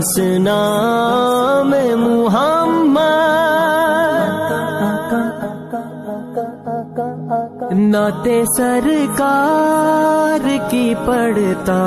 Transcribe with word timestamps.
हंसना 0.00 0.60
में 1.64 1.90
नाते 7.90 8.44
सरकार 8.46 10.42
की 10.70 10.94
पढ़ता 10.94 11.78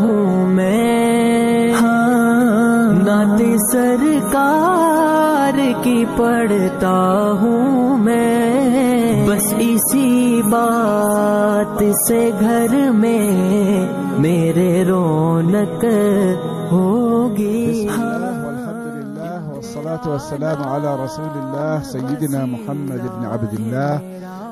हूँ 0.00 0.46
मैं। 0.46 1.72
हाँ 1.72 2.92
नाते 3.04 3.58
सरकार 3.58 5.56
की 5.84 6.04
पढ़ता 6.04 6.94
हूँ 7.40 7.98
मैं। 7.98 9.26
बस 9.26 9.52
इसी 9.60 10.42
बात 10.42 11.78
से 11.82 12.30
घर 12.32 12.90
में 12.90 14.18
मेरे 14.18 14.84
रौनक 14.84 15.84
हो 16.72 17.11
والصلاة 19.92 20.12
والسلام 20.12 20.62
على 20.62 21.04
رسول 21.04 21.32
الله 21.36 21.82
سيدنا 21.82 22.46
محمد 22.46 23.00
بن 23.00 23.24
عبد 23.24 23.54
الله 23.54 23.94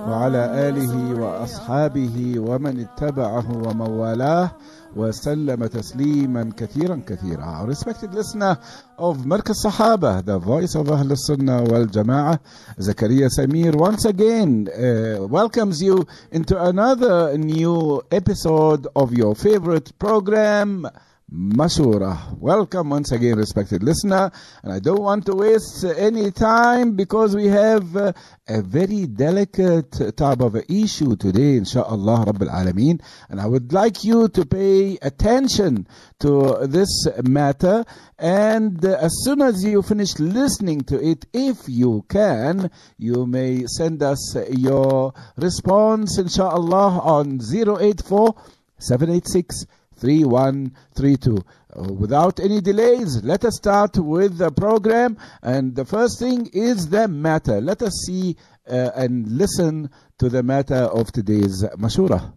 وعلى 0.08 0.68
آله 0.68 1.20
وأصحابه 1.20 2.34
ومن 2.38 2.80
اتبعه 2.80 3.46
ومن 3.64 3.90
والاه 3.90 4.50
وسلم 4.96 5.66
تسليما 5.66 6.50
كثيرا 6.56 7.02
كثيرا 7.06 7.66
respected 7.66 8.12
listener 8.12 8.58
of 8.98 9.16
Markaz 9.24 9.64
Sahaba, 9.64 10.22
the 10.22 10.38
voice 10.38 10.74
of 10.74 10.88
Sunnah 11.18 11.62
wal 11.62 11.86
Jama'ah, 11.86 12.38
Zakaria 12.78 13.30
Samir 13.30 13.74
once 13.74 14.04
again 14.04 14.68
uh, 14.68 15.26
welcomes 15.26 15.80
you 15.82 16.06
into 16.32 16.62
another 16.62 17.38
new 17.38 18.02
episode 18.12 18.86
of 18.94 19.14
your 19.14 19.34
favorite 19.34 19.98
program, 19.98 20.86
Mashura. 21.32 22.36
Welcome 22.38 22.90
once 22.90 23.12
again, 23.12 23.36
respected 23.36 23.84
listener. 23.84 24.32
And 24.64 24.72
I 24.72 24.80
don't 24.80 25.00
want 25.00 25.26
to 25.26 25.36
waste 25.36 25.84
any 25.84 26.32
time 26.32 26.96
because 26.96 27.36
we 27.36 27.46
have 27.46 27.96
uh, 27.96 28.12
a 28.48 28.62
very 28.62 29.06
delicate 29.06 30.16
type 30.16 30.40
of 30.40 30.56
issue 30.68 31.14
today, 31.14 31.56
inshallah 31.56 32.24
Rabbil 32.26 32.50
Alameen. 32.50 33.00
And 33.28 33.40
I 33.40 33.46
would 33.46 33.72
like 33.72 34.02
you 34.02 34.28
to 34.30 34.44
pay 34.44 34.98
attention 35.02 35.86
to 36.18 36.66
this 36.66 37.06
matter. 37.22 37.84
And 38.18 38.84
uh, 38.84 38.98
as 39.00 39.12
soon 39.22 39.40
as 39.40 39.64
you 39.64 39.82
finish 39.82 40.18
listening 40.18 40.80
to 40.82 41.00
it, 41.00 41.26
if 41.32 41.68
you 41.68 42.04
can, 42.08 42.72
you 42.98 43.24
may 43.26 43.66
send 43.66 44.02
us 44.02 44.36
your 44.50 45.14
response, 45.36 46.18
inshallah, 46.18 46.98
on 46.98 47.38
084 47.40 48.34
786 48.78 49.66
3132. 50.00 51.36
Uh, 51.72 51.92
without 51.92 52.40
any 52.40 52.60
delays, 52.60 53.22
let 53.22 53.44
us 53.44 53.56
start 53.56 53.96
with 53.96 54.38
the 54.38 54.50
program. 54.50 55.16
And 55.42 55.76
the 55.76 55.84
first 55.84 56.18
thing 56.18 56.48
is 56.52 56.88
the 56.88 57.06
matter. 57.06 57.60
Let 57.60 57.82
us 57.82 57.92
see 58.06 58.36
uh, 58.68 58.90
and 58.96 59.28
listen 59.28 59.90
to 60.18 60.28
the 60.28 60.42
matter 60.42 60.74
of 60.74 61.12
today's 61.12 61.62
Mashura. 61.76 62.32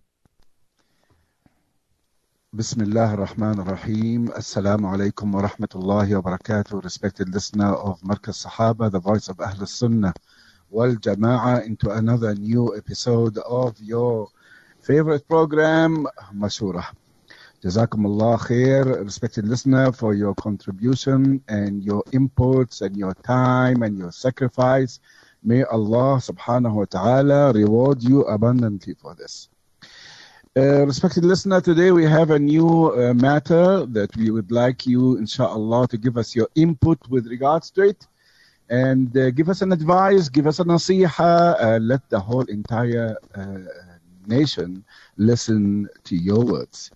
Bismillah 2.55 3.17
ar-Rahman 3.17 3.59
ar-Rahim. 3.61 4.27
Assalamu 4.27 4.85
alaikum 4.95 5.31
wa 5.31 5.41
rahmatullahi 5.41 6.21
wa 6.21 6.37
barakatuh. 6.37 6.83
Respected 6.83 7.29
listener 7.29 7.73
of 7.73 7.99
Markaz 8.01 8.45
Sahaba, 8.45 8.91
the 8.91 8.99
voice 8.99 9.27
of 9.27 9.39
Ahl 9.39 9.65
sunnah 9.65 10.13
wal 10.69 10.93
Jama'ah 10.95 11.65
into 11.65 11.89
another 11.89 12.35
new 12.35 12.77
episode 12.77 13.39
of 13.39 13.79
your 13.79 14.29
favorite 14.81 15.27
program, 15.27 16.05
Mashura. 16.31 16.85
Jazakum 17.63 18.05
Allah 18.05 18.37
khair, 18.37 19.05
respected 19.05 19.47
listener, 19.47 19.93
for 19.93 20.13
your 20.13 20.35
contribution 20.35 21.41
and 21.47 21.81
your 21.81 22.03
inputs 22.11 22.81
and 22.81 22.97
your 22.97 23.13
time 23.23 23.83
and 23.83 23.97
your 23.97 24.11
sacrifice. 24.11 24.99
May 25.43 25.63
Allah 25.63 26.19
subhanahu 26.19 26.73
wa 26.73 26.83
ta'ala 26.83 27.53
reward 27.53 28.03
you 28.03 28.23
abundantly 28.23 28.95
for 28.95 29.15
this. 29.15 29.47
Uh, 30.57 30.85
respected 30.85 31.23
listener, 31.23 31.61
today 31.61 31.91
we 31.91 32.03
have 32.03 32.31
a 32.31 32.37
new 32.37 32.91
uh, 32.99 33.13
matter 33.13 33.85
that 33.85 34.13
we 34.17 34.29
would 34.29 34.51
like 34.51 34.85
you, 34.85 35.15
inshallah, 35.15 35.87
to 35.87 35.97
give 35.97 36.17
us 36.17 36.35
your 36.35 36.49
input 36.55 36.99
with 37.07 37.27
regards 37.27 37.71
to 37.71 37.83
it 37.83 38.05
and 38.67 39.15
uh, 39.17 39.31
give 39.31 39.47
us 39.47 39.61
an 39.61 39.71
advice, 39.71 40.27
give 40.27 40.47
us 40.47 40.59
a 40.59 40.65
nasiha, 40.65 41.55
uh, 41.63 41.79
let 41.81 42.09
the 42.09 42.19
whole 42.19 42.43
entire 42.45 43.15
uh, 43.35 43.59
nation 44.27 44.83
listen 45.15 45.87
to 46.03 46.17
your 46.17 46.43
words. 46.43 46.91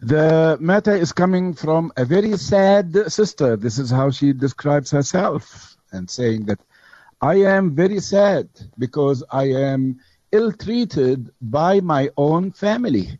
The 0.00 0.56
matter 0.60 0.94
is 0.94 1.12
coming 1.12 1.54
from 1.54 1.92
a 1.96 2.04
very 2.04 2.36
sad 2.36 3.10
sister. 3.10 3.56
This 3.56 3.78
is 3.78 3.90
how 3.90 4.10
she 4.10 4.32
describes 4.32 4.90
herself 4.90 5.76
and 5.92 6.08
saying 6.08 6.46
that 6.46 6.60
I 7.20 7.36
am 7.36 7.74
very 7.74 8.00
sad 8.00 8.48
because 8.78 9.24
I 9.30 9.44
am 9.44 9.98
ill 10.30 10.52
treated 10.52 11.30
by 11.40 11.80
my 11.80 12.10
own 12.16 12.52
family. 12.52 13.18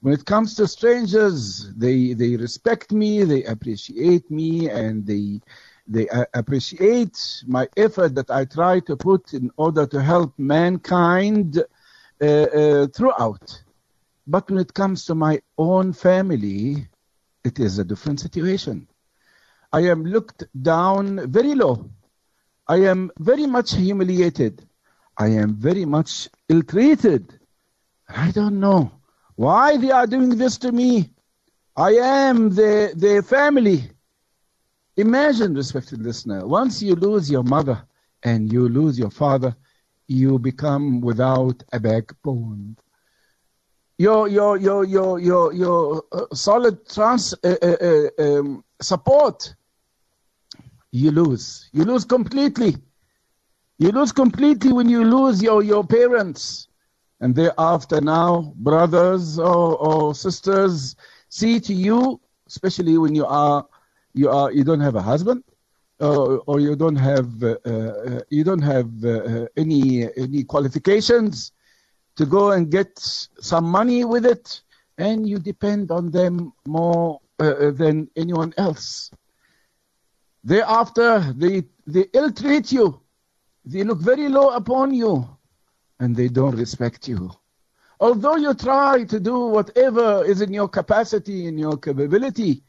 When 0.00 0.14
it 0.14 0.24
comes 0.24 0.54
to 0.54 0.66
strangers, 0.66 1.70
they, 1.76 2.14
they 2.14 2.36
respect 2.36 2.92
me, 2.92 3.24
they 3.24 3.44
appreciate 3.44 4.30
me, 4.30 4.70
and 4.70 5.06
they, 5.06 5.40
they 5.86 6.08
appreciate 6.32 7.44
my 7.46 7.68
effort 7.76 8.14
that 8.14 8.30
I 8.30 8.46
try 8.46 8.80
to 8.80 8.96
put 8.96 9.34
in 9.34 9.50
order 9.58 9.86
to 9.86 10.02
help 10.02 10.32
mankind 10.38 11.62
uh, 12.22 12.24
uh, 12.24 12.86
throughout. 12.86 13.62
But 14.30 14.48
when 14.48 14.60
it 14.60 14.72
comes 14.72 15.06
to 15.06 15.16
my 15.16 15.42
own 15.58 15.92
family, 15.92 16.86
it 17.42 17.58
is 17.58 17.80
a 17.80 17.84
different 17.84 18.20
situation. 18.20 18.86
I 19.72 19.80
am 19.88 20.04
looked 20.04 20.44
down 20.62 21.28
very 21.32 21.56
low. 21.56 21.90
I 22.68 22.76
am 22.92 23.10
very 23.18 23.46
much 23.46 23.74
humiliated. 23.74 24.68
I 25.18 25.30
am 25.42 25.56
very 25.56 25.84
much 25.84 26.28
ill 26.48 26.62
treated. 26.62 27.40
I 28.08 28.30
don't 28.30 28.60
know 28.60 28.92
why 29.34 29.76
they 29.78 29.90
are 29.90 30.06
doing 30.06 30.38
this 30.38 30.58
to 30.58 30.70
me. 30.70 31.10
I 31.76 31.94
am 31.94 32.50
their, 32.50 32.94
their 32.94 33.22
family. 33.22 33.90
Imagine, 34.96 35.54
respected 35.54 36.02
listener, 36.02 36.46
once 36.46 36.80
you 36.80 36.94
lose 36.94 37.28
your 37.28 37.42
mother 37.42 37.82
and 38.22 38.52
you 38.52 38.68
lose 38.68 38.96
your 38.96 39.10
father, 39.10 39.56
you 40.06 40.38
become 40.38 41.00
without 41.00 41.64
a 41.72 41.80
backbone 41.80 42.76
your 44.00 44.28
your 44.28 44.56
your 44.56 44.82
your 44.86 45.18
your 45.18 45.52
your 45.52 46.02
uh, 46.12 46.24
solid 46.32 46.88
trans 46.88 47.34
uh, 47.44 47.56
uh, 47.62 48.08
um, 48.18 48.64
support 48.80 49.54
you 50.90 51.10
lose. 51.10 51.68
You 51.72 51.84
lose 51.84 52.06
completely. 52.06 52.76
You 53.76 53.90
lose 53.92 54.10
completely 54.10 54.72
when 54.72 54.88
you 54.88 55.04
lose 55.04 55.42
your 55.42 55.62
your 55.62 55.84
parents. 55.84 56.68
And 57.20 57.34
thereafter 57.34 58.00
now 58.00 58.54
brothers 58.56 59.38
or, 59.38 59.76
or 59.76 60.14
sisters 60.14 60.96
see 61.28 61.60
to 61.60 61.74
you 61.74 62.18
especially 62.46 62.96
when 62.96 63.14
you 63.14 63.26
are 63.26 63.66
you 64.14 64.30
are 64.30 64.50
you 64.50 64.64
don't 64.64 64.80
have 64.80 64.96
a 64.96 65.02
husband 65.02 65.44
or, 66.00 66.40
or 66.46 66.58
you 66.58 66.74
don't 66.74 66.96
have 66.96 67.28
uh, 67.42 67.56
uh, 67.66 68.20
you 68.30 68.42
don't 68.44 68.62
have 68.62 68.88
uh, 69.04 69.46
any 69.58 70.08
any 70.16 70.42
qualifications 70.42 71.52
to 72.20 72.26
go 72.26 72.50
and 72.52 72.70
get 72.70 72.98
some 72.98 73.64
money 73.64 74.04
with 74.04 74.26
it, 74.26 74.60
and 74.98 75.26
you 75.26 75.38
depend 75.38 75.90
on 75.90 76.10
them 76.10 76.52
more 76.66 77.18
uh, 77.38 77.70
than 77.70 78.10
anyone 78.14 78.52
else. 78.58 79.10
Thereafter, 80.44 81.32
they, 81.34 81.64
they 81.86 82.04
ill 82.12 82.30
treat 82.30 82.72
you, 82.72 83.00
they 83.64 83.84
look 83.84 84.00
very 84.00 84.28
low 84.28 84.50
upon 84.50 84.92
you, 84.92 85.26
and 85.98 86.14
they 86.14 86.28
don't 86.28 86.54
respect 86.56 87.08
you. 87.08 87.30
Although 88.00 88.36
you 88.36 88.52
try 88.52 89.04
to 89.04 89.18
do 89.18 89.46
whatever 89.46 90.22
is 90.22 90.42
in 90.42 90.52
your 90.52 90.68
capacity, 90.68 91.46
in 91.46 91.56
your 91.56 91.78
capability, 91.78 92.62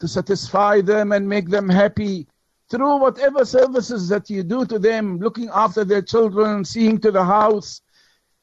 to 0.00 0.08
satisfy 0.08 0.82
them 0.82 1.12
and 1.12 1.26
make 1.26 1.48
them 1.48 1.70
happy 1.70 2.26
through 2.68 2.98
whatever 2.98 3.46
services 3.46 4.10
that 4.10 4.28
you 4.28 4.42
do 4.42 4.66
to 4.66 4.78
them, 4.78 5.18
looking 5.20 5.48
after 5.54 5.86
their 5.86 6.02
children, 6.02 6.66
seeing 6.66 6.98
to 6.98 7.10
the 7.10 7.24
house, 7.24 7.80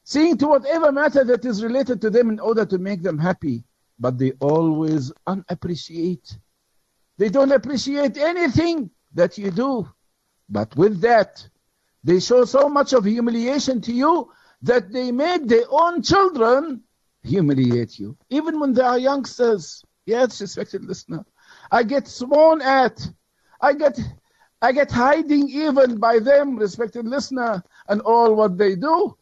seeing 0.08 0.38
to 0.38 0.46
whatever 0.46 0.90
matter 0.90 1.22
that 1.22 1.44
is 1.44 1.62
related 1.62 2.00
to 2.00 2.08
them 2.08 2.30
in 2.30 2.40
order 2.40 2.64
to 2.64 2.78
make 2.78 3.02
them 3.02 3.18
happy. 3.18 3.62
But 3.98 4.16
they 4.16 4.32
always 4.40 5.12
unappreciate. 5.26 6.38
They 7.18 7.28
don't 7.28 7.52
appreciate 7.52 8.16
anything 8.16 8.90
that 9.12 9.36
you 9.36 9.50
do. 9.50 9.86
But 10.48 10.74
with 10.76 11.02
that, 11.02 11.46
they 12.02 12.20
show 12.20 12.46
so 12.46 12.70
much 12.70 12.94
of 12.94 13.04
humiliation 13.04 13.82
to 13.82 13.92
you 13.92 14.32
that 14.62 14.90
they 14.90 15.12
make 15.12 15.46
their 15.46 15.66
own 15.68 16.00
children 16.00 16.84
humiliate 17.22 17.98
you. 17.98 18.16
Even 18.30 18.58
when 18.60 18.72
they 18.72 18.82
are 18.82 18.98
youngsters. 18.98 19.84
Yes, 20.06 20.40
respected 20.40 20.86
listener. 20.86 21.22
I 21.70 21.82
get 21.82 22.08
sworn 22.08 22.62
at. 22.62 23.06
I 23.60 23.74
get 23.74 24.00
I 24.62 24.72
get 24.72 24.90
hiding 24.90 25.50
even 25.50 25.98
by 25.98 26.18
them, 26.18 26.56
respected 26.56 27.06
listener, 27.06 27.62
and 27.90 28.00
all 28.00 28.34
what 28.34 28.56
they 28.56 28.74
do. 28.74 29.17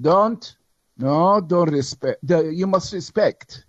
Don't, 0.00 0.56
no, 0.98 1.40
don't 1.40 1.70
respect. 1.70 2.18
You 2.28 2.66
must 2.66 2.92
respect. 2.92 3.64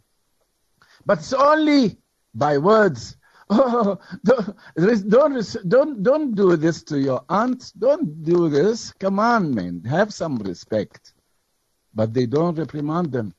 But 1.06 1.19
it's 1.19 1.33
only 1.33 1.98
by 2.33 2.57
words. 2.57 3.18
Oh, 3.48 4.00
don't, 4.24 5.07
don't, 5.07 5.69
don't, 5.69 6.01
don't 6.01 6.33
do 6.33 6.56
this 6.56 6.81
to 6.81 7.00
your 7.00 7.24
aunt. 7.30 7.74
Don't 7.77 8.24
do 8.24 8.50
this. 8.50 8.92
Commandment. 8.94 9.86
Have 9.86 10.12
some 10.12 10.38
respect. 10.38 11.13
But 11.94 12.12
they 12.12 12.25
don't 12.25 12.57
reprimand 12.57 13.12
them. 13.12 13.36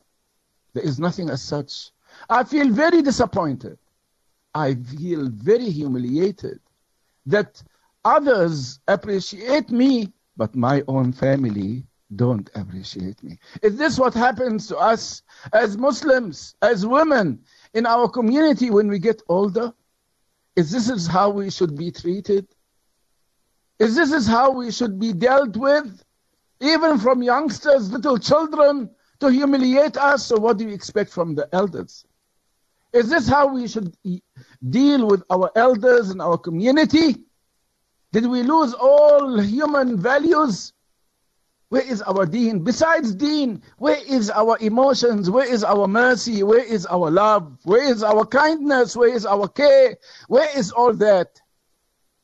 There 0.74 0.84
is 0.84 1.00
nothing 1.00 1.28
as 1.28 1.42
such. 1.42 1.90
I 2.30 2.44
feel 2.44 2.70
very 2.70 3.02
disappointed. 3.02 3.78
I 4.54 4.74
feel 4.74 5.28
very 5.28 5.68
humiliated 5.70 6.60
that 7.26 7.60
others 8.04 8.78
appreciate 8.86 9.70
me, 9.70 10.12
but 10.36 10.54
my 10.54 10.84
own 10.86 11.12
family 11.12 11.84
don't 12.14 12.48
appreciate 12.54 13.22
me. 13.22 13.38
Is 13.62 13.76
this 13.76 13.98
what 13.98 14.14
happens 14.14 14.68
to 14.68 14.76
us 14.76 15.22
as 15.52 15.76
Muslims, 15.76 16.54
as 16.62 16.86
women 16.86 17.40
in 17.74 17.86
our 17.86 18.08
community 18.08 18.70
when 18.70 18.88
we 18.88 18.98
get 18.98 19.22
older? 19.28 19.72
Is 20.54 20.70
this 20.70 20.88
is 20.88 21.06
how 21.06 21.30
we 21.30 21.50
should 21.50 21.76
be 21.76 21.90
treated? 21.90 22.46
Is 23.78 23.96
this 23.96 24.12
is 24.12 24.26
how 24.26 24.50
we 24.52 24.70
should 24.70 24.98
be 24.98 25.12
dealt 25.12 25.56
with? 25.56 26.02
Even 26.60 26.98
from 26.98 27.22
youngsters, 27.22 27.92
little 27.92 28.18
children, 28.18 28.88
to 29.20 29.28
humiliate 29.28 29.96
us? 29.96 30.26
So 30.26 30.38
what 30.38 30.58
do 30.58 30.64
you 30.66 30.74
expect 30.74 31.10
from 31.10 31.34
the 31.34 31.48
elders? 31.52 32.06
Is 32.92 33.10
this 33.10 33.28
how 33.28 33.52
we 33.52 33.68
should 33.68 33.94
deal 34.70 35.06
with 35.06 35.22
our 35.28 35.50
elders 35.56 36.10
in 36.10 36.20
our 36.20 36.38
community? 36.38 37.16
Did 38.12 38.26
we 38.26 38.42
lose 38.42 38.72
all 38.72 39.38
human 39.38 39.98
values? 39.98 40.72
Where 41.68 41.82
is 41.82 42.00
our 42.02 42.26
deen? 42.26 42.62
Besides 42.62 43.14
deen, 43.14 43.62
where 43.78 43.98
is 44.06 44.30
our 44.30 44.56
emotions? 44.60 45.28
Where 45.28 45.50
is 45.50 45.64
our 45.64 45.88
mercy? 45.88 46.42
Where 46.42 46.62
is 46.62 46.86
our 46.86 47.10
love? 47.10 47.58
Where 47.64 47.82
is 47.82 48.02
our 48.04 48.24
kindness? 48.24 48.94
Where 48.96 49.12
is 49.12 49.26
our 49.26 49.48
care? 49.48 49.96
Where 50.28 50.48
is 50.56 50.70
all 50.70 50.92
that? 50.94 51.40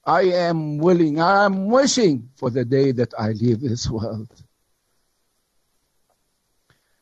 I 0.05 0.23
am 0.23 0.79
willing, 0.79 1.21
I 1.21 1.45
am 1.45 1.69
wishing 1.69 2.31
for 2.35 2.51
the 2.51 2.65
day 2.65 2.91
that 2.93 3.15
I 3.17 3.33
leave 3.33 3.61
this 3.61 3.89
world. 3.89 4.29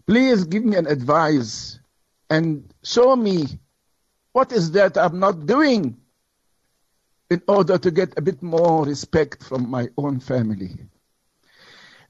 Please 0.06 0.44
give 0.44 0.64
me 0.64 0.76
an 0.76 0.86
advice 0.86 1.78
and 2.28 2.72
show 2.82 3.16
me 3.16 3.46
what 4.32 4.52
is 4.52 4.72
that 4.72 4.98
I'm 4.98 5.18
not 5.18 5.46
doing 5.46 5.96
in 7.30 7.42
order 7.48 7.78
to 7.78 7.90
get 7.90 8.18
a 8.18 8.20
bit 8.20 8.42
more 8.42 8.84
respect 8.84 9.44
from 9.44 9.70
my 9.70 9.88
own 9.96 10.20
family. 10.20 10.89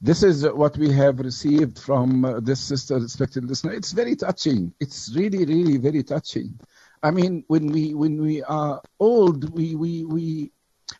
This 0.02 0.22
is 0.22 0.48
what 0.48 0.78
we 0.78 0.90
have 0.92 1.20
received 1.20 1.78
from 1.78 2.24
uh, 2.24 2.40
this 2.40 2.58
sister, 2.58 2.98
respected 2.98 3.44
listener. 3.44 3.72
It's 3.72 3.92
very 3.92 4.16
touching. 4.16 4.72
It's 4.80 5.14
really, 5.14 5.44
really 5.44 5.76
very 5.76 6.02
touching. 6.02 6.58
I 7.02 7.10
mean, 7.10 7.44
when 7.48 7.66
we 7.66 7.94
when 7.94 8.20
we 8.20 8.42
are 8.42 8.80
old, 8.98 9.50
we 9.54 9.74
we 9.74 10.04
we 10.04 10.52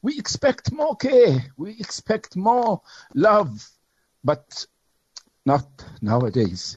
we 0.02 0.18
expect 0.18 0.70
more 0.72 0.96
care. 0.96 1.44
We 1.56 1.72
expect 1.80 2.36
more 2.36 2.82
love, 3.14 3.66
but 4.22 4.66
not 5.46 5.66
nowadays. 6.02 6.76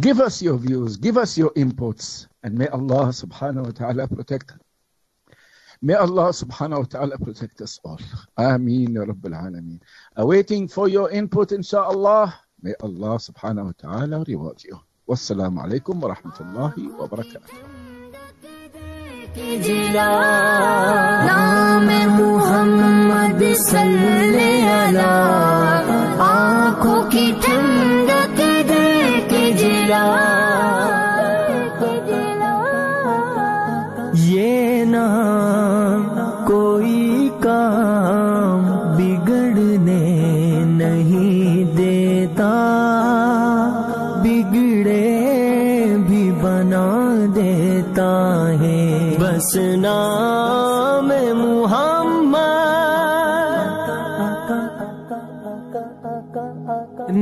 Give 0.00 0.20
us 0.20 0.40
your 0.40 0.56
views. 0.56 0.96
Give 0.96 1.18
us 1.18 1.36
your 1.36 1.50
inputs, 1.50 2.28
and 2.42 2.56
may 2.56 2.68
Allah 2.68 3.08
Subhanahu 3.08 3.66
wa 3.66 3.72
Taala 3.72 4.08
protect. 4.14 4.52
May 5.80 5.94
Allah 5.94 6.34
subhanahu 6.34 6.78
wa 6.82 6.88
ta'ala 6.90 7.18
protect 7.18 7.60
us 7.60 7.78
all. 7.84 8.00
Ameen 8.36 8.94
ya 8.94 9.02
Rabbil 9.06 9.30
Alameen. 9.34 9.80
Awaiting 10.16 10.66
for 10.66 10.88
your 10.88 11.10
input 11.10 11.50
inshaAllah. 11.50 12.34
May 12.62 12.74
Allah 12.82 13.14
subhanahu 13.22 13.66
wa 13.70 13.76
ta'ala 13.78 14.24
reward 14.26 14.58
you. 14.64 14.80
Wassalamu 15.08 15.62
alaikum 15.62 16.00
wa 16.02 16.14
rahmatullahi 16.14 16.90
wa 16.98 17.06
barakatuh. 17.06 17.54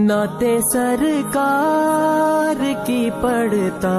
नाते 0.06 0.60
सरकार 0.60 2.58
की 2.86 3.10
पढ़ता 3.10 3.94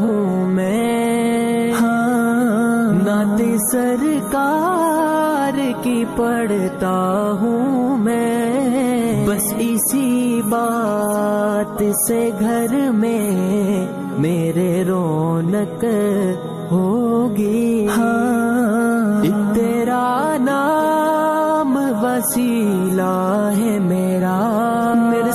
हूँ 0.00 0.46
मैं। 0.46 1.72
हाँ 1.72 2.92
नाते 3.04 3.58
सरकार 3.58 5.52
की 5.84 6.04
पढ़ता 6.18 6.96
हूँ 7.40 7.98
मैं। 7.98 9.26
बस 9.26 9.46
इसी 9.60 10.42
बात 10.42 11.78
से 11.82 12.30
घर 12.30 12.90
में 12.90 14.18
मेरे 14.18 14.84
रौनक 14.84 15.84
होगी। 16.72 17.86
हाँ 17.86 19.22
तेरा 19.54 20.36
नाम 20.40 21.78
वसीला 21.78 23.14
है 23.50 23.78
मेरे। 23.80 24.11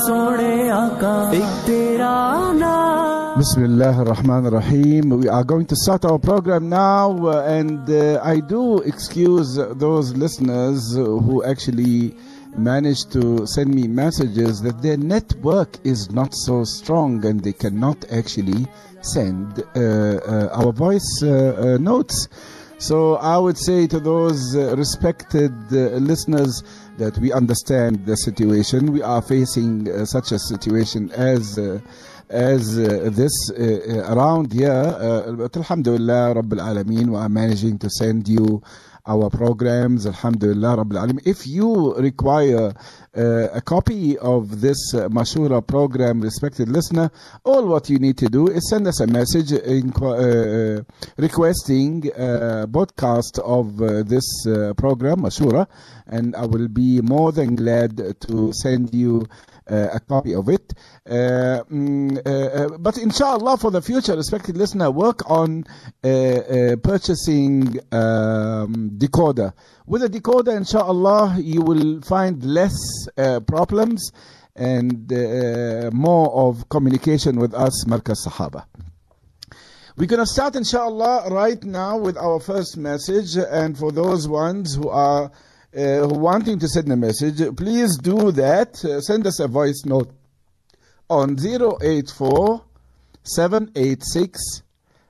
सोने 0.06 0.68
आका 0.70 1.14
एक 1.34 1.50
तेरा 1.66 2.14
नाम 2.62 3.02
Bismillah 3.38 3.96
ar-Rahman 3.96 4.46
ar-Rahim. 4.46 5.08
We 5.18 5.28
are 5.28 5.42
going 5.42 5.64
to 5.66 5.74
start 5.74 6.04
our 6.04 6.18
program 6.18 6.68
now, 6.68 7.26
uh, 7.26 7.42
and 7.46 7.88
uh, 7.88 8.20
I 8.22 8.40
do 8.40 8.80
excuse 8.80 9.56
those 9.56 10.14
listeners 10.14 10.94
who 10.94 11.42
actually 11.42 12.14
managed 12.56 13.10
to 13.12 13.46
send 13.46 13.74
me 13.74 13.88
messages 13.88 14.60
that 14.60 14.82
their 14.82 14.98
network 14.98 15.78
is 15.82 16.10
not 16.10 16.34
so 16.34 16.64
strong 16.64 17.24
and 17.24 17.40
they 17.42 17.54
cannot 17.54 18.04
actually 18.12 18.66
send 19.00 19.60
uh, 19.60 19.80
uh, 19.80 20.48
our 20.52 20.72
voice 20.72 21.22
uh, 21.22 21.28
uh, 21.30 21.78
notes. 21.78 22.28
So 22.78 23.14
I 23.16 23.38
would 23.38 23.56
say 23.56 23.86
to 23.86 24.00
those 24.00 24.56
uh, 24.56 24.76
respected 24.76 25.52
uh, 25.70 25.96
listeners 25.96 26.62
that 26.97 27.17
we 27.19 27.31
understand 27.31 28.05
the 28.05 28.15
situation. 28.17 28.91
We 28.91 29.01
are 29.01 29.21
facing 29.21 29.89
uh, 29.89 30.05
such 30.05 30.31
a 30.31 30.39
situation 30.39 31.11
as 31.11 31.57
uh, 31.57 31.79
as 32.29 32.77
uh, 32.77 33.09
this 33.11 33.31
uh, 33.51 33.63
uh, 33.63 34.13
around 34.13 34.51
here. 34.51 34.71
Uh, 34.71 35.31
but 35.33 35.55
Alhamdulillah, 35.55 36.35
Rabbil 36.35 36.59
Alameen, 36.59 37.09
we 37.09 37.15
are 37.17 37.29
managing 37.29 37.77
to 37.79 37.89
send 37.89 38.27
you 38.27 38.61
our 39.07 39.29
programs. 39.29 40.05
Alhamdulillah, 40.05 40.77
Rabbil 40.77 40.99
Alameen. 40.99 41.21
If 41.25 41.47
you 41.47 41.95
require 41.95 42.73
uh, 43.15 43.47
a 43.53 43.61
copy 43.61 44.17
of 44.17 44.61
this 44.61 44.93
uh, 44.93 45.07
Mashura 45.09 45.65
program, 45.65 46.21
respected 46.21 46.69
listener, 46.69 47.09
all 47.43 47.65
what 47.65 47.89
you 47.89 47.99
need 47.99 48.17
to 48.19 48.27
do 48.27 48.47
is 48.47 48.69
send 48.69 48.85
us 48.87 48.99
a 48.99 49.07
message 49.07 49.51
in, 49.51 49.91
uh, 49.93 50.83
requesting 51.17 52.07
a 52.15 52.67
podcast 52.67 53.39
of 53.39 53.81
uh, 53.81 54.03
this 54.03 54.45
uh, 54.45 54.73
program, 54.75 55.21
Mashura, 55.21 55.67
and 56.05 56.35
I 56.35 56.45
will 56.45 56.67
be 56.67 57.01
more 57.01 57.31
than 57.31 57.55
glad 57.55 58.19
to 58.21 58.53
send 58.53 58.93
you 58.93 59.25
uh, 59.31 59.56
a 59.69 59.99
copy 59.99 60.33
of 60.33 60.49
it. 60.49 60.73
Uh, 61.05 61.63
mm, 61.71 62.17
uh, 62.25 62.29
uh, 62.75 62.77
but 62.77 62.97
inshallah, 62.97 63.57
for 63.57 63.71
the 63.71 63.81
future, 63.81 64.15
respected 64.15 64.57
listener, 64.57 64.89
work 64.91 65.29
on 65.29 65.63
uh, 66.03 66.07
uh, 66.07 66.75
purchasing 66.77 67.79
um, 67.91 68.91
decoder. 68.97 69.53
With 69.85 70.03
a 70.03 70.09
decoder, 70.09 70.55
inshallah, 70.55 71.37
you 71.39 71.61
will 71.61 72.01
find 72.01 72.43
less 72.43 72.75
uh, 73.17 73.39
problems 73.41 74.11
and 74.55 75.11
uh, 75.13 75.91
more 75.93 76.31
of 76.33 76.67
communication 76.69 77.39
with 77.39 77.53
us, 77.53 77.85
Markaz 77.85 78.27
Sahaba. 78.27 78.65
We're 79.95 80.05
going 80.05 80.19
to 80.19 80.27
start, 80.27 80.55
inshallah, 80.55 81.29
right 81.31 81.63
now 81.63 81.97
with 81.97 82.17
our 82.17 82.39
first 82.39 82.77
message. 82.77 83.35
And 83.35 83.75
for 83.75 83.91
those 83.91 84.27
ones 84.27 84.75
who 84.75 84.89
are 84.89 85.31
uh, 85.77 86.07
wanting 86.07 86.59
to 86.59 86.67
send 86.67 86.91
a 86.91 86.95
message, 86.95 87.41
please 87.55 87.97
do 87.97 88.31
that. 88.31 88.83
Uh, 88.83 88.99
send 89.01 89.27
us 89.27 89.39
a 89.39 89.47
voice 89.47 89.83
note 89.85 90.11
on 91.09 91.37
084 91.39 92.63
786 93.23 94.63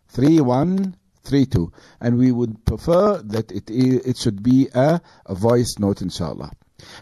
3132. 0.10 1.72
And 2.02 2.18
we 2.18 2.32
would 2.32 2.66
prefer 2.66 3.22
that 3.24 3.52
it, 3.52 3.70
it 3.70 4.18
should 4.18 4.44
be 4.44 4.68
a, 4.74 5.00
a 5.26 5.36
voice 5.36 5.76
note, 5.80 6.02
inshallah. 6.02 6.52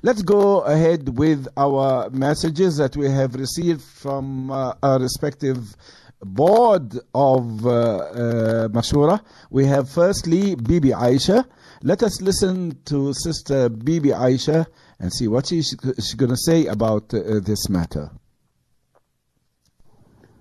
Let's 0.03 0.21
go 0.21 0.61
ahead 0.61 1.17
with 1.17 1.47
our 1.57 2.09
messages 2.09 2.77
that 2.77 2.95
we 2.95 3.09
have 3.09 3.35
received 3.35 3.81
from 3.81 4.49
uh, 4.51 4.73
our 4.81 4.99
respective 4.99 5.75
board 6.21 6.97
of 7.13 7.65
uh, 7.65 7.69
uh, 7.69 8.67
Mashura. 8.69 9.21
We 9.49 9.65
have 9.65 9.89
firstly 9.89 10.55
Bibi 10.55 10.89
Aisha. 10.89 11.45
Let 11.87 12.01
us 12.01 12.19
listen 12.19 12.79
to 12.85 13.13
Sister 13.13 13.69
Bibi 13.69 14.09
Aisha 14.09 14.65
and 14.99 15.13
see 15.13 15.27
what 15.27 15.45
she's, 15.45 15.75
she's 15.97 16.15
going 16.15 16.31
to 16.31 16.35
say 16.35 16.65
about 16.65 17.13
uh, 17.13 17.39
this 17.41 17.69
matter. 17.69 18.09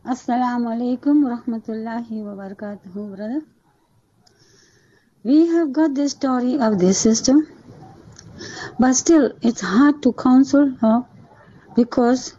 Assalamu 0.06 0.72
alaikum 0.74 1.20
rahmatullahi 1.32 2.24
wa 2.24 2.32
barakatuhu, 2.32 3.14
brother. 3.14 3.42
We 5.22 5.48
have 5.48 5.70
got 5.70 5.94
the 5.94 6.08
story 6.08 6.56
of 6.56 6.78
this 6.78 6.96
sister, 6.96 7.34
but 8.80 8.94
still 8.94 9.32
it's 9.42 9.60
hard 9.60 10.02
to 10.04 10.14
counsel 10.14 10.74
her 10.80 11.04
because 11.76 12.34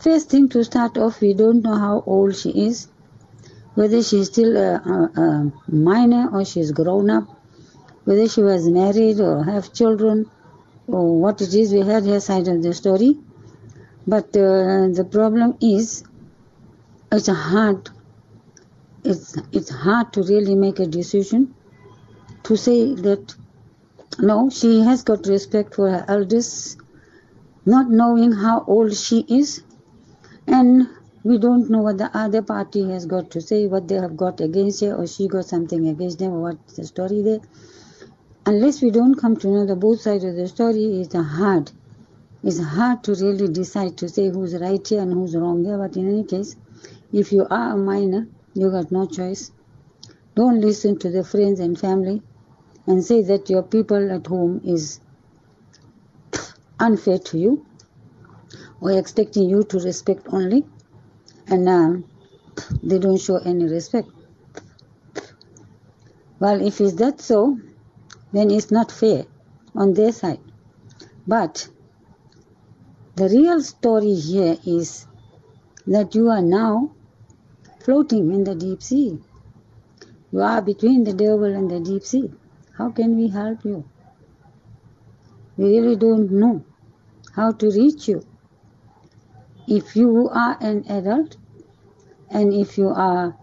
first 0.00 0.28
thing 0.28 0.50
to 0.50 0.62
start 0.64 0.98
off, 0.98 1.22
we 1.22 1.32
don't 1.32 1.62
know 1.62 1.76
how 1.76 2.04
old 2.04 2.36
she 2.36 2.50
is, 2.50 2.88
whether 3.74 4.02
she's 4.02 4.26
still 4.26 4.56
a, 4.56 4.74
a, 4.74 5.20
a 5.20 5.52
minor 5.68 6.28
or 6.32 6.44
she's 6.44 6.72
grown 6.72 7.10
up, 7.10 7.24
whether 8.04 8.28
she 8.28 8.42
was 8.42 8.68
married 8.68 9.20
or 9.20 9.44
have 9.44 9.72
children, 9.72 10.30
or 10.86 11.20
what 11.20 11.40
it 11.40 11.54
is. 11.54 11.72
We 11.72 11.80
heard 11.80 12.04
her 12.04 12.20
side 12.20 12.48
of 12.48 12.62
the 12.62 12.74
story. 12.74 13.18
But 14.06 14.36
uh, 14.36 14.88
the 14.88 15.08
problem 15.10 15.56
is, 15.60 16.04
it's 17.10 17.28
hard. 17.28 17.90
It's 19.04 19.36
it's 19.52 19.70
hard 19.70 20.12
to 20.14 20.22
really 20.22 20.54
make 20.54 20.78
a 20.80 20.86
decision 20.86 21.54
to 22.44 22.56
say 22.56 22.94
that 22.94 23.34
no, 24.18 24.50
she 24.50 24.80
has 24.80 25.02
got 25.02 25.26
respect 25.26 25.74
for 25.74 25.90
her 25.90 26.04
elders, 26.08 26.76
not 27.64 27.90
knowing 27.90 28.32
how 28.32 28.64
old 28.66 28.94
she 28.94 29.20
is, 29.28 29.62
and 30.46 30.88
we 31.24 31.38
don't 31.38 31.70
know 31.70 31.80
what 31.80 31.98
the 31.98 32.10
other 32.16 32.42
party 32.42 32.88
has 32.90 33.06
got 33.06 33.30
to 33.30 33.40
say, 33.40 33.66
what 33.66 33.88
they 33.88 33.96
have 33.96 34.16
got 34.16 34.40
against 34.40 34.80
her, 34.80 34.94
or 34.94 35.06
she 35.06 35.28
got 35.28 35.44
something 35.44 35.88
against 35.88 36.18
them, 36.18 36.32
or 36.32 36.40
what's 36.40 36.76
the 36.76 36.84
story 36.84 37.22
there. 37.22 37.40
Unless 38.46 38.82
we 38.82 38.90
don't 38.90 39.14
come 39.14 39.36
to 39.36 39.48
know 39.48 39.66
the 39.66 39.76
both 39.76 40.00
sides 40.00 40.24
of 40.24 40.34
the 40.34 40.48
story, 40.48 41.00
it's 41.00 41.14
hard 41.14 41.70
it's 42.44 42.58
hard 42.60 43.04
to 43.04 43.14
really 43.14 43.46
decide 43.46 43.96
to 43.98 44.08
say 44.08 44.28
who's 44.28 44.54
right 44.56 44.86
here 44.86 45.00
and 45.00 45.12
who's 45.12 45.36
wrong 45.36 45.64
here, 45.64 45.78
but 45.78 45.96
in 45.96 46.08
any 46.08 46.24
case, 46.24 46.56
if 47.12 47.30
you 47.30 47.46
are 47.48 47.74
a 47.74 47.76
minor, 47.76 48.26
you 48.54 48.68
got 48.68 48.90
no 48.90 49.06
choice. 49.06 49.52
Don't 50.34 50.60
listen 50.60 50.98
to 50.98 51.10
the 51.10 51.22
friends 51.22 51.60
and 51.60 51.78
family 51.78 52.20
and 52.88 53.04
say 53.04 53.22
that 53.22 53.48
your 53.48 53.62
people 53.62 54.10
at 54.10 54.26
home 54.26 54.60
is 54.64 54.98
unfair 56.80 57.18
to 57.18 57.38
you 57.38 57.64
or 58.80 58.90
expecting 58.90 59.48
you 59.48 59.62
to 59.62 59.78
respect 59.78 60.26
only 60.30 60.64
and 61.46 61.68
uh, 61.68 61.94
they 62.82 62.98
don't 62.98 63.20
show 63.20 63.36
any 63.38 63.64
respect. 63.64 64.08
Well, 66.38 66.60
if 66.60 66.80
it's 66.80 66.94
that 66.94 67.20
so, 67.20 67.58
then 68.32 68.50
it's 68.50 68.70
not 68.70 68.90
fair 68.90 69.26
on 69.74 69.94
their 69.94 70.12
side. 70.12 70.40
But 71.26 71.68
the 73.14 73.28
real 73.28 73.62
story 73.62 74.14
here 74.14 74.56
is 74.66 75.06
that 75.86 76.14
you 76.14 76.30
are 76.30 76.42
now 76.42 76.92
floating 77.84 78.32
in 78.32 78.44
the 78.44 78.54
deep 78.54 78.82
sea. 78.82 79.18
You 80.32 80.40
are 80.40 80.62
between 80.62 81.04
the 81.04 81.12
devil 81.12 81.44
and 81.44 81.70
the 81.70 81.80
deep 81.80 82.04
sea. 82.04 82.32
How 82.76 82.90
can 82.90 83.16
we 83.16 83.28
help 83.28 83.64
you? 83.64 83.84
We 85.56 85.78
really 85.78 85.96
don't 85.96 86.30
know 86.30 86.64
how 87.36 87.52
to 87.52 87.70
reach 87.70 88.08
you. 88.08 88.26
If 89.66 89.94
you 89.96 90.28
are 90.28 90.56
an 90.60 90.84
adult 90.88 91.36
and 92.30 92.52
if 92.52 92.76
you 92.76 92.88
are 92.88 93.36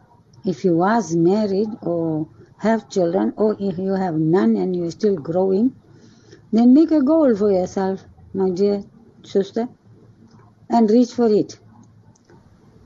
if 0.45 0.65
you 0.65 0.75
was 0.75 1.15
married 1.15 1.69
or 1.81 2.27
have 2.57 2.89
children 2.89 3.33
or 3.38 3.55
if 3.59 3.77
you 3.77 3.93
have 3.93 4.15
none 4.15 4.55
and 4.55 4.75
you're 4.75 4.91
still 4.91 5.15
growing, 5.15 5.75
then 6.51 6.73
make 6.73 6.91
a 6.91 7.01
goal 7.01 7.35
for 7.35 7.51
yourself, 7.51 8.03
my 8.33 8.49
dear 8.49 8.83
sister, 9.23 9.67
and 10.69 10.89
reach 10.89 11.13
for 11.13 11.27
it. 11.31 11.57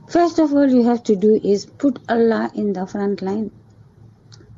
First 0.07 0.39
of 0.39 0.53
all, 0.53 0.69
you 0.69 0.83
have 0.83 1.03
to 1.03 1.15
do 1.15 1.39
is 1.43 1.65
put 1.65 1.99
Allah 2.09 2.51
in 2.53 2.73
the 2.73 2.85
front 2.85 3.21
line. 3.21 3.51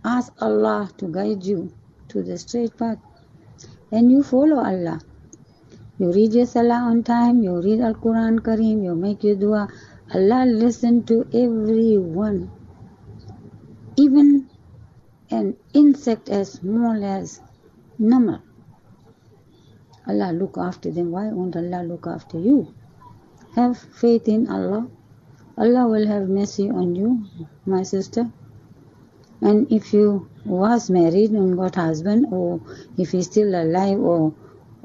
Ask 0.04 0.34
Allah 0.42 0.90
to 0.98 1.08
guide 1.08 1.44
you 1.44 1.72
to 2.10 2.24
the 2.24 2.38
straight 2.38 2.76
path, 2.78 3.00
and 3.92 4.12
you 4.12 4.24
follow 4.24 4.58
Allah. 4.58 5.00
You 5.98 6.12
read 6.12 6.34
your 6.34 6.46
salah 6.46 6.82
on 6.92 7.04
time, 7.04 7.42
you 7.42 7.62
read 7.62 7.80
Al 7.80 7.94
Quran 7.94 8.40
Kareem, 8.40 8.84
you 8.84 8.96
make 8.96 9.24
your 9.24 9.36
dua. 9.36 9.70
Allah 10.14 10.46
listen 10.46 11.04
to 11.04 11.26
everyone. 11.34 12.52
Even 13.96 14.50
an 15.32 15.56
insect 15.74 16.30
as 16.30 16.52
small 16.54 17.02
as 17.04 17.40
number. 17.98 18.42
Allah 20.06 20.34
look 20.34 20.58
after 20.58 20.92
them. 20.92 21.12
Why 21.12 21.28
won't 21.32 21.56
Allah 21.56 21.84
look 21.84 22.08
after 22.08 22.40
you? 22.40 22.74
Have 23.56 23.78
faith 23.78 24.28
in 24.28 24.50
Allah. 24.50 24.88
Allah 25.58 25.88
will 25.88 26.06
have 26.08 26.28
mercy 26.28 26.70
on 26.70 26.96
you, 26.96 27.26
my 27.66 27.84
sister. 27.84 28.30
And 29.40 29.72
if 29.72 29.94
you 29.94 30.28
was 30.44 30.90
married 30.90 31.32
and 31.32 31.58
got 31.58 31.76
husband, 31.76 32.28
or 32.32 32.60
if 32.98 33.12
he's 33.12 33.28
still 33.28 33.56
alive, 33.56 34.00
or 34.00 34.34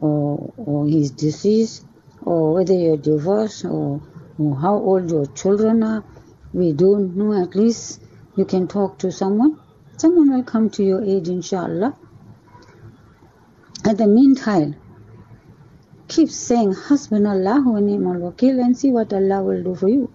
or, 0.00 0.52
or 0.56 0.86
he's 0.86 1.10
deceased, 1.10 1.84
or 2.22 2.54
whether 2.54 2.74
you're 2.74 2.96
divorced, 2.96 3.64
or, 3.64 4.00
or 4.38 4.56
how 4.56 4.74
old 4.74 5.10
your 5.10 5.26
children 5.26 5.82
are, 5.82 6.04
we 6.52 6.72
don't 6.72 7.16
know. 7.16 7.32
At 7.40 7.54
least 7.54 8.02
you 8.36 8.44
can 8.44 8.66
talk 8.66 8.98
to 8.98 9.12
someone. 9.12 9.60
Someone 9.96 10.32
will 10.32 10.44
come 10.44 10.70
to 10.70 10.82
your 10.82 11.04
aid, 11.04 11.28
inshallah. 11.28 11.96
At 13.84 13.98
the 13.98 14.06
meantime, 14.06 14.76
keep 16.08 16.30
saying 16.30 16.72
Hasbunallah 16.72 17.64
wa 17.64 17.80
ni'mal 17.80 18.16
wakil 18.16 18.62
and 18.64 18.76
see 18.76 18.90
what 18.90 19.12
Allah 19.12 19.42
will 19.42 19.62
do 19.62 19.74
for 19.74 19.88
you. 19.88 20.10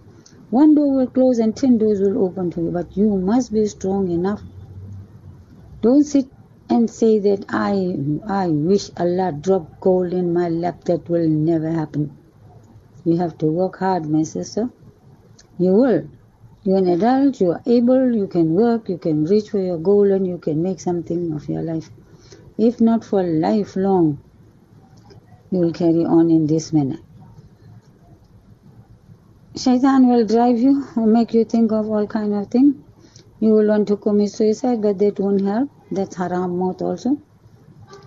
One 0.50 0.76
door 0.76 0.96
will 0.96 1.08
close 1.08 1.40
and 1.40 1.56
ten 1.56 1.78
doors 1.78 2.00
will 2.00 2.24
open 2.24 2.52
to 2.52 2.62
you, 2.62 2.72
but 2.72 2.96
you 2.96 3.18
must 3.18 3.52
be 3.52 3.66
strong 3.66 4.12
enough. 4.12 4.42
Don't 5.82 6.04
sit 6.04 6.28
and 6.76 6.90
say 6.90 7.20
that 7.20 7.46
I 7.50 7.74
I 8.28 8.48
wish 8.48 8.86
Allah 9.04 9.32
drop 9.32 9.80
gold 9.80 10.14
in 10.14 10.34
my 10.34 10.50
lap. 10.50 10.84
That 10.90 11.10
will 11.10 11.28
never 11.28 11.72
happen. 11.72 12.06
You 13.06 13.18
have 13.18 13.38
to 13.44 13.48
work 13.60 13.78
hard, 13.78 14.10
my 14.16 14.24
sister. 14.24 14.70
You 15.58 15.74
will. 15.74 16.04
You're 16.64 16.80
an 16.80 16.88
adult, 16.90 17.40
you 17.40 17.52
are 17.52 17.62
able, 17.68 18.16
you 18.16 18.28
can 18.28 18.54
work, 18.56 18.90
you 18.90 18.98
can 18.98 19.26
reach 19.26 19.52
for 19.52 19.60
your 19.60 19.78
goal 19.78 20.12
and 20.12 20.26
you 20.28 20.40
can 20.40 20.64
make 20.64 20.80
something 20.80 21.32
of 21.34 21.48
your 21.48 21.62
life. 21.62 21.92
If 22.58 22.82
not 22.82 23.06
for 23.06 23.22
lifelong, 23.22 24.18
you 25.52 25.60
will 25.60 25.74
carry 25.74 26.04
on 26.04 26.32
in 26.32 26.48
this 26.48 26.74
manner. 26.74 26.98
Shaitan 29.56 30.08
will 30.08 30.26
drive 30.26 30.58
you, 30.58 30.74
make 30.98 31.36
you 31.36 31.46
think 31.46 31.72
of 31.72 31.90
all 31.90 32.08
kind 32.08 32.34
of 32.34 32.48
things. 32.48 32.76
You 33.40 33.54
will 33.54 33.68
want 33.68 33.88
to 33.90 33.98
commit 33.98 34.32
suicide, 34.32 34.82
but 34.82 34.98
that 34.98 35.20
won't 35.20 35.42
help. 35.42 35.70
That's 35.92 36.16
haram 36.16 36.58
maut 36.58 36.82
also. 36.82 37.18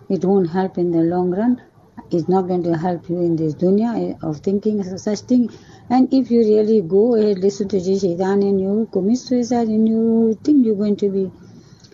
It 0.08 0.24
won't 0.24 0.50
help 0.50 0.78
in 0.78 0.90
the 0.90 1.02
long 1.02 1.30
run. 1.30 1.62
It's 2.10 2.28
not 2.28 2.48
going 2.48 2.62
to 2.64 2.76
help 2.76 3.08
you 3.08 3.18
in 3.20 3.36
this 3.36 3.54
dunya 3.54 3.90
eh, 4.10 4.14
of 4.22 4.38
thinking 4.38 4.82
such 4.98 5.20
thing. 5.20 5.50
And 5.90 6.12
if 6.12 6.30
you 6.30 6.40
really 6.40 6.80
go 6.80 7.14
ahead, 7.14 7.38
listen 7.38 7.68
to 7.68 7.80
Shaitan 7.80 8.42
and 8.42 8.60
you 8.60 8.88
commit 8.92 9.18
suicide 9.18 9.68
and 9.68 9.88
you 9.88 10.38
think 10.42 10.64
you're 10.64 10.76
going 10.76 10.96
to 10.96 11.10
be 11.10 11.30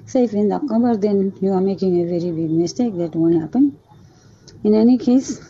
safe 0.06 0.32
in 0.32 0.48
the 0.48 0.60
cover, 0.60 0.96
then 0.96 1.32
you 1.40 1.52
are 1.52 1.60
making 1.60 2.00
a 2.00 2.04
very 2.04 2.30
big 2.30 2.50
mistake. 2.50 2.96
That 2.96 3.14
won't 3.14 3.40
happen. 3.40 3.78
In 4.62 4.74
any 4.74 4.98
case, 4.98 5.40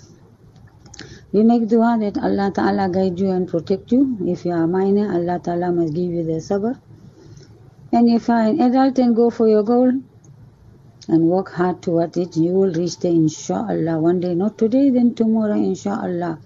we 1.32 1.42
make 1.42 1.68
dua 1.68 1.98
that 2.00 2.16
Allah 2.18 2.50
Ta'ala 2.52 2.88
guide 2.88 3.18
you 3.20 3.30
and 3.30 3.46
protect 3.46 3.92
you. 3.92 4.16
If 4.26 4.44
you 4.44 4.52
are 4.52 4.66
minor, 4.66 5.12
Allah 5.12 5.38
Ta'ala 5.40 5.70
must 5.72 5.94
give 5.94 6.10
you 6.10 6.24
the 6.24 6.40
sabr. 6.40 6.80
And 7.92 8.08
if 8.08 8.28
you 8.28 8.34
are 8.34 8.48
an 8.48 8.60
adult 8.60 8.98
and 8.98 9.14
go 9.14 9.30
for 9.30 9.48
your 9.48 9.62
goal, 9.62 9.92
and 11.07 11.21
work 11.23 11.51
hard 11.53 11.81
toward 11.81 12.15
it, 12.17 12.37
you 12.37 12.51
will 12.53 12.71
reach 12.73 12.97
there 12.99 13.11
inshallah. 13.11 13.99
One 13.99 14.19
day, 14.19 14.35
not 14.35 14.57
today, 14.57 14.89
then 14.91 15.15
tomorrow, 15.15 15.55
inshallah. 15.55 16.37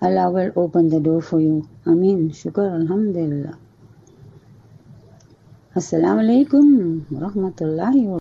Allah 0.00 0.30
will 0.30 0.52
open 0.54 0.88
the 0.88 1.00
door 1.00 1.20
for 1.20 1.40
you. 1.40 1.68
Ameen. 1.84 2.30
Shukr, 2.30 2.70
Alhamdulillah. 2.80 3.58
Assalamu 5.74 6.22
alaikum 6.22 7.10
wa 7.10 7.28
rahmatullahi 7.28 8.06
wa 8.06 8.18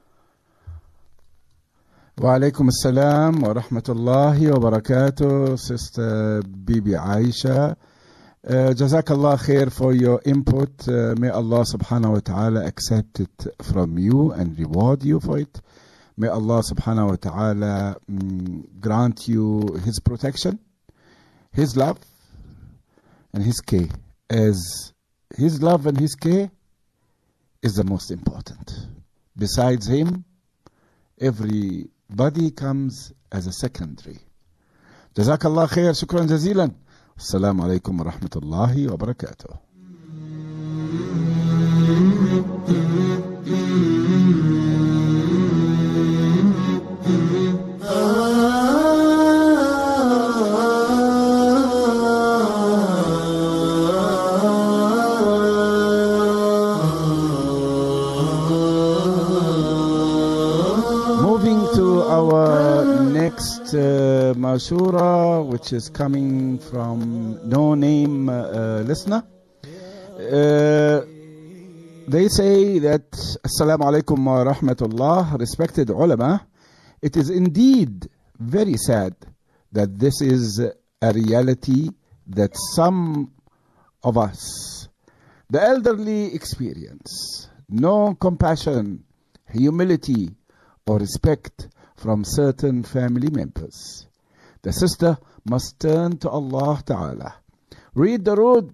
وعليكم 2.22 2.67
السلام 2.67 3.44
ورحمة 3.44 3.84
الله 3.89 4.51
وبركاته 4.56 5.56
Sister 5.56 6.41
Bibi 6.41 6.91
Aisha 6.98 7.75
uh, 8.44 8.75
Jazakallah 8.75 9.38
khair 9.38 9.72
for 9.72 9.92
your 9.92 10.20
input. 10.25 10.88
Uh, 10.88 11.14
may 11.16 11.28
Allah 11.28 11.64
subhanahu 11.64 12.14
wa 12.14 12.18
ta'ala 12.18 12.66
accept 12.66 13.20
it 13.20 13.46
from 13.62 13.96
you 13.99 14.32
and 14.32 14.58
reward 14.58 15.04
you 15.04 15.20
for 15.20 15.38
it. 15.38 15.61
May 16.16 16.26
Allah 16.26 16.61
subhanahu 16.61 17.11
wa 17.11 17.16
ta'ala 17.16 17.96
um, 18.08 18.66
grant 18.80 19.28
you 19.28 19.78
His 19.84 20.00
protection, 20.00 20.58
His 21.52 21.76
love, 21.76 22.00
and 23.32 23.44
His 23.44 23.61
care. 23.61 23.87
As 24.28 24.92
His 25.37 25.62
love 25.62 25.87
and 25.87 25.96
His 25.96 26.16
care 26.16 26.50
is 27.62 27.76
the 27.76 27.84
most 27.84 28.11
important. 28.11 28.72
Besides 29.38 29.87
Him, 29.87 30.25
everybody 31.20 32.50
comes 32.50 33.12
as 33.30 33.46
a 33.46 33.52
secondary. 33.52 34.18
Jazakallah 35.14 35.68
khair, 35.68 35.92
shukran 35.92 36.26
jazilan. 36.26 36.75
السلام 37.23 37.61
عليكم 37.61 38.00
ورحمة 38.00 38.35
الله 38.37 38.93
وبركاته. 38.93 39.55
Moving 61.23 61.61
to 61.79 62.02
our 62.19 62.47
next 63.14 63.75
uh, 63.75 64.35
which 65.42 65.72
is 65.72 65.88
coming 65.88 66.58
from 66.58 67.40
no 67.49 67.75
name 67.75 68.28
uh, 68.28 68.80
listener. 68.80 69.25
Uh, 70.18 71.00
they 72.08 72.28
say 72.28 72.78
that 72.80 73.11
Assalamu 73.11 73.84
alaikum 73.90 74.25
wa 74.25 74.44
rahmatullah, 74.52 75.38
respected 75.38 75.90
ulama. 75.90 76.46
It 77.00 77.16
is 77.16 77.30
indeed 77.30 78.08
very 78.38 78.76
sad 78.76 79.14
that 79.72 79.99
this 79.99 80.20
is 80.20 80.61
a 80.61 81.12
reality 81.12 81.88
that 82.28 82.50
some 82.75 83.32
of 84.02 84.18
us, 84.18 84.88
the 85.50 85.62
elderly, 85.62 86.34
experience. 86.34 87.49
No 87.68 88.14
compassion, 88.14 89.04
humility, 89.50 90.30
or 90.87 90.99
respect 90.99 91.68
from 91.96 92.25
certain 92.25 92.82
family 92.82 93.30
members. 93.30 94.06
The 94.62 94.72
sister 94.72 95.18
must 95.44 95.80
turn 95.80 96.18
to 96.18 96.28
Allah 96.28 96.82
Ta'ala. 96.84 97.34
Read 97.94 98.25
durood 98.25 98.72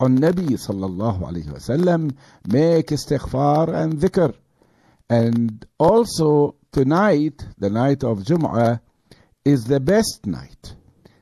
on 0.00 0.18
Nabi 0.18 0.50
Sallallahu 0.50 1.20
Alaihi 1.22 1.48
Wasallam, 1.48 2.16
make 2.46 2.88
istighfar 2.88 3.74
and 3.74 3.94
dhikr. 3.94 4.34
And 5.08 5.64
also 5.78 6.56
tonight, 6.72 7.46
the 7.58 7.70
night 7.70 8.04
of 8.04 8.18
Jum'ah, 8.18 8.80
is 9.44 9.64
the 9.64 9.80
best 9.80 10.26
night. 10.26 10.74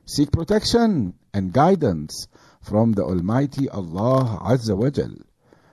Seek 0.05 0.31
protection 0.31 1.13
and 1.33 1.53
guidance 1.53 2.27
from 2.61 2.91
the 2.93 3.03
Almighty 3.03 3.69
Allah 3.69 4.39
Azza 4.43 4.75
wa 4.75 4.89
Jal. 4.89 5.15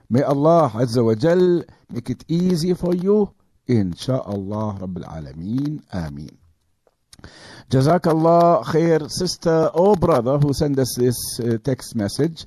May 0.09 0.21
Allah 0.21 0.71
Azza 0.73 1.03
wa 1.03 1.15
Jal 1.15 1.63
make 1.89 2.09
it 2.09 2.23
easy 2.27 2.73
for 2.73 2.93
you 2.95 3.33
Insha'Allah 3.67 4.79
Rabbil 4.79 5.03
Alameen. 5.03 5.83
Ameen. 5.91 6.37
Jazakallah 7.69 8.63
khair, 8.63 9.09
sister 9.09 9.71
or 9.73 9.95
brother 9.95 10.37
who 10.37 10.53
sent 10.53 10.77
us 10.79 10.95
this 10.97 11.39
uh, 11.39 11.57
text 11.63 11.95
message. 11.95 12.45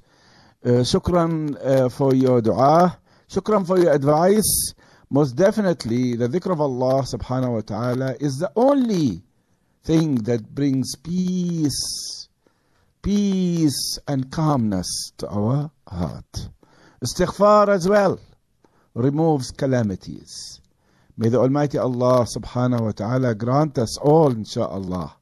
Uh, 0.64 0.82
shukran 0.82 1.56
uh, 1.64 1.88
for 1.88 2.14
your 2.14 2.40
dua. 2.40 2.98
Shukran 3.28 3.66
for 3.66 3.78
your 3.78 3.92
advice. 3.92 4.74
Most 5.10 5.36
definitely, 5.36 6.16
the 6.16 6.28
dhikr 6.28 6.52
of 6.52 6.60
Allah 6.60 7.02
subhanahu 7.02 7.52
wa 7.54 7.60
ta'ala 7.60 8.16
is 8.20 8.38
the 8.38 8.52
only 8.54 9.22
thing 9.84 10.16
that 10.16 10.54
brings 10.54 10.96
peace, 10.96 12.28
peace 13.02 13.98
and 14.06 14.30
calmness 14.30 15.12
to 15.18 15.28
our 15.28 15.70
heart. 15.88 16.48
Istighfar 17.02 17.68
as 17.68 17.88
well 17.88 18.20
removes 18.94 19.50
calamities. 19.50 20.60
May 21.20 21.30
the 21.30 21.40
Almighty 21.40 21.78
Allah 21.78 22.24
subhanahu 22.24 22.80
wa 22.80 22.92
ta'ala 22.92 23.34
grant 23.34 23.76
us 23.76 23.98
all, 23.98 24.30
insha'Allah, 24.32 25.14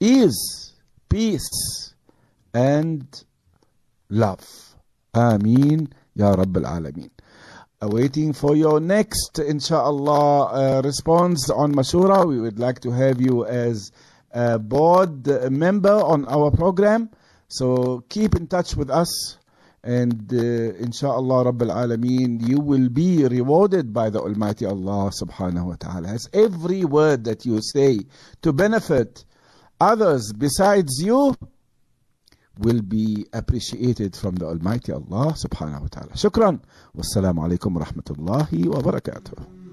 ease, 0.00 0.72
peace, 1.08 1.94
and 2.52 3.06
love. 4.10 4.74
Ameen, 5.14 5.92
Ya 6.16 6.34
Rabbil 6.34 6.66
Alameen. 6.66 7.10
Awaiting 7.80 8.32
for 8.32 8.56
your 8.56 8.80
next, 8.80 9.34
insha'Allah, 9.34 10.78
uh, 10.78 10.82
response 10.82 11.50
on 11.50 11.72
Mashura. 11.72 12.26
We 12.26 12.40
would 12.40 12.58
like 12.58 12.80
to 12.80 12.90
have 12.90 13.20
you 13.20 13.46
as 13.46 13.92
a 14.32 14.58
board 14.58 15.24
member 15.52 15.92
on 15.94 16.26
our 16.26 16.50
program. 16.50 17.10
So 17.46 18.02
keep 18.08 18.34
in 18.34 18.48
touch 18.48 18.74
with 18.74 18.90
us 18.90 19.38
and 19.84 20.32
uh, 20.32 20.36
inshallah 20.82 21.52
Rabbil 21.52 21.70
Alameen 21.70 22.48
you 22.48 22.58
will 22.58 22.88
be 22.88 23.24
rewarded 23.26 23.92
by 23.92 24.08
the 24.08 24.18
Almighty 24.18 24.64
Allah 24.64 25.10
subhanahu 25.12 25.66
wa 25.66 25.74
ta'ala. 25.78 26.08
As 26.08 26.28
every 26.32 26.84
word 26.84 27.24
that 27.24 27.44
you 27.44 27.60
say 27.60 28.00
to 28.42 28.52
benefit 28.52 29.24
others 29.80 30.32
besides 30.32 31.02
you 31.02 31.36
will 32.58 32.80
be 32.80 33.26
appreciated 33.34 34.16
from 34.16 34.36
the 34.36 34.46
Almighty 34.46 34.92
Allah 34.92 35.34
subhanahu 35.36 35.82
wa 35.82 35.88
ta'ala. 35.90 36.12
Shukran. 36.12 36.60
Wassalamu 36.96 37.46
alaikum 37.46 37.74
wa 37.74 37.84
rahmatullahi 37.84 38.64
wa 38.66 38.80
barakatuh 38.80 39.63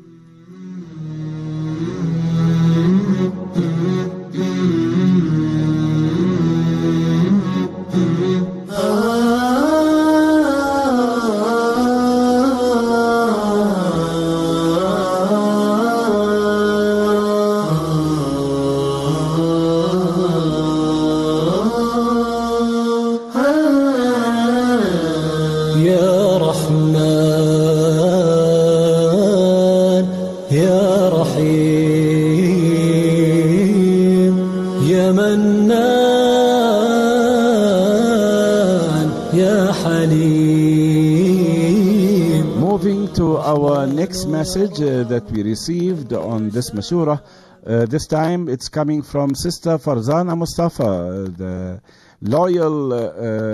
message 44.56 44.82
uh, 44.82 45.04
that 45.06 45.24
we 45.32 45.44
received 45.44 46.12
on 46.12 46.50
this 46.50 46.72
Mashura. 46.72 47.24
Uh, 47.66 47.86
this 47.86 48.06
time 48.06 48.50
it's 48.50 48.68
coming 48.68 49.02
from 49.02 49.34
Sister 49.34 49.78
Farzana 49.78 50.38
Mustafa, 50.38 50.84
uh, 50.84 51.14
the 51.38 51.82
loyal 52.20 52.88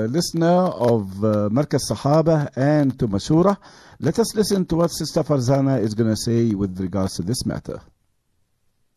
listener 0.08 0.48
of 0.48 1.24
uh, 1.24 1.50
Sahaba 1.50 2.50
and 2.56 2.98
to 2.98 3.08
Mashura. 3.08 3.58
Let 4.00 4.18
us 4.18 4.34
listen 4.34 4.66
to 4.66 4.78
what 4.78 4.88
Sister 4.88 5.22
Farzana 5.22 5.80
is 5.80 5.94
going 5.94 6.10
to 6.10 6.18
say 6.18 6.56
with 6.56 6.80
regards 6.80 7.16
to 7.18 7.22
this 7.22 7.46
matter. 7.46 7.80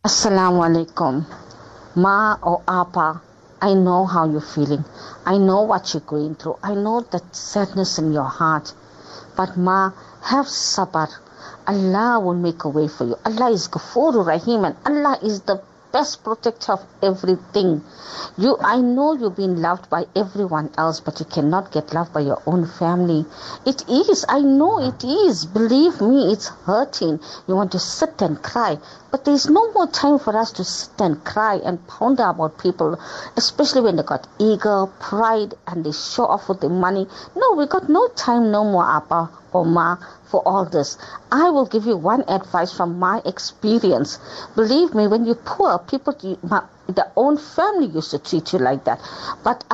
Assalamu 0.02 0.64
alaikum. 0.64 1.26
Ma 1.96 2.38
or 2.42 2.62
Appa, 2.66 3.20
I 3.60 3.74
know 3.74 4.06
how 4.06 4.30
you're 4.30 4.40
feeling. 4.40 4.84
I 5.26 5.36
know 5.36 5.62
what 5.62 5.92
you're 5.92 6.00
going 6.06 6.36
through. 6.36 6.56
I 6.62 6.74
know 6.74 7.02
that 7.12 7.36
sadness 7.36 7.98
in 7.98 8.12
your 8.12 8.24
heart. 8.24 8.72
But 9.36 9.58
Ma, 9.58 9.90
have 10.22 10.46
sabr. 10.46 11.08
Allah 11.66 12.20
will 12.20 12.34
make 12.34 12.64
a 12.64 12.68
way 12.68 12.88
for 12.88 13.04
you. 13.04 13.16
Allah 13.24 13.50
is 13.50 13.68
Ghafurur 13.68 14.26
Rahim 14.26 14.64
and 14.64 14.76
Allah 14.84 15.18
is 15.22 15.40
the 15.42 15.62
best 15.92 16.22
protector 16.22 16.72
of 16.72 16.86
everything. 17.02 17.82
You, 18.36 18.56
I 18.60 18.80
know 18.80 19.14
you've 19.14 19.36
been 19.36 19.60
loved 19.60 19.90
by 19.90 20.06
everyone 20.14 20.70
else, 20.78 21.00
but 21.00 21.18
you 21.18 21.26
cannot 21.26 21.72
get 21.72 21.92
loved 21.92 22.12
by 22.12 22.20
your 22.20 22.42
own 22.46 22.66
family. 22.66 23.26
It 23.66 23.88
is, 23.88 24.24
I 24.28 24.40
know 24.40 24.78
it 24.80 25.02
is. 25.04 25.46
Believe 25.46 26.00
me, 26.00 26.32
it's 26.32 26.48
hurting. 26.48 27.20
You 27.48 27.56
want 27.56 27.72
to 27.72 27.78
sit 27.78 28.22
and 28.22 28.40
cry, 28.42 28.78
but 29.10 29.24
there's 29.24 29.48
no 29.48 29.72
more 29.72 29.88
time 29.88 30.18
for 30.18 30.36
us 30.36 30.52
to 30.52 30.64
sit 30.64 31.00
and 31.00 31.24
cry 31.24 31.56
and 31.56 31.84
ponder 31.86 32.24
about 32.24 32.58
people, 32.58 32.98
especially 33.36 33.82
when 33.82 33.96
they 33.96 34.02
got 34.02 34.28
ego, 34.38 34.92
pride, 35.00 35.54
and 35.66 35.84
they 35.84 35.92
show 35.92 36.26
off 36.26 36.48
with 36.48 36.60
the 36.60 36.68
money. 36.68 37.06
No, 37.34 37.54
we 37.54 37.66
got 37.66 37.88
no 37.88 38.08
time 38.08 38.50
no 38.50 38.64
more, 38.64 38.88
Appa 38.88 39.30
or 39.52 39.64
Ma, 39.64 39.96
for 40.30 40.46
all 40.46 40.64
this. 40.64 40.96
I 41.32 41.50
will 41.50 41.66
give 41.66 41.86
you 41.86 41.96
one 41.96 42.24
advice 42.28 42.72
from 42.72 42.98
my 42.98 43.20
experience. 43.24 44.18
Believe 44.54 44.94
me, 44.94 45.06
when 45.08 45.24
you're 45.24 45.34
poor, 45.34 45.78
people, 45.78 46.16
my, 46.42 46.62
own 47.16 47.36
family 47.36 47.86
used 47.86 48.10
to 48.10 48.18
treat 48.18 48.52
you 48.52 48.58
like 48.58 48.84
that. 48.84 49.00
But 49.44 49.64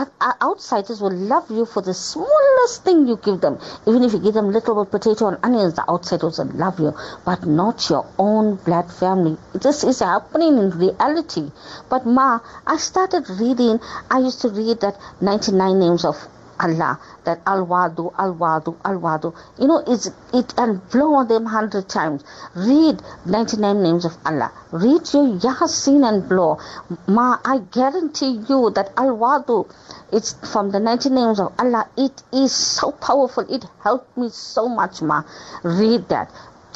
outsiders 0.42 1.01
will 1.01 1.14
love 1.14 1.51
you 1.51 1.64
for 1.64 1.81
the 1.81 1.95
smallest 1.95 2.85
thing 2.85 3.07
you 3.07 3.16
give 3.16 3.40
them. 3.40 3.59
Even 3.87 4.03
if 4.03 4.12
you 4.12 4.19
give 4.19 4.35
them 4.35 4.53
little 4.53 4.85
potato 4.85 5.29
and 5.29 5.38
onions, 5.42 5.75
the 5.75 5.88
outsiders 5.88 6.38
will 6.38 6.47
love 6.47 6.79
you, 6.79 6.92
but 7.25 7.47
not 7.47 7.88
your 7.88 8.07
own 8.19 8.57
blood 8.57 8.92
family. 8.92 9.38
This 9.55 9.85
is 9.85 10.01
happening 10.01 10.59
in 10.59 10.71
reality. 10.71 11.51
But 11.88 12.07
Ma, 12.07 12.40
I 12.66 12.77
started 12.77 13.29
reading, 13.31 13.81
I 14.11 14.19
used 14.19 14.40
to 14.42 14.49
read 14.49 14.81
that 14.81 14.99
99 15.21 15.79
names 15.79 16.05
of 16.05 16.16
Allah, 16.61 16.99
that 17.25 17.40
Al 17.47 17.66
Wadu, 17.66 18.12
Al 18.19 18.35
Wadu, 18.35 18.77
Al 18.85 18.99
Wadu. 18.99 19.35
You 19.59 19.69
know, 19.69 19.83
it's 19.87 20.11
it 20.33 20.55
and 20.57 20.88
blow 20.90 21.14
on 21.14 21.29
them 21.29 21.47
hundred 21.47 21.88
times. 21.88 22.25
Read 22.55 23.03
99 23.25 23.83
names 23.83 24.05
of 24.05 24.16
Allah. 24.25 24.53
Read 24.73 25.12
your 25.12 25.38
Yasin 25.38 26.09
and 26.09 26.29
blow. 26.29 26.59
Ma, 27.07 27.38
I 27.45 27.59
guarantee 27.59 28.42
you 28.49 28.71
that 28.75 28.92
Al 28.97 29.16
Wadu, 29.16 29.69
it's 30.12 30.35
from 30.53 30.71
the 30.71 30.81
99 30.81 31.14
names 31.14 31.40
of 31.40 31.53
Allah. 31.59 31.88
It 31.97 32.23
is 32.33 32.53
so 32.53 32.92
powerful. 32.92 33.45
It 33.53 33.64
helped 33.83 34.16
me 34.16 34.29
so 34.31 34.69
much, 34.69 35.03
Ma. 35.03 35.23
Read 35.62 36.09
that. 36.09 36.31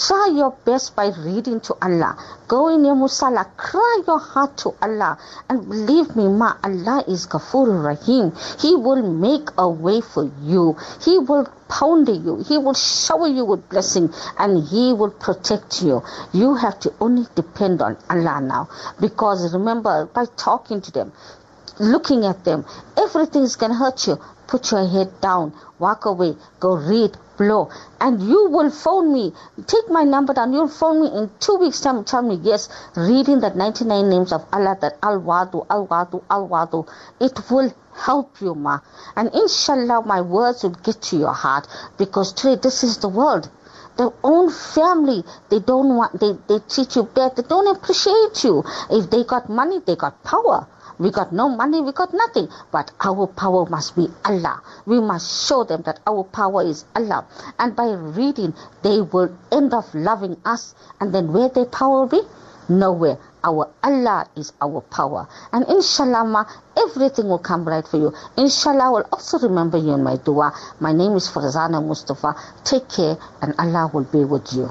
Try 0.06 0.32
your 0.32 0.52
best 0.64 0.96
by 0.96 1.08
reading 1.08 1.60
to 1.60 1.76
Allah. 1.82 2.16
Go 2.48 2.68
in 2.68 2.86
your 2.86 2.94
musalla, 2.94 3.44
cry 3.58 4.02
your 4.06 4.18
heart 4.18 4.56
to 4.64 4.72
Allah. 4.80 5.18
And 5.46 5.68
believe 5.68 6.16
me, 6.16 6.26
Ma, 6.26 6.54
Allah 6.64 7.04
is 7.06 7.26
Ghafur 7.26 7.84
Rahim. 7.84 8.32
He 8.58 8.74
will 8.74 9.02
make 9.02 9.50
a 9.58 9.68
way 9.68 10.00
for 10.00 10.24
you. 10.40 10.74
He 11.04 11.18
will 11.18 11.46
pounder 11.68 12.14
you. 12.14 12.42
He 12.48 12.56
will 12.56 12.72
shower 12.72 13.28
you 13.28 13.44
with 13.44 13.68
blessing 13.68 14.10
and 14.38 14.66
He 14.66 14.94
will 14.94 15.10
protect 15.10 15.82
you. 15.82 16.02
You 16.32 16.54
have 16.54 16.80
to 16.80 16.94
only 16.98 17.26
depend 17.34 17.82
on 17.82 17.98
Allah 18.08 18.40
now. 18.40 18.68
Because 19.00 19.52
remember, 19.52 20.06
by 20.06 20.24
talking 20.38 20.80
to 20.80 20.90
them, 20.92 21.12
looking 21.78 22.24
at 22.24 22.44
them, 22.44 22.64
everything 22.96 23.42
is 23.42 23.56
going 23.56 23.72
to 23.72 23.76
hurt 23.78 24.06
you. 24.06 24.18
Put 24.46 24.72
your 24.72 24.88
head 24.88 25.20
down, 25.20 25.52
walk 25.78 26.06
away, 26.06 26.36
go 26.58 26.74
read, 26.74 27.16
blow, 27.40 27.70
and 28.00 28.20
you 28.20 28.48
will 28.50 28.70
phone 28.70 29.12
me. 29.12 29.32
Take 29.66 29.88
my 29.88 30.04
number 30.04 30.34
down. 30.34 30.52
You'll 30.52 30.68
phone 30.68 31.00
me 31.00 31.08
in 31.18 31.30
two 31.40 31.56
weeks' 31.56 31.80
time. 31.80 32.04
Tell 32.04 32.22
me 32.22 32.38
yes, 32.42 32.68
reading 32.96 33.40
that 33.40 33.56
99 33.56 34.10
names 34.10 34.32
of 34.32 34.44
Allah, 34.52 34.76
that 34.82 34.98
Al 35.02 35.20
Wadu, 35.20 35.66
Al 35.70 35.86
Wadu, 35.86 36.22
Al 36.30 36.46
Wadu. 36.48 36.86
It 37.18 37.50
will 37.50 37.72
help 37.94 38.40
you, 38.42 38.54
ma. 38.54 38.80
And 39.16 39.30
inshallah, 39.34 40.02
my 40.04 40.20
words 40.20 40.62
will 40.62 40.76
get 40.88 41.00
to 41.08 41.16
your 41.16 41.32
heart 41.32 41.66
because 41.96 42.34
today 42.34 42.56
this 42.62 42.84
is 42.84 42.98
the 42.98 43.08
world. 43.08 43.50
Their 43.96 44.12
own 44.22 44.50
family, 44.50 45.24
they 45.48 45.60
don't 45.60 45.96
want, 45.96 46.20
they, 46.20 46.32
they 46.48 46.60
treat 46.68 46.94
you 46.96 47.04
bad. 47.04 47.36
They 47.36 47.42
don't 47.42 47.74
appreciate 47.74 48.44
you. 48.44 48.62
If 48.90 49.10
they 49.10 49.24
got 49.24 49.48
money, 49.48 49.80
they 49.86 49.96
got 49.96 50.22
power. 50.24 50.66
We 51.00 51.10
got 51.10 51.32
no 51.32 51.48
money, 51.48 51.80
we 51.80 51.92
got 51.92 52.12
nothing. 52.12 52.48
But 52.70 52.90
our 53.00 53.26
power 53.26 53.64
must 53.64 53.96
be 53.96 54.08
Allah. 54.22 54.60
We 54.84 55.00
must 55.00 55.48
show 55.48 55.64
them 55.64 55.80
that 55.86 55.98
our 56.06 56.24
power 56.24 56.62
is 56.62 56.84
Allah. 56.94 57.26
And 57.58 57.74
by 57.74 57.90
reading, 57.90 58.52
they 58.82 59.00
will 59.00 59.34
end 59.50 59.72
up 59.72 59.86
loving 59.94 60.36
us. 60.44 60.74
And 61.00 61.14
then 61.14 61.32
where 61.32 61.48
their 61.48 61.64
power 61.64 62.00
will 62.00 62.08
be? 62.08 62.20
Nowhere. 62.68 63.16
Our 63.42 63.70
Allah 63.82 64.28
is 64.36 64.52
our 64.60 64.82
power. 64.82 65.26
And 65.52 65.64
inshallah, 65.68 66.46
everything 66.76 67.28
will 67.28 67.38
come 67.38 67.66
right 67.66 67.86
for 67.88 67.96
you. 67.96 68.12
Inshallah, 68.36 68.84
I 68.84 68.90
will 68.90 69.08
also 69.10 69.38
remember 69.38 69.78
you 69.78 69.94
in 69.94 70.04
my 70.04 70.16
dua. 70.16 70.52
My 70.80 70.92
name 70.92 71.16
is 71.16 71.28
Farzana 71.30 71.82
Mustafa. 71.82 72.34
Take 72.62 72.90
care 72.90 73.16
and 73.40 73.54
Allah 73.58 73.90
will 73.92 74.04
be 74.04 74.24
with 74.24 74.52
you. 74.52 74.70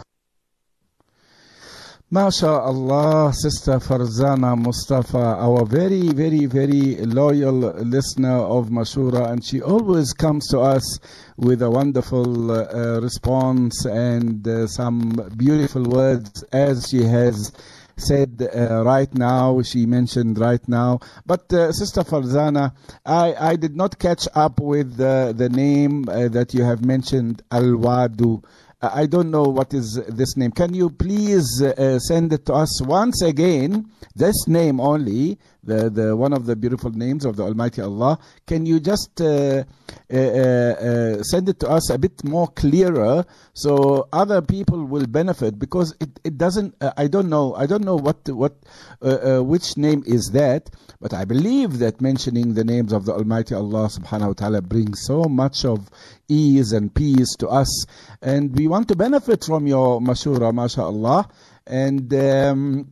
MashaAllah, 2.12 3.32
Sister 3.36 3.74
Farzana 3.74 4.58
Mustafa, 4.60 5.38
our 5.38 5.64
very, 5.64 6.08
very, 6.10 6.48
very 6.48 6.96
loyal 7.06 7.54
listener 7.54 8.36
of 8.36 8.70
Mashura, 8.70 9.30
and 9.30 9.46
she 9.46 9.62
always 9.62 10.12
comes 10.14 10.48
to 10.48 10.60
us 10.60 10.98
with 11.38 11.62
a 11.62 11.70
wonderful 11.70 12.52
uh, 12.52 13.00
response 13.00 13.86
and 13.86 14.48
uh, 14.48 14.66
some 14.66 15.12
beautiful 15.38 15.84
words 15.84 16.44
as 16.52 16.88
she 16.90 17.04
has 17.04 17.52
said 17.96 18.42
uh, 18.56 18.84
right 18.84 19.14
now, 19.14 19.62
she 19.62 19.86
mentioned 19.86 20.40
right 20.40 20.68
now. 20.68 21.02
But 21.28 21.54
uh, 21.54 21.72
Sister 21.72 22.02
Farzana, 22.02 22.74
I, 23.06 23.36
I 23.40 23.56
did 23.56 23.76
not 23.76 24.00
catch 24.00 24.28
up 24.34 24.60
with 24.60 25.00
uh, 25.00 25.34
the 25.34 25.50
name 25.50 26.10
uh, 26.10 26.30
that 26.30 26.56
you 26.56 26.64
have 26.64 26.84
mentioned, 26.84 27.44
Al 27.52 27.76
Wadu. 27.78 28.44
I 28.82 29.08
don't 29.08 29.30
know 29.30 29.44
what 29.44 29.74
is 29.74 29.96
this 30.08 30.38
name. 30.38 30.52
Can 30.52 30.74
you 30.74 30.90
please 30.90 31.62
uh, 31.62 32.00
send 32.00 32.32
it 32.32 32.46
to 32.46 32.54
us 32.54 32.82
once 32.82 33.22
again? 33.22 33.92
This 34.16 34.48
name 34.48 34.80
only, 34.80 35.38
the, 35.70 35.90
the 35.90 36.16
one 36.16 36.34
of 36.34 36.46
the 36.46 36.56
beautiful 36.56 36.92
names 36.92 37.26
of 37.26 37.36
the 37.38 37.44
Almighty 37.44 37.82
Allah. 37.82 38.20
Can 38.48 38.66
you 38.66 38.80
just 38.80 39.22
uh, 39.22 39.64
uh, 40.12 40.16
uh, 40.16 41.24
send 41.24 41.48
it 41.50 41.60
to 41.62 41.70
us 41.70 41.90
a 41.90 41.98
bit 41.98 42.24
more 42.24 42.48
clearer 42.48 43.26
so 43.54 44.10
other 44.12 44.42
people 44.42 44.84
will 44.86 45.06
benefit? 45.06 45.60
Because 45.60 45.96
it, 46.00 46.20
it 46.24 46.38
doesn't. 46.38 46.76
Uh, 46.82 46.92
I 46.98 47.08
don't 47.08 47.30
know. 47.30 47.54
I 47.56 47.66
don't 47.68 47.86
know 47.86 47.96
what 47.96 48.28
what 48.30 48.56
uh, 49.02 49.40
which 49.40 49.78
name 49.78 50.04
is 50.06 50.32
that. 50.34 50.70
But 51.02 51.14
I 51.14 51.24
believe 51.24 51.80
that 51.80 52.02
mentioning 52.02 52.56
the 52.56 52.66
names 52.66 52.92
of 52.92 53.06
the 53.06 53.14
Almighty 53.14 53.56
Allah 53.56 53.88
Subhanahu 53.88 54.28
wa 54.28 54.34
Taala 54.34 54.62
brings 54.62 55.02
so 55.06 55.24
much 55.24 55.64
of 55.64 55.90
ease 56.28 56.74
and 56.74 56.94
peace 56.94 57.36
to 57.38 57.48
us, 57.48 57.86
and 58.22 58.54
we 58.58 58.68
want 58.68 58.90
to 58.90 58.96
benefit 58.96 59.46
from 59.46 59.66
your 59.68 60.02
mashura, 60.02 60.54
mashallah. 60.54 61.30
And 61.66 62.12
um, 62.16 62.92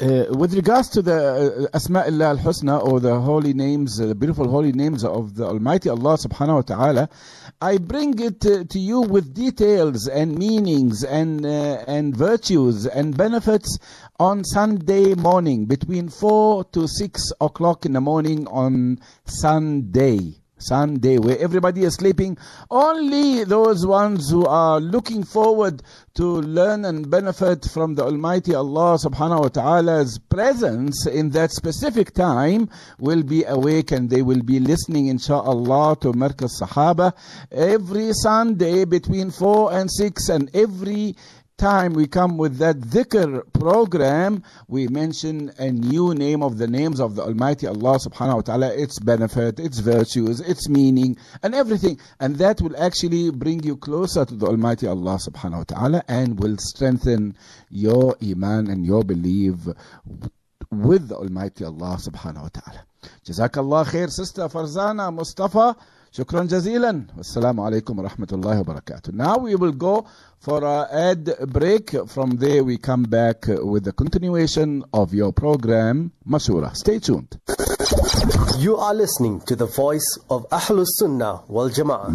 uh, 0.00 0.26
with 0.30 0.54
regards 0.54 0.88
to 0.90 1.02
the 1.02 1.68
uh, 1.72 1.76
Asma'illah 1.76 2.38
al-Husna 2.38 2.84
or 2.84 3.00
the 3.00 3.20
holy 3.20 3.52
names, 3.52 4.00
uh, 4.00 4.06
the 4.06 4.14
beautiful 4.14 4.48
holy 4.48 4.72
names 4.72 5.04
of 5.04 5.34
the 5.34 5.44
Almighty 5.44 5.88
Allah 5.88 6.16
subhanahu 6.16 6.54
wa 6.54 6.62
ta'ala, 6.62 7.08
I 7.60 7.78
bring 7.78 8.16
it 8.20 8.46
uh, 8.46 8.62
to 8.64 8.78
you 8.78 9.00
with 9.00 9.34
details 9.34 10.06
and 10.06 10.38
meanings 10.38 11.02
and, 11.02 11.44
uh, 11.44 11.82
and 11.88 12.16
virtues 12.16 12.86
and 12.86 13.16
benefits 13.16 13.78
on 14.20 14.44
Sunday 14.44 15.14
morning 15.14 15.66
between 15.66 16.08
4 16.08 16.64
to 16.66 16.86
6 16.86 17.32
o'clock 17.40 17.84
in 17.84 17.92
the 17.92 18.00
morning 18.00 18.46
on 18.46 19.00
Sunday. 19.24 20.36
Sunday, 20.58 21.18
where 21.18 21.38
everybody 21.38 21.84
is 21.84 21.94
sleeping. 21.94 22.36
Only 22.70 23.44
those 23.44 23.86
ones 23.86 24.30
who 24.30 24.46
are 24.46 24.80
looking 24.80 25.24
forward 25.24 25.82
to 26.14 26.24
learn 26.42 26.84
and 26.84 27.08
benefit 27.08 27.64
from 27.72 27.94
the 27.94 28.04
Almighty 28.04 28.54
Allah 28.54 28.98
subhanahu 28.98 29.42
wa 29.42 29.48
ta'ala's 29.48 30.18
presence 30.18 31.06
in 31.06 31.30
that 31.30 31.52
specific 31.52 32.12
time 32.12 32.68
will 32.98 33.22
be 33.22 33.44
awake 33.44 33.92
and 33.92 34.10
they 34.10 34.22
will 34.22 34.42
be 34.42 34.58
listening 34.58 35.06
insha'Allah 35.06 36.00
to 36.00 36.12
Markaz 36.12 36.60
Sahaba 36.60 37.12
every 37.52 38.12
Sunday 38.12 38.84
between 38.84 39.30
4 39.30 39.72
and 39.74 39.90
6 39.90 40.28
and 40.28 40.50
every 40.54 41.14
time 41.58 41.92
we 41.92 42.06
come 42.06 42.38
with 42.38 42.58
that 42.58 42.76
dhikr 42.78 43.42
program, 43.52 44.42
we 44.68 44.86
mention 44.88 45.52
a 45.58 45.70
new 45.70 46.14
name 46.14 46.42
of 46.42 46.56
the 46.56 46.68
names 46.68 47.00
of 47.00 47.16
the 47.16 47.22
Almighty 47.22 47.66
Allah 47.66 47.98
subhanahu 47.98 48.36
wa 48.36 48.40
ta'ala, 48.42 48.74
its 48.74 48.98
benefit, 49.00 49.58
its 49.60 49.80
virtues, 49.80 50.40
its 50.40 50.68
meaning, 50.68 51.18
and 51.42 51.54
everything. 51.54 51.98
And 52.20 52.36
that 52.36 52.60
will 52.62 52.76
actually 52.80 53.30
bring 53.30 53.62
you 53.64 53.76
closer 53.76 54.24
to 54.24 54.34
the 54.34 54.46
Almighty 54.46 54.86
Allah 54.86 55.18
subhanahu 55.18 55.58
wa 55.58 55.64
ta'ala 55.64 56.04
and 56.08 56.38
will 56.38 56.56
strengthen 56.58 57.36
your 57.68 58.16
iman 58.22 58.68
and 58.68 58.86
your 58.86 59.02
belief 59.04 59.56
with 60.70 61.08
the 61.08 61.16
Almighty 61.16 61.64
Allah 61.64 61.98
subhanahu 62.00 62.42
wa 62.42 62.48
ta'ala. 62.48 62.84
Jazakallah 63.26 63.84
khair, 63.86 64.10
sister 64.10 64.48
Farzana 64.48 65.12
Mustafa. 65.12 65.76
Shukran 66.12 66.48
jazilan. 66.48 67.06
Wassalamu 67.16 67.60
alaikum 67.68 67.96
wa 67.96 68.08
rahmatullahi. 68.08 69.12
Now 69.12 69.36
we 69.36 69.54
will 69.54 69.72
go 69.72 70.06
for 70.40 70.64
a 70.64 70.88
ad 70.92 71.30
break 71.48 71.90
From 72.08 72.36
there 72.36 72.62
we 72.64 72.78
come 72.78 73.02
back 73.04 73.46
with 73.48 73.84
the 73.84 73.92
continuation 73.92 74.84
of 74.92 75.12
your 75.14 75.32
program 75.32 76.12
Mashura. 76.26 76.74
Stay 76.76 76.98
tuned. 76.98 77.38
You 78.58 78.76
are 78.76 78.94
listening 78.94 79.40
to 79.42 79.56
the 79.56 79.66
voice 79.66 80.18
of 80.30 80.46
Ahlus 80.50 80.86
Sunnah 80.98 81.42
wal 81.48 81.70
Jama'ah 81.70 82.10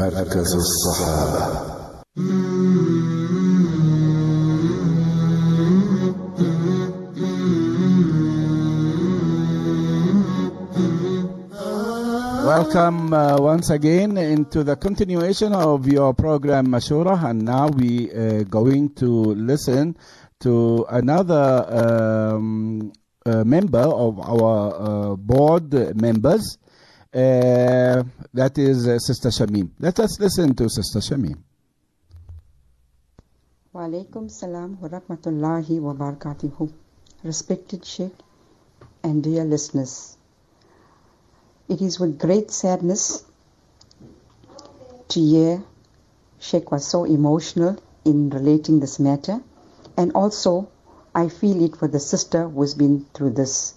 Welcome 12.55 13.11
uh, 13.15 13.37
once 13.39 13.71
again 13.71 14.15
into 14.15 14.63
the 14.63 14.75
continuation 14.75 15.53
of 15.53 15.87
your 15.87 16.13
program 16.13 16.67
Mashura, 16.67 17.17
and 17.25 17.41
now 17.41 17.69
we 17.69 18.11
are 18.11 18.43
going 18.43 18.93
to 18.93 19.07
listen 19.33 19.97
to 20.41 20.85
another 20.87 21.65
um, 22.35 22.93
uh, 23.25 23.43
member 23.43 23.79
of 23.79 24.19
our 24.19 24.75
uh, 24.75 25.15
board 25.15 25.73
members. 25.99 26.59
Uh, 27.11 28.03
that 28.35 28.55
is 28.59 28.87
uh, 28.87 28.99
Sister 28.99 29.29
Shamim. 29.29 29.71
Let 29.79 29.99
us 29.99 30.19
listen 30.19 30.53
to 30.53 30.69
Sister 30.69 30.99
Shamim. 30.99 31.41
Wa 33.73 33.81
alaikum 33.81 34.29
salam 34.29 34.77
wa 34.79 34.89
rahmatullahi 34.89 35.79
wa 35.79 35.93
barakatuhu. 35.93 36.71
Respected 37.23 37.83
Sheikh 37.83 38.13
and 39.03 39.23
dear 39.23 39.43
listeners, 39.43 40.17
it 41.69 41.81
is 41.81 41.99
with 41.99 42.19
great 42.19 42.51
sadness 42.51 43.23
to 45.07 45.19
hear 45.19 45.63
Sheikh 46.39 46.71
was 46.71 46.85
so 46.85 47.05
emotional 47.05 47.77
in 48.03 48.29
relating 48.29 48.79
this 48.79 48.99
matter, 48.99 49.41
and 49.95 50.11
also 50.13 50.67
I 51.15 51.29
feel 51.29 51.63
it 51.63 51.75
for 51.75 51.87
the 51.87 51.99
sister 51.99 52.49
who's 52.49 52.73
been 52.73 53.05
through 53.13 53.31
this. 53.31 53.75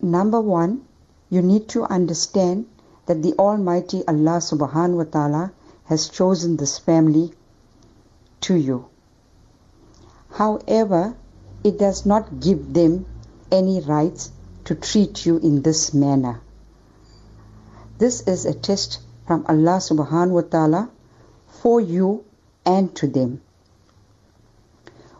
Number 0.00 0.40
one, 0.40 0.84
you 1.30 1.42
need 1.42 1.68
to 1.70 1.84
understand 1.84 2.66
that 3.06 3.22
the 3.22 3.34
Almighty 3.38 4.06
Allah 4.06 4.38
subhanahu 4.38 4.96
wa 4.96 5.04
ta'ala 5.04 5.52
has 5.86 6.08
chosen 6.08 6.56
this 6.56 6.78
family 6.78 7.32
to 8.42 8.54
you. 8.54 8.86
However, 10.30 11.16
it 11.64 11.78
does 11.78 12.04
not 12.06 12.40
give 12.40 12.74
them 12.74 13.06
any 13.50 13.80
rights 13.80 14.30
to 14.64 14.74
treat 14.74 15.26
you 15.26 15.36
in 15.38 15.62
this 15.62 15.92
manner. 15.94 16.40
This 17.98 18.22
is 18.22 18.44
a 18.44 18.54
test 18.54 19.00
from 19.26 19.44
Allah 19.48 19.78
subhanahu 19.78 20.30
wa 20.30 20.40
ta'ala 20.42 20.90
for 21.46 21.80
you 21.80 22.24
and 22.64 22.94
to 22.96 23.06
them. 23.06 23.40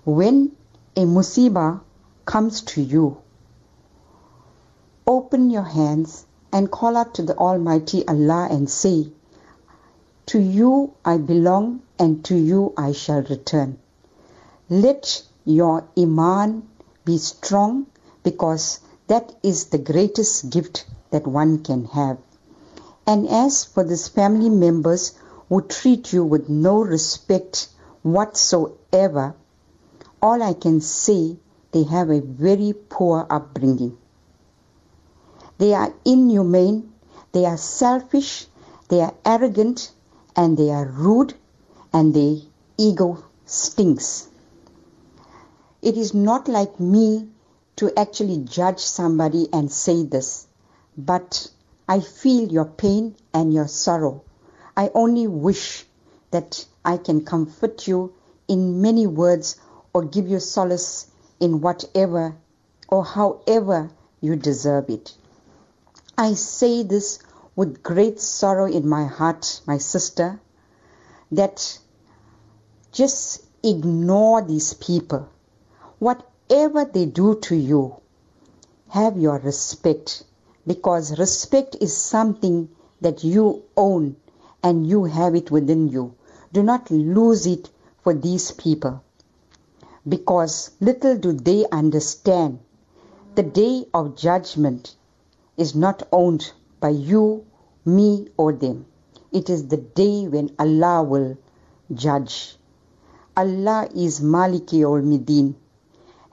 When 0.05 0.53
a 0.97 1.05
musibah 1.05 1.81
comes 2.25 2.63
to 2.73 2.83
you, 2.83 3.19
open 5.07 5.51
your 5.51 5.63
hands 5.63 6.27
and 6.53 6.71
call 6.71 6.97
out 6.97 7.15
to 7.15 7.23
the 7.23 7.37
Almighty 7.37 8.07
Allah 8.07 8.49
and 8.51 8.69
say, 8.69 9.09
To 10.27 10.39
you 10.39 10.95
I 11.05 11.19
belong 11.19 11.83
and 11.99 12.25
to 12.27 12.37
you 12.37 12.73
I 12.77 12.93
shall 12.93 13.23
return. 13.23 13.79
Let 14.69 15.23
your 15.45 15.85
Iman 15.99 16.69
be 17.05 17.19
strong 17.19 17.87
because 18.23 18.81
that 19.07 19.35
is 19.43 19.67
the 19.67 19.79
greatest 19.79 20.51
gift 20.51 20.87
that 21.11 21.27
one 21.27 21.63
can 21.63 21.85
have. 21.87 22.19
And 23.07 23.29
as 23.29 23.65
for 23.65 23.85
these 23.85 24.09
family 24.09 24.49
members 24.49 25.13
who 25.49 25.61
treat 25.61 26.13
you 26.13 26.25
with 26.25 26.49
no 26.49 26.83
respect 26.83 27.69
whatsoever, 28.03 29.35
all 30.23 30.43
I 30.43 30.55
can 30.55 30.81
say 30.81 31.37
they 31.73 31.83
have 31.85 32.09
a 32.09 32.21
very 32.21 32.73
poor 32.73 33.27
upbringing. 33.29 33.99
They 35.59 35.75
are 35.75 35.93
inhumane, 36.05 36.93
they 37.33 37.45
are 37.45 37.59
selfish, 37.59 38.47
they 38.89 39.01
are 39.01 39.15
arrogant, 39.25 39.93
and 40.35 40.57
they 40.57 40.71
are 40.71 40.87
rude, 40.87 41.35
and 41.93 42.15
their 42.15 42.37
ego 42.79 43.23
stinks. 43.45 44.29
It 45.83 45.97
is 45.97 46.15
not 46.15 46.49
like 46.49 46.81
me 46.81 47.29
to 47.77 47.99
actually 47.99 48.39
judge 48.39 48.81
somebody 48.81 49.49
and 49.53 49.71
say 49.71 50.05
this, 50.05 50.47
but 50.97 51.49
I 51.89 52.01
feel 52.01 52.51
your 52.51 52.65
pain 52.65 53.17
and 53.33 53.53
your 53.53 53.69
sorrow. 53.69 54.23
I 54.77 54.91
only 54.95 55.27
wish 55.27 55.85
that 56.31 56.65
I 56.85 56.97
can 56.97 57.25
comfort 57.25 57.87
you 57.87 58.15
in 58.49 58.81
many 58.81 59.07
words 59.07 59.57
or 59.93 60.05
give 60.05 60.29
you 60.29 60.41
solace 60.41 61.07
in 61.41 61.61
whatever 61.61 62.37
or 62.89 63.05
however 63.05 63.91
you 64.21 64.37
deserve 64.37 64.91
it. 64.91 65.15
I 66.17 66.35
say 66.35 66.83
this 66.83 67.19
with 67.57 67.83
great 67.83 68.21
sorrow 68.21 68.67
in 68.67 68.89
my 68.89 69.05
heart, 69.05 69.61
my 69.67 69.79
sister, 69.79 70.41
that 71.33 71.79
just 72.93 73.45
ignore 73.63 74.43
these 74.43 74.75
people. 74.75 75.29
Whatever 76.47 76.85
they 76.85 77.07
do 77.07 77.37
to 77.37 77.57
you, 77.57 77.97
have 78.89 79.17
your 79.17 79.39
respect 79.39 80.25
because 80.67 81.19
respect 81.19 81.75
is 81.81 81.97
something 81.97 82.69
that 83.01 83.25
you 83.25 83.63
own 83.79 84.17
and 84.63 84.87
you 84.87 85.05
have 85.05 85.35
it 85.35 85.51
within 85.51 85.89
you. 85.89 86.15
Do 86.53 86.63
not 86.63 86.91
lose 86.91 87.47
it 87.47 87.71
for 88.03 88.13
these 88.13 88.51
people 88.51 89.03
because 90.07 90.73
little 90.81 91.17
do 91.17 91.33
they 91.33 91.65
understand 91.73 92.59
the 93.35 93.43
day 93.43 93.87
of 93.95 94.15
judgment 94.15 94.97
is 95.57 95.75
not 95.75 96.03
owned 96.13 96.53
by 96.79 96.91
you, 96.91 97.47
me, 97.87 98.29
or 98.37 98.53
them. 98.53 98.85
It 99.33 99.49
is 99.49 99.69
the 99.69 99.79
day 99.79 100.29
when 100.29 100.51
Allah 100.59 101.03
will 101.03 101.39
judge. 101.93 102.59
Allah 103.35 103.89
is 103.95 104.21
Maliki 104.21 104.81
Midin. 105.03 105.55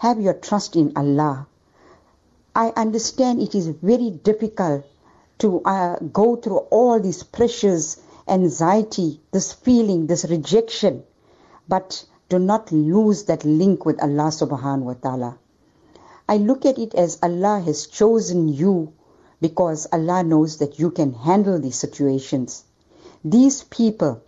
Have 0.01 0.19
your 0.19 0.33
trust 0.33 0.75
in 0.75 0.93
Allah. 0.95 1.45
I 2.55 2.69
understand 2.75 3.39
it 3.39 3.53
is 3.53 3.67
very 3.67 4.09
difficult 4.09 4.83
to 5.37 5.61
uh, 5.61 5.99
go 5.99 6.37
through 6.37 6.57
all 6.71 6.99
these 6.99 7.21
pressures, 7.21 7.97
anxiety, 8.27 9.21
this 9.31 9.53
feeling, 9.53 10.07
this 10.07 10.25
rejection, 10.25 11.03
but 11.67 12.03
do 12.29 12.39
not 12.39 12.71
lose 12.71 13.25
that 13.25 13.45
link 13.45 13.85
with 13.85 14.01
Allah 14.01 14.31
subhanahu 14.33 14.89
wa 14.89 14.93
ta'ala. 14.95 15.37
I 16.27 16.37
look 16.37 16.65
at 16.65 16.79
it 16.79 16.95
as 16.95 17.19
Allah 17.21 17.59
has 17.59 17.85
chosen 17.85 18.49
you 18.49 18.93
because 19.39 19.85
Allah 19.93 20.23
knows 20.23 20.57
that 20.57 20.79
you 20.79 20.89
can 20.89 21.13
handle 21.13 21.59
these 21.59 21.77
situations. 21.77 22.63
These 23.23 23.65
people, 23.65 24.23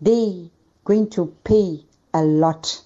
they 0.00 0.52
going 0.84 1.10
to 1.18 1.34
pay 1.42 1.82
a 2.14 2.22
lot. 2.22 2.80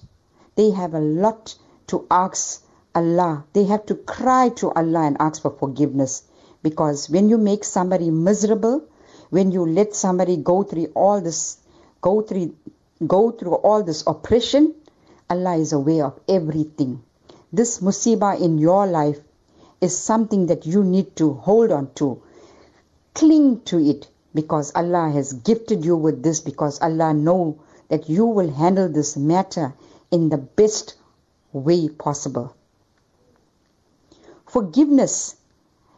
They 0.55 0.71
have 0.71 0.95
a 0.95 0.99
lot 0.99 1.53
to 1.87 2.05
ask 2.09 2.63
Allah. 2.95 3.45
They 3.53 3.63
have 3.65 3.85
to 3.87 3.95
cry 3.95 4.49
to 4.57 4.71
Allah 4.71 5.07
and 5.07 5.17
ask 5.19 5.41
for 5.41 5.51
forgiveness. 5.51 6.23
Because 6.61 7.09
when 7.09 7.29
you 7.29 7.37
make 7.37 7.63
somebody 7.63 8.09
miserable, 8.09 8.83
when 9.29 9.51
you 9.51 9.65
let 9.65 9.95
somebody 9.95 10.37
go 10.37 10.63
through 10.63 10.91
all 10.95 11.19
this, 11.19 11.57
go 12.01 12.21
through, 12.21 12.55
go 13.05 13.31
through 13.31 13.55
all 13.55 13.83
this 13.83 14.03
oppression, 14.05 14.75
Allah 15.29 15.55
is 15.57 15.73
aware 15.73 16.05
of 16.05 16.19
everything. 16.29 17.01
This 17.51 17.79
musibah 17.79 18.39
in 18.39 18.57
your 18.57 18.85
life 18.87 19.19
is 19.81 19.97
something 19.97 20.47
that 20.47 20.65
you 20.65 20.83
need 20.83 21.15
to 21.17 21.33
hold 21.33 21.71
on 21.71 21.91
to. 21.95 22.21
Cling 23.13 23.61
to 23.65 23.79
it 23.79 24.07
because 24.33 24.71
Allah 24.75 25.09
has 25.11 25.33
gifted 25.33 25.83
you 25.83 25.95
with 25.95 26.23
this 26.23 26.39
because 26.39 26.79
Allah 26.81 27.13
know 27.13 27.59
that 27.89 28.09
you 28.09 28.25
will 28.25 28.51
handle 28.51 28.89
this 28.89 29.17
matter 29.17 29.73
in 30.11 30.29
the 30.29 30.37
best 30.37 30.95
way 31.53 31.87
possible. 31.87 32.55
Forgiveness 34.47 35.35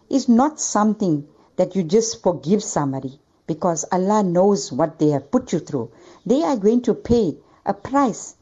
is 0.09 0.29
not 0.29 0.59
something 0.59 1.27
that 1.55 1.75
you 1.75 1.83
just 1.83 2.21
forgive 2.21 2.63
somebody 2.63 3.19
because 3.47 3.85
Allah 3.91 4.23
knows 4.23 4.71
what 4.71 4.99
they 4.99 5.09
have 5.09 5.31
put 5.31 5.53
you 5.53 5.59
through. 5.59 5.91
They 6.25 6.43
are 6.43 6.57
going 6.57 6.81
to 6.83 6.93
pay 6.93 7.37
a 7.65 7.73
price. 7.73 8.35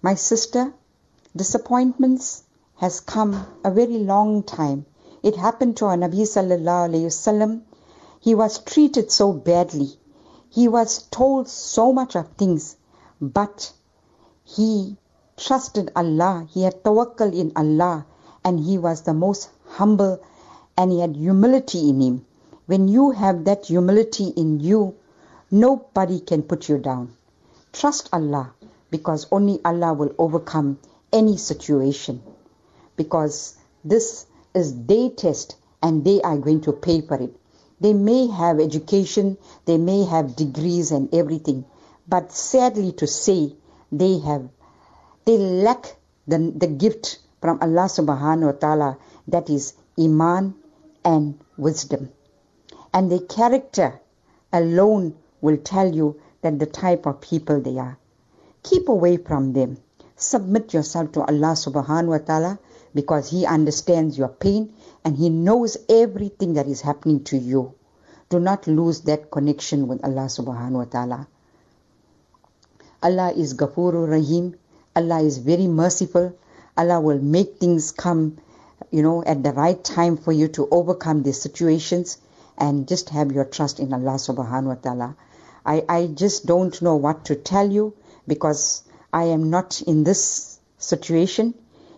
My 0.00 0.14
sister, 0.14 0.72
disappointments 1.36 2.44
has 2.76 3.00
come 3.00 3.46
a 3.64 3.70
very 3.70 3.98
long 3.98 4.42
time. 4.42 4.86
It 5.22 5.36
happened 5.36 5.76
to 5.78 5.86
our 5.86 5.96
Nabi 5.96 6.22
sallallahu 6.22 6.88
alayhi 6.90 7.06
wasallam. 7.06 7.62
He 8.20 8.34
was 8.34 8.58
treated 8.58 9.12
so 9.12 9.32
badly. 9.32 9.98
He 10.50 10.68
was 10.68 11.04
told 11.10 11.48
so 11.48 11.92
much 11.92 12.16
of 12.16 12.28
things, 12.36 12.76
but 13.20 13.72
he 14.44 14.96
trusted 15.42 15.90
Allah. 15.96 16.46
He 16.52 16.62
had 16.62 16.84
tawakkul 16.84 17.34
in 17.34 17.50
Allah 17.56 18.06
and 18.44 18.60
he 18.60 18.78
was 18.78 19.02
the 19.02 19.12
most 19.12 19.50
humble 19.66 20.20
and 20.76 20.92
he 20.92 21.00
had 21.00 21.16
humility 21.16 21.88
in 21.88 22.00
him. 22.00 22.26
When 22.66 22.86
you 22.86 23.10
have 23.10 23.44
that 23.46 23.66
humility 23.66 24.28
in 24.28 24.60
you, 24.60 24.94
nobody 25.50 26.20
can 26.20 26.44
put 26.44 26.68
you 26.68 26.78
down. 26.78 27.16
Trust 27.72 28.08
Allah 28.12 28.52
because 28.90 29.26
only 29.32 29.58
Allah 29.64 29.92
will 29.94 30.14
overcome 30.16 30.78
any 31.12 31.36
situation. 31.36 32.22
Because 32.96 33.56
this 33.84 34.26
is 34.54 34.84
their 34.86 35.10
test 35.10 35.56
and 35.82 36.04
they 36.04 36.22
are 36.22 36.36
going 36.38 36.60
to 36.60 36.72
pay 36.72 37.00
for 37.00 37.16
it. 37.16 37.34
They 37.80 37.94
may 37.94 38.28
have 38.28 38.60
education, 38.60 39.38
they 39.64 39.76
may 39.76 40.04
have 40.04 40.36
degrees 40.36 40.92
and 40.92 41.12
everything, 41.12 41.64
but 42.06 42.30
sadly 42.30 42.92
to 42.92 43.08
say, 43.08 43.56
they 43.90 44.18
have 44.20 44.48
they 45.24 45.38
lack 45.38 45.96
the, 46.26 46.38
the 46.56 46.66
gift 46.66 47.18
from 47.40 47.58
Allah 47.60 47.86
subhanahu 47.86 48.46
wa 48.46 48.58
ta'ala 48.58 48.98
that 49.28 49.50
is 49.50 49.74
Iman 49.98 50.54
and 51.04 51.38
wisdom. 51.56 52.10
And 52.94 53.10
their 53.10 53.20
character 53.20 54.00
alone 54.52 55.14
will 55.40 55.56
tell 55.56 55.92
you 55.94 56.20
that 56.42 56.58
the 56.58 56.66
type 56.66 57.06
of 57.06 57.20
people 57.20 57.60
they 57.60 57.78
are. 57.78 57.98
Keep 58.62 58.88
away 58.88 59.16
from 59.16 59.52
them. 59.52 59.78
Submit 60.16 60.72
yourself 60.72 61.12
to 61.12 61.20
Allah 61.22 61.54
subhanahu 61.58 62.14
wa 62.14 62.18
ta'ala 62.18 62.58
because 62.94 63.30
He 63.30 63.46
understands 63.46 64.16
your 64.16 64.28
pain 64.28 64.72
and 65.04 65.16
He 65.16 65.30
knows 65.30 65.76
everything 65.88 66.54
that 66.54 66.66
is 66.68 66.80
happening 66.80 67.24
to 67.24 67.36
you. 67.36 67.74
Do 68.28 68.38
not 68.38 68.66
lose 68.66 69.00
that 69.02 69.30
connection 69.30 69.88
with 69.88 70.04
Allah 70.04 70.26
subhanahu 70.30 70.82
wa 70.82 70.84
ta'ala. 70.84 71.26
Allah 73.02 73.32
is 73.32 73.54
Ghafurur 73.54 74.08
Rahim. 74.08 74.54
Allah 74.94 75.22
is 75.22 75.38
very 75.38 75.66
merciful. 75.66 76.34
Allah 76.76 77.00
will 77.00 77.18
make 77.18 77.58
things 77.58 77.92
come, 77.92 78.38
you 78.90 79.02
know, 79.02 79.22
at 79.24 79.42
the 79.42 79.52
right 79.52 79.82
time 79.82 80.16
for 80.16 80.32
you 80.32 80.48
to 80.48 80.68
overcome 80.70 81.22
these 81.22 81.40
situations 81.40 82.18
and 82.58 82.86
just 82.86 83.10
have 83.10 83.32
your 83.32 83.44
trust 83.44 83.80
in 83.80 83.92
Allah 83.92 84.16
subhanahu 84.16 84.66
wa 84.66 84.74
ta'ala. 84.74 85.16
I, 85.64 85.84
I 85.88 86.06
just 86.08 86.46
don't 86.46 86.80
know 86.82 86.96
what 86.96 87.24
to 87.26 87.36
tell 87.36 87.70
you 87.70 87.94
because 88.26 88.82
I 89.12 89.24
am 89.24 89.50
not 89.50 89.80
in 89.82 90.04
this 90.04 90.58
situation. 90.78 91.54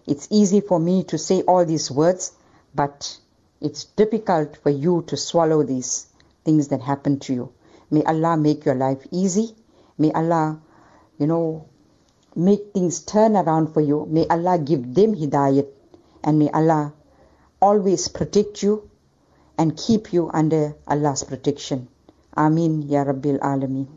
It's 0.07 0.29
easy 0.31 0.61
for 0.61 0.79
me 0.79 1.05
to 1.05 1.19
say 1.19 1.43
all 1.43 1.65
these 1.65 1.91
words, 1.91 2.33
but 2.75 3.19
it's 3.61 3.85
difficult 3.85 4.59
for 4.63 4.71
you 4.71 5.03
to 5.09 5.17
swallow 5.17 5.63
these 5.63 6.07
things 6.45 6.69
that 6.69 6.83
happen 6.83 7.19
to 7.21 7.35
you. 7.35 7.53
May 7.91 8.03
Allah 8.05 8.37
make 8.37 8.65
your 8.65 8.75
life 8.75 9.07
easy. 9.11 9.55
May 9.97 10.13
Allah, 10.13 10.61
you 11.19 11.27
know, 11.27 11.67
make 12.37 12.73
things 12.73 13.01
turn 13.01 13.37
around 13.37 13.73
for 13.75 13.81
you. 13.81 14.07
May 14.09 14.27
Allah 14.27 14.59
give 14.59 14.95
them 14.95 15.15
hidayat. 15.15 15.67
And 16.23 16.39
may 16.39 16.51
Allah 16.51 16.93
always 17.61 18.09
protect 18.09 18.63
you 18.63 18.91
and 19.59 19.77
keep 19.77 20.13
you 20.13 20.31
under 20.33 20.75
Allah's 20.87 21.23
protection. 21.25 21.89
Ameen 22.37 22.83
Ya 22.89 23.05
Rabbil 23.05 23.39
Alameen. 23.39 23.89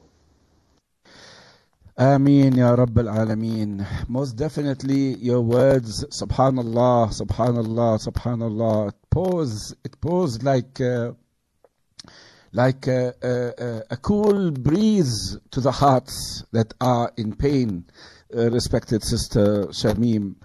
Ameen 1.98 2.56
Ya 2.56 2.76
Rabbil 2.76 3.10
Alameen. 3.10 3.86
Most 4.08 4.34
definitely 4.34 5.16
your 5.16 5.42
words, 5.42 6.06
Subhanallah, 6.06 7.10
Subhanallah, 7.10 7.98
Subhanallah, 8.08 8.90
it 8.90 8.96
pours, 9.10 9.74
it 9.84 10.00
pours 10.00 10.44
like, 10.44 10.80
uh, 10.80 11.14
like 12.54 12.86
a, 12.86 13.98
cool 14.04 14.52
breeze 14.52 15.38
to 15.52 15.62
the 15.62 15.72
hearts 15.72 16.44
that 16.52 16.74
are 16.80 17.12
in 17.18 17.36
pain, 17.36 17.86
respected 18.32 19.04
Sister 19.04 19.68
Shamim. 19.68 20.36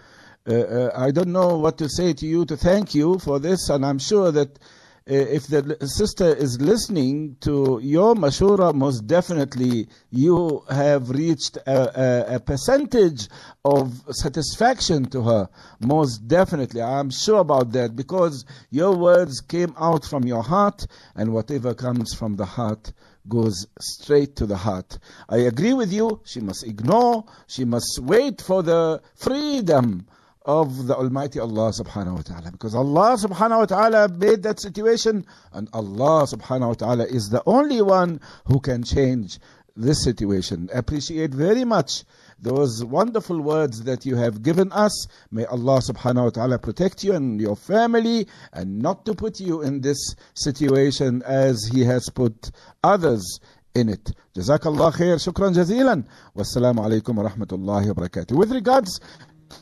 Uh, 0.49 0.55
uh, 0.55 0.91
I 0.97 1.13
don't 1.13 1.33
know 1.33 1.57
what 1.57 1.79
to 1.79 1.89
say 1.89 2.13
to 2.15 2.27
you 2.27 2.45
to 2.47 2.57
thank 2.57 2.95
you 2.95 3.19
for 3.19 3.39
this, 3.39 3.69
and 3.69 3.87
I'm 3.87 3.99
sure 3.99 4.33
that 4.33 4.59
uh, 4.59 4.63
Uh, 5.11 5.15
if 5.15 5.49
the 5.49 5.77
sister 5.81 6.33
is 6.33 6.61
listening 6.61 7.37
to 7.41 7.81
your 7.83 8.15
mashura, 8.15 8.73
most 8.73 9.05
definitely 9.09 9.89
you 10.11 10.63
have 10.71 11.11
reached 11.11 11.57
a, 11.67 12.33
a, 12.33 12.37
a, 12.37 12.41
percentage 12.41 13.29
of 13.65 14.01
satisfaction 14.11 15.05
to 15.05 15.23
her. 15.23 15.49
Most 15.81 16.29
definitely. 16.29 16.83
I'm 16.83 17.11
sure 17.11 17.41
about 17.41 17.73
that 17.73 17.97
because 17.97 18.45
your 18.71 18.95
words 18.95 19.41
came 19.41 19.75
out 19.77 20.05
from 20.05 20.23
your 20.25 20.45
heart 20.45 20.87
and 21.17 21.33
whatever 21.33 21.75
comes 21.75 22.15
from 22.15 22.37
the 22.37 22.47
heart 22.47 22.93
goes 23.29 23.67
straight 23.81 24.37
to 24.37 24.47
the 24.47 24.57
heart. 24.57 24.99
I 25.29 25.39
agree 25.39 25.75
with 25.75 25.93
you. 25.93 26.21
She 26.25 26.39
must 26.39 26.65
ignore. 26.65 27.25
She 27.49 27.65
must 27.65 27.99
wait 28.01 28.41
for 28.41 28.63
the 28.63 29.03
freedom 29.17 30.07
of 30.45 30.87
the 30.87 30.97
Almighty 30.97 31.39
Allah 31.39 31.71
subhanahu 31.71 32.17
wa 32.17 32.23
ta'ala. 32.23 32.51
Because 32.53 32.75
Allah 32.75 33.17
subhanahu 33.17 33.59
wa 33.59 33.65
ta'ala 33.67 34.09
made 34.09 34.43
that 34.43 34.61
situation 34.61 35.25
and 35.53 35.69
Allah 35.73 36.27
subhanahu 36.27 36.69
wa 36.69 36.75
ta'ala 36.75 37.05
is 37.05 37.31
the 37.31 37.43
only 37.47 37.83
one 37.83 38.21
who 38.47 38.61
can 38.61 38.83
change 38.83 39.39
this 39.77 40.03
situation. 40.03 40.69
Appreciate 40.73 41.33
very 41.33 41.65
much 41.65 42.05
those 42.39 42.85
wonderful 42.85 43.41
words 43.41 43.85
that 43.85 44.05
you 44.05 44.17
have 44.17 44.43
given 44.43 44.73
us. 44.73 45.07
May 45.31 45.45
Allah 45.47 45.81
subhanahu 45.81 46.25
wa 46.25 46.31
ta'ala 46.31 46.59
protect 46.59 47.05
you 47.05 47.15
and 47.15 47.41
your 47.41 47.57
family 47.57 48.27
and 48.53 48.81
not 48.81 49.07
to 49.07 49.15
put 49.15 49.41
you 49.41 49.63
in 49.63 49.81
this 49.81 50.17
situation 50.35 51.23
as 51.23 51.71
He 51.73 51.85
has 51.85 52.09
put 52.09 52.51
others 52.83 53.41
in 53.75 53.89
it. 53.89 54.13
Jazakallah 54.35 54.93
khair. 54.93 55.17
Shukran 55.17 55.55
jazilan. 55.55 56.05
Wassalamu 56.37 56.81
alaikum 56.81 57.15
wa 57.15 57.31
rahmatullahi 57.31 57.95
wa 57.95 58.07
barakatuh. 58.07 58.33
With 58.33 58.53
regards 58.53 59.01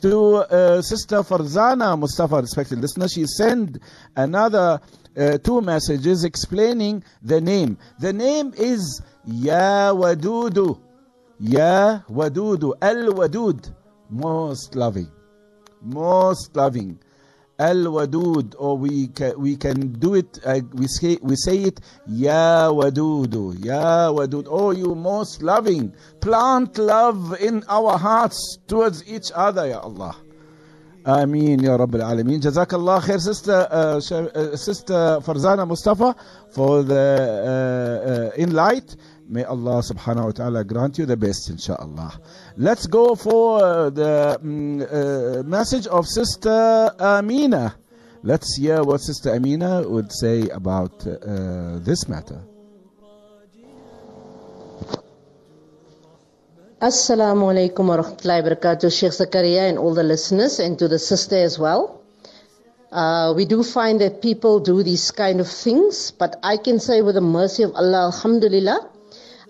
to 0.01 0.35
uh, 0.35 0.81
Sister 0.81 1.17
Farzana 1.17 1.97
Mustafa, 1.99 2.37
respected 2.41 2.79
listener, 2.79 3.07
she 3.07 3.25
sent 3.25 3.77
another 4.15 4.79
uh, 5.17 5.37
two 5.39 5.61
messages 5.61 6.23
explaining 6.23 7.03
the 7.21 7.41
name. 7.41 7.77
The 7.99 8.13
name 8.13 8.53
is 8.57 9.01
Ya 9.25 9.91
Wadudu. 9.93 10.79
Ya 11.39 11.99
Wadudu. 12.09 12.73
Al 12.81 13.07
Wadud. 13.13 13.73
Most 14.09 14.75
loving. 14.75 15.09
Most 15.81 16.55
loving. 16.55 16.99
Al 17.61 17.85
Wadud, 17.85 18.55
or 18.57 18.75
we 18.75 19.07
can, 19.09 19.39
we 19.39 19.55
can 19.55 19.93
do 19.93 20.15
it, 20.15 20.39
uh, 20.43 20.61
we, 20.73 20.87
say, 20.87 21.19
we 21.21 21.35
say 21.35 21.57
it, 21.59 21.79
Ya 22.07 22.71
Wadudu, 22.71 23.63
Ya 23.63 24.09
Wadud. 24.11 24.47
Oh, 24.49 24.71
you 24.71 24.95
most 24.95 25.43
loving. 25.43 25.93
Plant 26.21 26.79
love 26.79 27.39
in 27.39 27.63
our 27.69 27.99
hearts 27.99 28.57
towards 28.67 29.07
each 29.07 29.31
other, 29.35 29.67
Ya 29.67 29.79
Allah. 29.79 30.15
Ameen, 31.05 31.61
Ya 31.61 31.77
Rabbil 31.77 32.01
Alameen. 32.01 32.41
Jazakallah 32.41 32.99
khair, 33.01 33.19
Sister, 33.19 33.67
uh, 33.69 33.97
uh, 33.97 34.55
Sister 34.55 35.19
Farzana 35.21 35.67
Mustafa, 35.67 36.15
for 36.49 36.81
the 36.81 38.31
uh, 38.33 38.41
inlight. 38.41 38.95
May 39.31 39.45
Allah 39.45 39.79
subhanahu 39.79 40.25
wa 40.25 40.31
ta'ala 40.31 40.63
grant 40.65 40.97
you 40.97 41.05
the 41.05 41.15
best, 41.15 41.49
inshallah. 41.49 42.19
Let's 42.57 42.85
go 42.85 43.15
for 43.15 43.63
uh, 43.63 43.89
the 43.89 44.35
um, 44.35 44.81
uh, 44.81 45.41
message 45.47 45.87
of 45.87 46.05
Sister 46.05 46.91
Amina. 46.99 47.77
Let's 48.23 48.57
hear 48.57 48.83
what 48.83 48.99
Sister 48.99 49.33
Amina 49.33 49.87
would 49.87 50.11
say 50.11 50.49
about 50.49 51.07
uh, 51.07 51.79
this 51.79 52.09
matter. 52.09 52.43
Assalamu 56.81 57.55
alaikum 57.55 57.87
wa 57.87 58.03
rahmatullahi 58.03 58.43
wa 58.43 58.49
barakatuh, 58.49 58.91
Sheikh 58.91 59.11
Zakaria 59.15 59.69
and 59.69 59.79
all 59.79 59.93
the 59.93 60.03
listeners, 60.03 60.59
and 60.59 60.77
to 60.77 60.89
the 60.89 60.99
sister 60.99 61.37
as 61.37 61.57
well. 61.57 62.01
Uh, 62.91 63.31
we 63.33 63.45
do 63.45 63.63
find 63.63 64.01
that 64.01 64.21
people 64.21 64.59
do 64.59 64.83
these 64.83 65.09
kind 65.09 65.39
of 65.39 65.47
things, 65.47 66.11
but 66.11 66.37
I 66.43 66.57
can 66.57 66.81
say 66.81 67.01
with 67.01 67.15
the 67.15 67.21
mercy 67.21 67.63
of 67.63 67.73
Allah, 67.75 68.11
Alhamdulillah, 68.11 68.89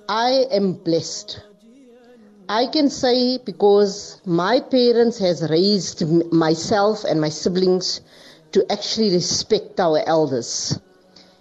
I 0.10 0.46
am 0.52 0.74
blessed. 0.74 1.40
I 2.50 2.68
can 2.68 2.90
say 2.90 3.38
because 3.38 4.22
my 4.26 4.60
parents 4.60 5.20
has 5.20 5.50
raised 5.50 6.04
myself 6.34 7.04
and 7.06 7.22
my 7.22 7.30
siblings 7.30 8.02
to 8.52 8.70
actually 8.72 9.14
respect 9.14 9.80
our 9.80 10.04
elders. 10.06 10.78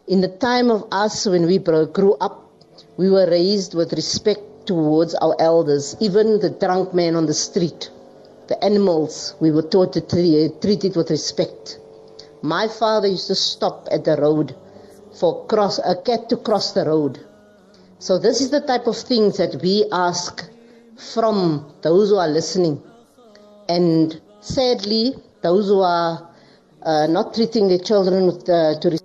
In 0.06 0.20
the 0.20 0.28
time 0.28 0.70
of 0.70 0.86
us 0.92 1.26
when 1.26 1.46
we 1.46 1.58
grew 1.58 2.14
up, 2.20 2.48
we 2.96 3.10
were 3.10 3.28
raised 3.28 3.74
with 3.74 3.92
respect 3.92 4.66
towards 4.66 5.14
our 5.16 5.34
elders, 5.40 5.96
even 6.00 6.38
the 6.38 6.50
drunk 6.50 6.94
man 6.94 7.16
on 7.16 7.26
the 7.26 7.34
street, 7.34 7.90
the 8.46 8.62
animals, 8.62 9.34
we 9.40 9.50
were 9.50 9.62
taught 9.62 9.92
to 9.94 10.00
treat 10.00 10.84
it 10.84 10.96
with 10.96 11.10
respect. 11.10 11.78
My 12.42 12.68
father 12.68 13.08
used 13.08 13.26
to 13.28 13.34
stop 13.34 13.88
at 13.90 14.04
the 14.04 14.16
road 14.16 14.54
for 15.18 15.46
cross, 15.46 15.78
a 15.78 15.96
cat 15.96 16.28
to 16.28 16.36
cross 16.36 16.72
the 16.72 16.84
road. 16.84 17.24
So 18.00 18.16
this 18.16 18.40
is 18.40 18.48
the 18.48 18.62
type 18.62 18.86
of 18.86 18.96
things 18.96 19.36
that 19.36 19.60
we 19.62 19.84
ask 19.92 20.48
from 20.96 21.70
those 21.82 22.08
who 22.08 22.16
are 22.16 22.28
listening. 22.28 22.82
And 23.68 24.18
sadly, 24.40 25.12
those 25.42 25.66
who 25.68 25.80
are 25.80 26.26
uh, 26.82 27.06
not 27.08 27.34
treating 27.34 27.68
their 27.68 27.78
children 27.78 28.24
with, 28.24 28.48
uh, 28.48 28.80
to 28.80 28.98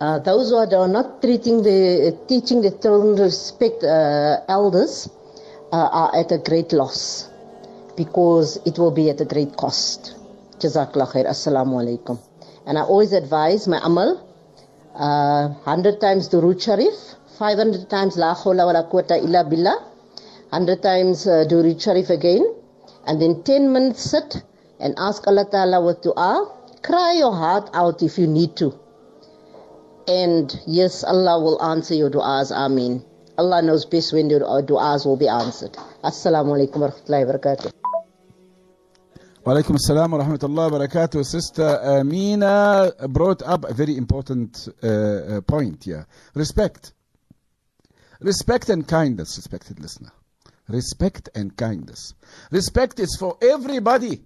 uh, 0.00 0.18
those 0.18 0.50
who 0.50 0.56
are 0.56 0.88
not 0.88 1.22
treating 1.22 1.62
the 1.62 2.18
teaching 2.26 2.60
their 2.60 2.76
children 2.82 3.16
to 3.18 3.22
respect 3.22 3.84
uh, 3.84 4.40
elders 4.48 5.08
uh, 5.72 5.88
are 5.92 6.16
at 6.16 6.32
a 6.32 6.38
great 6.38 6.72
loss 6.72 7.30
because 7.96 8.58
it 8.66 8.80
will 8.80 8.90
be 8.90 9.10
at 9.10 9.20
a 9.20 9.24
great 9.24 9.56
cost. 9.56 10.16
Jazakallah 10.58 11.06
khair. 11.06 11.26
Assalamu 11.26 11.78
alaikum. 11.78 12.18
And 12.66 12.78
I 12.78 12.82
always 12.82 13.12
advise 13.12 13.68
my 13.68 13.78
amal, 13.84 14.33
uh, 14.94 15.48
100 15.64 16.00
times 16.00 16.28
Durood 16.28 16.62
Sharif, 16.62 16.94
500 17.38 17.88
times 17.90 18.16
La 18.16 18.34
wa 18.44 18.52
la 18.72 18.82
Quwwata 18.88 19.18
illa 19.22 19.44
Billah, 19.44 19.76
100 20.50 20.82
times 20.82 21.26
uh, 21.26 21.44
Durood 21.48 21.80
Sharif 21.82 22.10
again, 22.10 22.44
and 23.06 23.20
then 23.20 23.42
10 23.42 23.72
minutes 23.72 24.02
sit 24.10 24.42
and 24.80 24.94
ask 24.98 25.26
Allah 25.26 25.46
Ta'ala 25.50 25.80
with 25.84 26.02
dua. 26.02 26.50
Cry 26.82 27.14
your 27.14 27.32
heart 27.32 27.70
out 27.72 28.02
if 28.02 28.18
you 28.18 28.26
need 28.26 28.56
to. 28.56 28.74
And 30.06 30.52
yes, 30.66 31.02
Allah 31.02 31.40
will 31.40 31.62
answer 31.62 31.94
your 31.94 32.10
du'as. 32.10 32.52
Ameen. 32.52 33.02
Allah 33.38 33.62
knows 33.62 33.86
best 33.86 34.12
when 34.12 34.28
your 34.28 34.40
du'as 34.40 35.06
will 35.06 35.16
be 35.16 35.28
answered. 35.28 35.72
Assalamu 36.04 36.52
alaikum 36.54 36.84
wa 36.84 36.90
rahmatullahi 36.90 37.26
wa 37.26 37.32
barakatuh. 37.32 37.83
Walaikum 39.44 39.76
assalam 39.76 40.12
wa 40.12 40.24
rahmatullahi 40.24 40.72
wa 40.72 40.78
barakatuh. 40.78 41.22
Sister 41.22 41.78
Amina 41.82 42.90
brought 43.10 43.42
up 43.42 43.66
a 43.66 43.74
very 43.74 43.94
important 43.94 44.68
uh, 44.82 44.86
uh, 44.86 45.40
point 45.42 45.84
here. 45.84 46.06
Respect. 46.32 46.94
Respect 48.20 48.70
and 48.70 48.88
kindness, 48.88 49.36
respected 49.36 49.80
listener. 49.80 50.12
Respect 50.66 51.28
and 51.34 51.54
kindness. 51.58 52.14
Respect 52.50 52.98
is 52.98 53.18
for 53.20 53.36
everybody, 53.42 54.22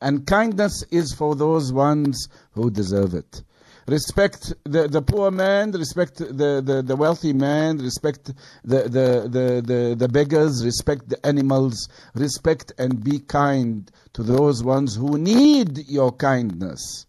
and 0.00 0.26
kindness 0.26 0.82
is 0.90 1.14
for 1.14 1.36
those 1.36 1.72
ones 1.72 2.26
who 2.50 2.68
deserve 2.68 3.14
it. 3.14 3.44
Respect 3.86 4.54
the, 4.64 4.86
the 4.88 5.02
poor 5.02 5.30
man, 5.30 5.72
respect 5.72 6.18
the, 6.18 6.62
the, 6.64 6.82
the 6.84 6.96
wealthy 6.96 7.32
man, 7.32 7.78
respect 7.78 8.26
the, 8.64 8.82
the, 8.82 9.28
the, 9.28 9.62
the, 9.64 9.96
the 9.96 10.08
beggars, 10.08 10.64
respect 10.64 11.08
the 11.08 11.24
animals, 11.26 11.88
respect 12.14 12.72
and 12.78 13.02
be 13.02 13.18
kind 13.18 13.90
to 14.12 14.22
those 14.22 14.62
ones 14.62 14.94
who 14.94 15.18
need 15.18 15.88
your 15.88 16.12
kindness. 16.12 17.06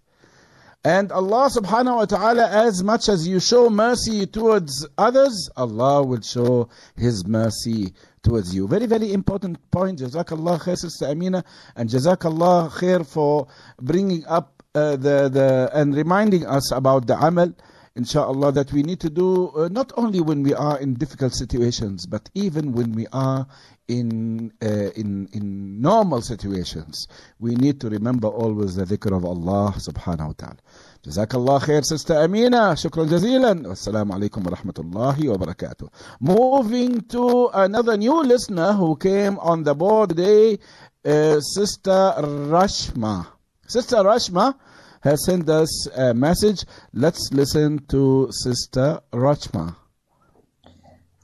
And 0.86 1.14
Allah 1.14 1.50
subhanahu 1.50 1.96
wa 1.96 2.06
ta'ala, 2.06 2.50
as 2.50 2.84
much 2.84 3.08
as 3.08 3.26
you 3.26 3.40
show 3.40 3.70
mercy 3.70 4.26
towards 4.26 4.86
others, 4.98 5.50
Allah 5.56 6.04
will 6.04 6.20
show 6.20 6.68
His 6.98 7.26
mercy 7.26 7.94
towards 8.22 8.54
you. 8.54 8.68
Very, 8.68 8.86
very 8.86 9.14
important 9.14 9.60
point. 9.72 10.00
Jazakallah 10.00 10.60
khair, 10.60 10.78
Sister 10.78 11.06
Amina, 11.06 11.46
and 11.78 11.90
Jazakallah 11.90 12.70
khair 12.70 13.08
for 13.08 13.48
bringing 13.80 14.26
up 14.26 14.53
uh, 14.76 14.96
the, 14.96 15.30
the, 15.30 15.70
and 15.74 15.96
reminding 15.96 16.46
us 16.46 16.72
about 16.72 17.08
the 17.08 17.18
amal, 17.18 17.54
inshallah, 17.96 18.52
that 18.54 18.72
we 18.74 18.84
need 18.84 19.00
to 19.00 19.10
do 19.10 19.50
uh, 19.50 19.70
not 19.72 19.92
only 19.98 20.22
when 20.22 20.44
we 20.44 20.54
are 20.54 20.80
in 20.80 20.96
difficult 20.96 21.34
situations, 21.34 22.06
but 22.06 22.30
even 22.34 22.74
when 22.74 22.92
we 22.94 23.08
are 23.14 23.48
in, 23.88 24.52
uh, 24.62 24.92
in, 24.96 25.28
in 25.34 25.82
normal 25.82 26.22
situations. 26.22 27.08
We 27.40 27.56
need 27.56 27.82
to 27.82 27.90
remember 27.90 28.28
always 28.28 28.76
the 28.76 28.86
dhikr 28.86 29.16
of 29.16 29.26
Allah 29.26 29.74
subhanahu 29.78 30.28
wa 30.28 30.34
ta'ala. 30.38 30.58
Jazakallah 31.06 31.62
khair, 31.62 31.84
Sister 31.84 32.14
Amina. 32.16 32.76
Jazilan. 32.76 33.66
Wassalamu 33.66 34.12
alaikum 34.18 34.44
wa 34.44 34.56
rahmatullahi 34.56 35.28
wa 35.28 35.36
barakatuh. 35.46 35.90
Moving 36.22 37.02
to 37.02 37.50
another 37.54 37.98
new 37.98 38.24
listener 38.24 38.74
who 38.74 38.96
came 38.96 39.38
on 39.40 39.64
the 39.64 39.76
board 39.76 40.10
today, 40.10 40.60
uh, 41.06 41.40
Sister 41.42 42.14
Rashma. 42.18 43.28
Sister 43.74 44.04
Rashma 44.06 44.54
has 45.02 45.26
sent 45.26 45.50
us 45.50 45.88
a 45.98 46.14
message. 46.14 46.64
Let's 46.94 47.32
listen 47.34 47.80
to 47.88 48.28
Sister 48.30 49.02
Rashma. 49.12 49.76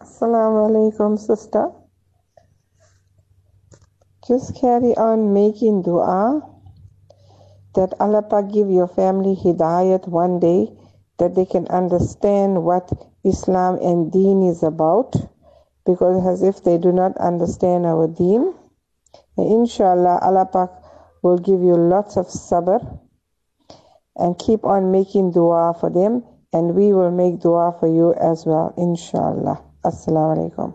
Assalamu 0.01 0.65
alaikum, 0.65 1.19
sister. 1.19 1.69
Just 4.27 4.59
carry 4.59 4.97
on 4.97 5.31
making 5.31 5.83
dua 5.83 6.41
that 7.75 7.93
Allah 7.99 8.25
give 8.51 8.71
your 8.71 8.87
family 8.87 9.35
hidayat 9.35 10.07
one 10.07 10.39
day 10.39 10.73
that 11.19 11.35
they 11.35 11.45
can 11.45 11.67
understand 11.67 12.63
what 12.63 12.89
Islam 13.23 13.77
and 13.77 14.11
deen 14.11 14.41
is 14.41 14.63
about 14.63 15.13
because 15.85 16.25
as 16.25 16.41
if 16.41 16.63
they 16.63 16.79
do 16.79 16.91
not 16.91 17.15
understand 17.17 17.85
our 17.85 18.07
deen 18.07 18.55
and 19.37 19.51
inshallah 19.53 20.17
Allah 20.23 20.49
will 21.21 21.37
give 21.37 21.61
you 21.61 21.75
lots 21.75 22.17
of 22.17 22.27
sabr 22.27 22.79
and 24.15 24.37
keep 24.37 24.63
on 24.63 24.91
making 24.91 25.31
dua 25.31 25.73
for 25.79 25.89
them 25.89 26.23
and 26.53 26.75
we 26.75 26.93
will 26.93 27.11
make 27.11 27.39
dua 27.39 27.75
for 27.79 27.87
you 27.87 28.13
as 28.15 28.45
well 28.45 28.73
inshallah 28.77 29.61
assalamu 29.85 30.35
alaikum 30.37 30.73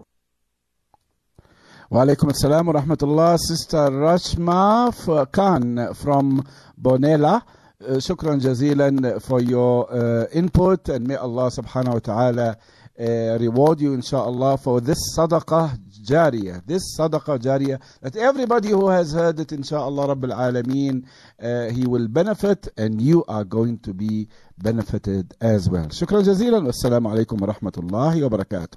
Walaikum 1.94 2.30
assalam 2.32 2.66
wa 2.66 2.80
rahmatullah. 2.80 3.38
Sister 3.38 3.88
Rashma 3.90 4.90
Khan 5.30 5.94
from 5.94 6.42
Bonela. 6.80 7.42
Uh, 7.80 7.98
shukran 7.98 8.40
jazilan 8.40 9.22
for 9.22 9.40
your 9.40 9.92
uh, 9.92 10.26
input 10.32 10.88
and 10.88 11.06
may 11.06 11.14
Allah 11.14 11.50
subhanahu 11.50 11.94
wa 11.94 11.98
ta'ala 12.00 12.56
uh, 13.00 13.38
reward 13.40 13.80
you 13.80 13.94
inshallah 13.94 14.56
for 14.58 14.80
this 14.80 14.98
sadaqah 15.16 15.76
jariyah 16.04 16.64
this 16.66 16.96
sadaqah 16.98 17.38
jariyah 17.38 17.80
that 18.00 18.14
everybody 18.16 18.68
who 18.68 18.88
has 18.88 19.12
heard 19.12 19.38
it 19.40 19.50
inshallah 19.52 20.14
rabbil 20.14 20.32
alameen 20.32 21.04
uh, 21.42 21.72
he 21.72 21.86
will 21.86 22.06
benefit 22.08 22.68
and 22.76 23.00
you 23.00 23.24
are 23.26 23.44
going 23.44 23.78
to 23.78 23.92
be 23.92 24.28
benefited 24.58 25.34
as 25.40 25.68
well. 25.68 25.86
Jazilan. 25.86 26.64
Wassalamu 26.70 27.12
alaikum 27.12 27.40
wa 27.40 27.52
rahmatullahi 27.52 28.22
wa 28.22 28.38
barakatuh. 28.38 28.76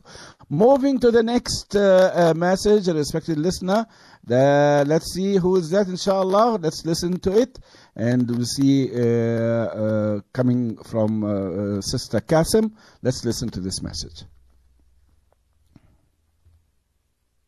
Moving 0.50 1.00
to 1.00 1.12
the 1.12 1.22
next 1.22 1.76
uh, 1.76 2.12
uh, 2.14 2.34
message 2.36 2.88
respected 2.88 3.38
listener 3.38 3.86
the, 4.28 4.84
let's 4.86 5.14
see 5.14 5.38
who 5.38 5.56
is 5.56 5.70
that 5.70 5.88
inshallah. 5.88 6.60
Let's 6.62 6.86
listen 6.86 7.20
to 7.22 7.40
it 7.40 7.60
and 7.98 8.30
we'll 8.30 8.46
see 8.46 8.92
uh, 8.94 9.02
uh, 9.04 10.20
coming 10.32 10.78
from 10.84 11.24
uh, 11.24 11.82
Sister 11.82 12.22
Kasim. 12.22 12.72
Let's 13.02 13.26
listen 13.26 13.50
to 13.50 13.60
this 13.60 13.82
message. 13.82 14.24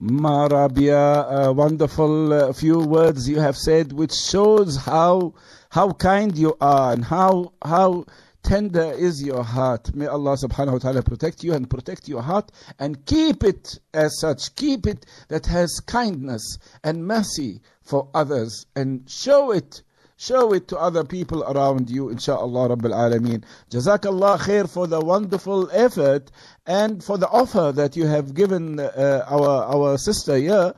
Uh, 0.04 1.54
wonderful 1.56 2.34
uh, 2.34 2.54
few 2.54 2.80
words 2.80 3.30
you 3.30 3.40
have 3.40 3.56
said, 3.56 3.94
which 3.94 4.14
shows 4.14 4.76
how 4.76 5.36
how 5.70 5.92
kind 5.92 6.36
you 6.36 6.58
are 6.60 6.94
and 6.94 7.06
how 7.06 7.54
how 7.64 8.06
tender 8.42 8.94
is 8.94 9.22
your 9.22 9.44
heart. 9.44 9.94
May 9.94 10.08
Allah 10.08 10.38
subhanahu 10.38 10.74
wa 10.74 10.78
ta'ala 10.80 11.04
protect 11.04 11.44
you 11.44 11.54
and 11.54 11.70
protect 11.70 12.08
your 12.08 12.24
heart 12.24 12.52
and 12.80 13.06
keep 13.06 13.44
it 13.44 13.78
as 13.94 14.20
such. 14.20 14.56
Keep 14.56 14.88
it 14.88 15.06
that 15.28 15.46
has 15.46 15.80
kindness 15.82 16.58
and 16.84 17.06
mercy 17.06 17.62
for 17.84 18.10
others 18.16 18.66
and 18.76 19.08
show 19.08 19.52
it 19.52 19.84
Show 20.22 20.54
it 20.54 20.68
to 20.68 20.78
other 20.78 21.04
people 21.04 21.42
around 21.46 21.90
you, 21.90 22.10
inshallah 22.10 22.76
Rabbil 22.76 22.94
Alameen. 22.94 23.44
Jazakallah 23.72 24.38
khair 24.38 24.70
for 24.70 24.86
the 24.86 25.00
wonderful 25.02 25.68
effort 25.72 26.30
and 26.68 27.04
for 27.04 27.18
the 27.18 27.28
offer 27.28 27.72
that 27.74 27.96
you 27.96 28.06
have 28.06 28.36
given 28.36 28.80
uh, 28.80 29.26
our, 29.28 29.64
our 29.64 29.98
sister 29.98 30.38
here. 30.38 30.76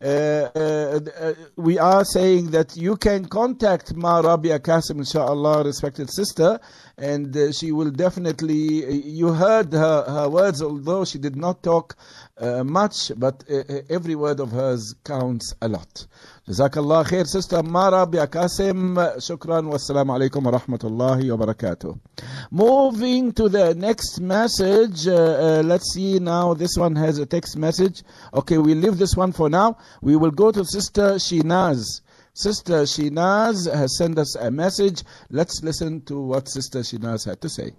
Uh, 0.00 0.48
uh, 0.54 1.00
uh, 1.20 1.34
we 1.56 1.78
are 1.78 2.02
saying 2.02 2.52
that 2.52 2.78
you 2.78 2.96
can 2.96 3.26
contact 3.26 3.94
Ma 3.94 4.20
Rabia 4.20 4.58
Qasim, 4.58 4.98
inshallah, 4.98 5.64
respected 5.64 6.08
sister, 6.08 6.58
and 6.96 7.36
uh, 7.36 7.52
she 7.52 7.72
will 7.72 7.90
definitely. 7.90 9.02
You 9.06 9.34
heard 9.34 9.70
her, 9.72 10.04
her 10.04 10.30
words, 10.30 10.62
although 10.62 11.04
she 11.04 11.18
did 11.18 11.36
not 11.36 11.62
talk 11.62 11.94
uh, 12.38 12.64
much, 12.64 13.12
but 13.18 13.44
uh, 13.50 13.64
every 13.90 14.14
word 14.14 14.40
of 14.40 14.52
hers 14.52 14.94
counts 15.04 15.52
a 15.60 15.68
lot. 15.68 16.06
Jazakallah 16.48 17.04
khair, 17.04 17.26
Sister 17.26 17.62
Ma 17.62 17.90
Rabia 17.90 18.26
Kasim. 18.26 18.94
Shukran. 18.96 19.70
Wassalamu 19.70 20.16
alaikum 20.16 20.42
wa 20.44 20.58
rahmatullahi 20.58 21.36
wa 21.36 21.44
barakatuh. 21.44 22.00
Moving 22.50 23.32
to 23.32 23.50
the 23.50 23.74
next 23.74 24.18
message. 24.18 25.06
Uh, 25.06 25.12
uh, 25.12 25.62
let's 25.62 25.92
see 25.92 26.18
now. 26.18 26.54
This 26.54 26.74
one 26.78 26.96
has 26.96 27.18
a 27.18 27.26
text 27.26 27.58
message. 27.58 28.02
Okay, 28.32 28.56
we 28.56 28.74
leave 28.74 28.96
this 28.96 29.14
one 29.14 29.32
for 29.32 29.50
now. 29.50 29.76
We 30.00 30.16
will 30.16 30.30
go 30.30 30.50
to 30.50 30.64
Sister 30.64 31.16
Shinaz. 31.16 32.00
Sister 32.32 32.84
Shinaz 32.84 33.70
has 33.70 33.98
sent 33.98 34.18
us 34.18 34.34
a 34.34 34.50
message. 34.50 35.04
Let's 35.28 35.62
listen 35.62 36.00
to 36.06 36.18
what 36.18 36.48
Sister 36.48 36.78
Shinaz 36.78 37.26
had 37.26 37.42
to 37.42 37.50
say. 37.50 37.72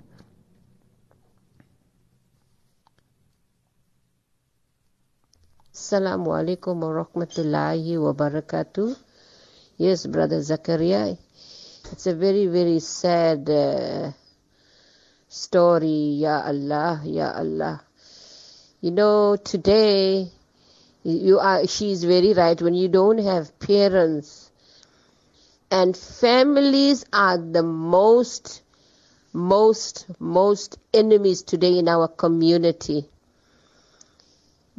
Assalamu 5.90 6.38
alaikum 6.38 6.82
wa 6.82 7.02
rahmatullahi 7.04 7.98
wa 7.98 8.14
barakatuh. 8.14 8.96
Yes, 9.80 10.06
Brother 10.06 10.38
Zakaria, 10.38 11.18
it's 11.92 12.06
a 12.06 12.14
very, 12.14 12.46
very 12.46 12.78
sad 12.80 13.50
uh, 13.50 14.12
story. 15.28 16.22
Ya 16.22 16.44
Allah, 16.46 17.02
Ya 17.04 17.32
Allah. 17.34 17.82
You 18.82 18.92
know, 18.92 19.36
today, 19.38 20.30
you 21.04 21.40
are, 21.40 21.66
she 21.66 21.92
is 21.92 22.04
very 22.04 22.34
right. 22.34 22.62
When 22.62 22.76
you 22.76 22.88
don't 22.88 23.18
have 23.18 23.58
parents 23.58 24.52
And 25.72 25.98
families 25.98 27.04
are 27.12 27.40
the 27.40 27.64
most, 27.64 28.62
most, 29.34 30.06
most 30.20 30.78
enemies 30.94 31.42
today 31.42 31.80
in 31.80 31.88
our 31.88 32.08
community. 32.08 33.10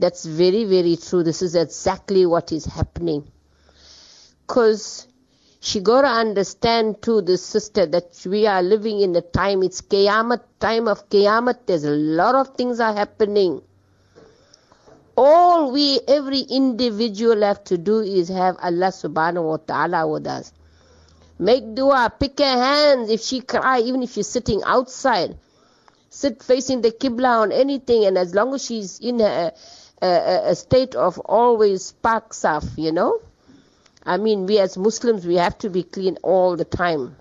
That's 0.00 0.24
very, 0.24 0.64
very 0.64 0.96
true. 0.96 1.22
This 1.22 1.42
is 1.42 1.54
exactly 1.54 2.24
what 2.24 2.52
is 2.52 2.64
happening. 2.64 3.30
Because 4.46 5.06
she 5.60 5.80
got 5.80 6.02
to 6.02 6.08
understand 6.08 7.02
too, 7.02 7.20
this 7.20 7.44
sister, 7.44 7.84
that 7.84 8.18
we 8.24 8.46
are 8.46 8.62
living 8.62 9.02
in 9.02 9.14
a 9.14 9.20
time, 9.20 9.62
it's 9.62 9.82
Qiyamah, 9.82 10.40
time 10.58 10.88
of 10.88 11.06
Qiyamah. 11.10 11.66
There's 11.66 11.84
a 11.84 11.90
lot 11.90 12.34
of 12.34 12.56
things 12.56 12.80
are 12.80 12.94
happening. 12.94 13.60
All 15.18 15.70
we, 15.70 16.00
every 16.08 16.40
individual 16.40 17.42
have 17.42 17.62
to 17.64 17.76
do 17.76 18.00
is 18.00 18.28
have 18.28 18.56
Allah 18.62 18.88
subhanahu 18.88 19.44
wa 19.44 19.58
ta'ala 19.58 20.08
with 20.08 20.26
us. 20.26 20.54
Make 21.38 21.74
dua, 21.74 22.10
pick 22.18 22.38
her 22.38 22.44
hands. 22.44 23.10
If 23.10 23.20
she 23.20 23.42
cry, 23.42 23.80
even 23.80 24.02
if 24.02 24.12
she's 24.12 24.28
sitting 24.28 24.62
outside, 24.64 25.36
sit 26.08 26.42
facing 26.42 26.80
the 26.80 26.90
Qibla 26.90 27.42
on 27.42 27.52
anything, 27.52 28.06
and 28.06 28.16
as 28.16 28.34
long 28.34 28.54
as 28.54 28.64
she's 28.64 28.98
in 28.98 29.20
a, 29.20 29.52
a, 30.02 30.50
a 30.50 30.54
state 30.54 30.94
of 30.94 31.18
always 31.20 31.92
pak 31.92 32.30
saf, 32.30 32.76
you 32.78 32.92
know. 32.92 33.20
I 34.04 34.16
mean, 34.16 34.46
we 34.46 34.58
as 34.58 34.76
Muslims, 34.78 35.26
we 35.26 35.36
have 35.36 35.58
to 35.58 35.70
be 35.70 35.82
clean 35.82 36.16
all 36.22 36.56
the 36.56 36.64
time. 36.64 37.16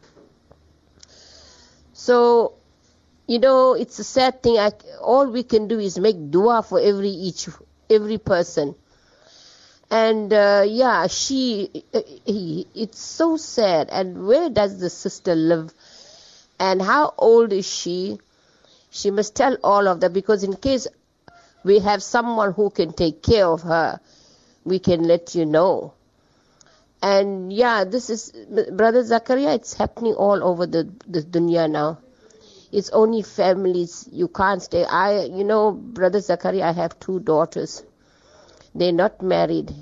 So, 1.93 2.53
you 3.27 3.39
know, 3.39 3.73
it's 3.73 3.99
a 3.99 4.03
sad 4.03 4.41
thing. 4.41 4.57
I, 4.57 4.71
all 5.01 5.27
we 5.29 5.43
can 5.43 5.67
do 5.67 5.79
is 5.79 5.99
make 5.99 6.31
dua 6.31 6.63
for 6.63 6.79
every 6.79 7.09
each 7.09 7.49
every 7.89 8.17
person. 8.17 8.75
And 9.91 10.31
uh, 10.31 10.63
yeah, 10.67 11.07
she, 11.07 11.83
he, 12.25 12.67
it's 12.75 12.99
so 12.99 13.37
sad. 13.37 13.89
And 13.91 14.27
where 14.27 14.49
does 14.49 14.79
the 14.79 14.89
sister 14.89 15.35
live? 15.35 15.73
And 16.59 16.81
how 16.81 17.13
old 17.17 17.51
is 17.53 17.67
she? 17.67 18.19
She 18.91 19.11
must 19.11 19.35
tell 19.35 19.57
all 19.63 19.87
of 19.87 19.99
that 20.01 20.13
because 20.13 20.43
in 20.43 20.55
case 20.55 20.87
we 21.63 21.79
have 21.79 22.01
someone 22.01 22.53
who 22.53 22.69
can 22.69 22.93
take 22.93 23.21
care 23.23 23.45
of 23.45 23.61
her, 23.63 23.99
we 24.63 24.79
can 24.79 25.03
let 25.03 25.35
you 25.35 25.45
know. 25.45 25.93
And 27.01 27.51
yeah, 27.51 27.85
this 27.85 28.09
is, 28.09 28.31
Brother 28.71 29.03
Zakaria, 29.03 29.55
it's 29.55 29.73
happening 29.73 30.13
all 30.13 30.43
over 30.43 30.65
the, 30.65 30.89
the 31.07 31.21
dunya 31.21 31.69
now. 31.69 31.99
It's 32.71 32.89
only 32.91 33.21
families. 33.23 34.07
You 34.11 34.27
can't 34.27 34.61
stay. 34.61 34.83
I, 34.83 35.23
you 35.23 35.43
know, 35.43 35.71
Brother 35.71 36.19
Zakaria, 36.19 36.63
I 36.63 36.71
have 36.73 36.99
two 36.99 37.19
daughters. 37.19 37.83
They're 38.75 38.91
not 38.91 39.21
married 39.21 39.73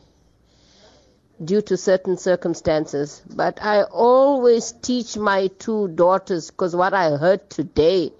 due 1.43 1.61
to 1.63 1.75
certain 1.75 2.17
circumstances. 2.17 3.21
But 3.29 3.61
I 3.61 3.83
always 3.83 4.71
teach 4.71 5.17
my 5.17 5.47
two 5.59 5.89
daughters 5.89 6.49
because 6.49 6.75
what 6.75 6.93
I 6.93 7.17
heard 7.17 7.49
today 7.49 8.13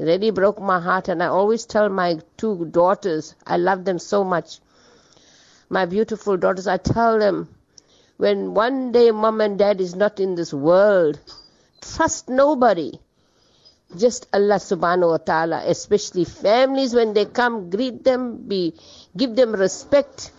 really 0.00 0.30
broke 0.30 0.60
my 0.60 0.80
heart. 0.80 1.08
And 1.08 1.22
I 1.22 1.26
always 1.26 1.66
tell 1.66 1.88
my 1.88 2.18
two 2.36 2.64
daughters, 2.66 3.34
I 3.46 3.56
love 3.56 3.84
them 3.84 3.98
so 3.98 4.24
much. 4.24 4.58
My 5.68 5.86
beautiful 5.86 6.36
daughters, 6.36 6.66
I 6.66 6.78
tell 6.78 7.18
them, 7.18 7.48
when 8.16 8.54
one 8.54 8.92
day 8.92 9.10
mom 9.12 9.40
and 9.40 9.58
dad 9.58 9.80
is 9.80 9.94
not 9.94 10.20
in 10.20 10.34
this 10.34 10.52
world, 10.52 11.18
trust 11.80 12.28
nobody. 12.28 12.98
Just 13.96 14.26
Allah 14.32 14.56
subhanahu 14.56 15.10
wa 15.10 15.16
ta'ala, 15.16 15.62
especially 15.66 16.24
families 16.24 16.94
when 16.94 17.12
they 17.12 17.24
come, 17.24 17.70
greet 17.70 18.04
them, 18.04 18.46
be, 18.46 18.74
give 19.16 19.34
them 19.34 19.52
respect, 19.52 20.30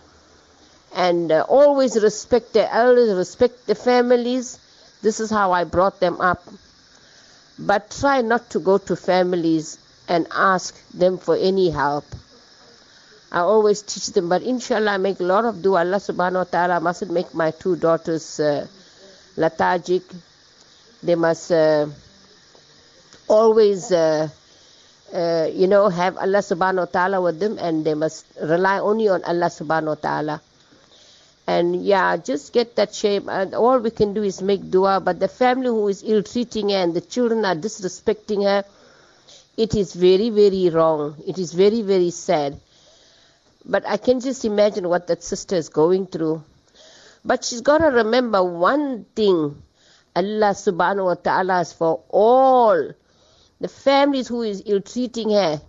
and 0.94 1.30
uh, 1.32 1.44
always 1.48 2.00
respect 2.00 2.52
their 2.54 2.68
elders, 2.70 3.14
respect 3.14 3.66
the 3.66 3.74
families. 3.74 4.58
This 5.02 5.20
is 5.20 5.30
how 5.30 5.52
I 5.52 5.64
brought 5.64 6.00
them 6.00 6.20
up. 6.20 6.40
But 7.58 7.90
try 7.90 8.22
not 8.22 8.50
to 8.50 8.58
go 8.60 8.78
to 8.78 8.96
families 8.96 9.78
and 10.08 10.26
ask 10.32 10.74
them 10.90 11.18
for 11.18 11.36
any 11.36 11.70
help. 11.70 12.04
I 13.30 13.40
always 13.40 13.80
teach 13.82 14.08
them, 14.08 14.28
but 14.28 14.42
inshallah 14.42 14.92
I 14.92 14.96
make 14.98 15.20
a 15.20 15.24
lot 15.24 15.44
of 15.44 15.62
dua. 15.62 15.80
Allah 15.80 15.96
subhanahu 15.96 16.44
wa 16.44 16.50
ta'ala 16.52 16.80
mustn't 16.80 17.10
make 17.10 17.32
my 17.34 17.50
two 17.50 17.76
daughters 17.76 18.38
uh, 18.40 18.66
lethargic. 19.36 20.02
They 21.02 21.14
must 21.14 21.50
uh, 21.50 21.86
always, 23.28 23.90
uh, 23.90 24.28
uh, 25.14 25.48
you 25.52 25.66
know, 25.66 25.88
have 25.88 26.18
Allah 26.18 26.44
subhanahu 26.44 26.84
wa 26.84 26.92
ta'ala 26.92 27.20
with 27.22 27.40
them 27.40 27.56
and 27.58 27.84
they 27.84 27.94
must 27.94 28.26
rely 28.36 28.78
only 28.80 29.08
on 29.08 29.24
Allah 29.24 29.48
subhanahu 29.48 29.96
wa 29.96 30.00
ta'ala. 30.04 30.40
And 31.52 31.84
yeah, 31.84 32.16
just 32.16 32.52
get 32.52 32.76
that 32.76 32.94
shame. 32.94 33.28
And 33.28 33.54
all 33.54 33.78
we 33.78 33.90
can 33.90 34.14
do 34.14 34.22
is 34.22 34.40
make 34.40 34.70
dua. 34.70 35.00
But 35.00 35.20
the 35.20 35.28
family 35.28 35.68
who 35.68 35.88
is 35.88 36.02
ill 36.04 36.22
treating 36.22 36.70
her 36.70 36.76
and 36.76 36.94
the 36.94 37.00
children 37.00 37.44
are 37.44 37.54
disrespecting 37.56 38.44
her, 38.44 38.64
it 39.56 39.74
is 39.74 39.92
very, 39.92 40.30
very 40.30 40.70
wrong. 40.70 41.16
It 41.26 41.38
is 41.38 41.52
very, 41.52 41.82
very 41.82 42.10
sad. 42.10 42.58
But 43.64 43.86
I 43.86 43.96
can 43.96 44.20
just 44.20 44.44
imagine 44.44 44.88
what 44.88 45.06
that 45.08 45.22
sister 45.22 45.56
is 45.56 45.68
going 45.68 46.06
through. 46.06 46.42
But 47.24 47.44
she's 47.44 47.60
got 47.60 47.78
to 47.78 47.88
remember 47.88 48.42
one 48.42 49.04
thing 49.14 49.62
Allah 50.14 50.52
subhanahu 50.52 51.04
wa 51.04 51.14
ta'ala 51.14 51.60
is 51.60 51.72
for 51.72 52.02
all. 52.08 52.92
The 53.60 53.68
families 53.68 54.28
who 54.28 54.42
is 54.42 54.62
ill 54.66 54.80
treating 54.80 55.30
her, 55.30 55.60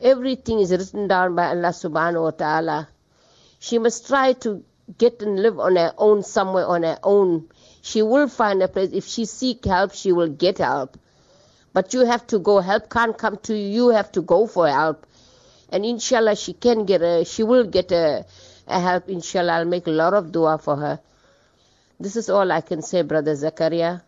everything 0.00 0.58
is 0.58 0.72
written 0.72 1.06
down 1.06 1.36
by 1.36 1.48
Allah 1.48 1.70
subhanahu 1.70 2.22
wa 2.22 2.30
ta'ala. 2.32 2.88
She 3.60 3.78
must 3.78 4.06
try 4.08 4.32
to 4.44 4.64
get 4.98 5.22
and 5.22 5.40
live 5.42 5.58
on 5.58 5.76
her 5.76 5.92
own 5.98 6.22
somewhere 6.22 6.66
on 6.66 6.82
her 6.82 6.98
own. 7.02 7.48
She 7.82 8.02
will 8.02 8.28
find 8.28 8.62
a 8.62 8.68
place. 8.68 8.90
If 8.92 9.06
she 9.06 9.24
seek 9.24 9.64
help, 9.64 9.94
she 9.94 10.12
will 10.12 10.28
get 10.28 10.58
help. 10.58 10.98
But 11.72 11.92
you 11.94 12.06
have 12.06 12.26
to 12.28 12.38
go. 12.38 12.60
Help 12.60 12.88
can't 12.90 13.16
come 13.16 13.36
to 13.44 13.56
you. 13.56 13.68
You 13.68 13.88
have 13.90 14.10
to 14.12 14.22
go 14.22 14.46
for 14.46 14.68
help. 14.68 15.06
And 15.68 15.84
inshallah, 15.84 16.36
she 16.36 16.52
can 16.52 16.84
get 16.84 17.02
a, 17.02 17.24
she 17.24 17.42
will 17.42 17.64
get 17.64 17.92
a, 17.92 18.24
a 18.66 18.80
help. 18.80 19.08
Inshallah, 19.08 19.52
I'll 19.52 19.64
make 19.64 19.86
a 19.86 19.90
lot 19.90 20.14
of 20.14 20.32
dua 20.32 20.58
for 20.58 20.76
her. 20.76 21.00
This 21.98 22.16
is 22.16 22.30
all 22.30 22.50
I 22.52 22.60
can 22.60 22.82
say, 22.82 23.02
Brother 23.02 23.32
Zakaria. 23.32 24.02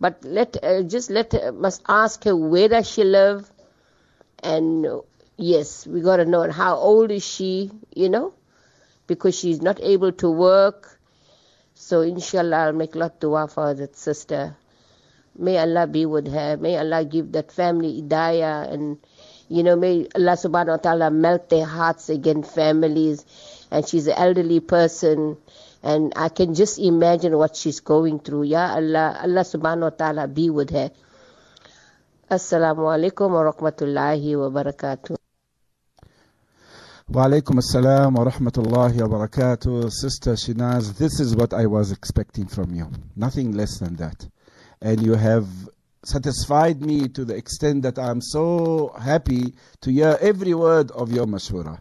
But 0.00 0.24
let, 0.24 0.56
uh, 0.62 0.82
just 0.82 1.10
let, 1.10 1.34
uh, 1.34 1.52
must 1.52 1.82
ask 1.88 2.24
her 2.24 2.34
where 2.34 2.68
does 2.68 2.88
she 2.88 3.04
live? 3.04 3.50
And 4.42 4.86
uh, 4.86 5.00
yes, 5.36 5.86
we 5.86 6.00
gotta 6.00 6.24
know 6.24 6.50
how 6.50 6.76
old 6.76 7.10
is 7.10 7.24
she, 7.24 7.70
you 7.94 8.08
know? 8.08 8.32
Because 9.08 9.36
she's 9.36 9.60
not 9.60 9.80
able 9.82 10.12
to 10.12 10.30
work. 10.30 11.00
So 11.74 12.02
inshallah 12.02 12.70
I'll 12.70 12.72
make 12.72 12.94
lot 12.94 13.18
dua 13.18 13.48
for 13.48 13.74
that 13.74 13.96
sister. 13.96 14.54
May 15.36 15.58
Allah 15.58 15.86
be 15.88 16.06
with 16.06 16.28
her. 16.30 16.56
May 16.56 16.78
Allah 16.78 17.04
give 17.04 17.32
that 17.32 17.50
family 17.50 18.02
idayah 18.02 18.70
and 18.70 18.98
you 19.48 19.62
know, 19.62 19.76
may 19.76 20.06
Allah 20.14 20.36
subhanahu 20.36 20.76
wa 20.76 20.82
ta'ala 20.84 21.10
melt 21.10 21.48
their 21.48 21.64
hearts 21.64 22.10
against 22.10 22.54
families. 22.54 23.24
And 23.70 23.88
she's 23.88 24.06
an 24.06 24.14
elderly 24.16 24.60
person 24.60 25.38
and 25.82 26.12
I 26.16 26.28
can 26.28 26.54
just 26.54 26.78
imagine 26.78 27.36
what 27.36 27.56
she's 27.56 27.80
going 27.80 28.20
through. 28.20 28.44
Ya 28.44 28.74
Allah, 28.74 29.18
Allah 29.22 29.46
subhanahu 29.46 29.88
wa 29.88 29.96
ta'ala 29.96 30.28
be 30.28 30.50
with 30.50 30.70
her. 30.70 30.90
Assalamu 32.30 32.92
alaikum 32.92 33.32
wa 33.32 33.46
rahmatullahi 33.48 34.36
wa 34.36 34.50
barakatuh. 34.52 35.27
Wa 37.10 37.24
alaikum 37.24 37.56
assalam 37.56 38.16
wa 38.16 38.24
rahmatullahi 38.26 39.00
wa 39.08 39.26
barakatuh. 39.26 39.90
Sister 39.90 40.32
Shinaz, 40.32 40.98
this 40.98 41.20
is 41.20 41.34
what 41.34 41.54
I 41.54 41.64
was 41.64 41.90
expecting 41.90 42.46
from 42.46 42.74
you. 42.74 42.86
Nothing 43.16 43.52
less 43.52 43.78
than 43.78 43.96
that. 43.96 44.28
And 44.82 45.00
you 45.00 45.14
have 45.14 45.46
satisfied 46.04 46.82
me 46.82 47.08
to 47.08 47.24
the 47.24 47.34
extent 47.34 47.80
that 47.84 47.98
I'm 47.98 48.20
so 48.20 48.94
happy 49.02 49.54
to 49.80 49.90
hear 49.90 50.18
every 50.20 50.52
word 50.52 50.90
of 50.90 51.10
your 51.10 51.24
mashwara. 51.24 51.80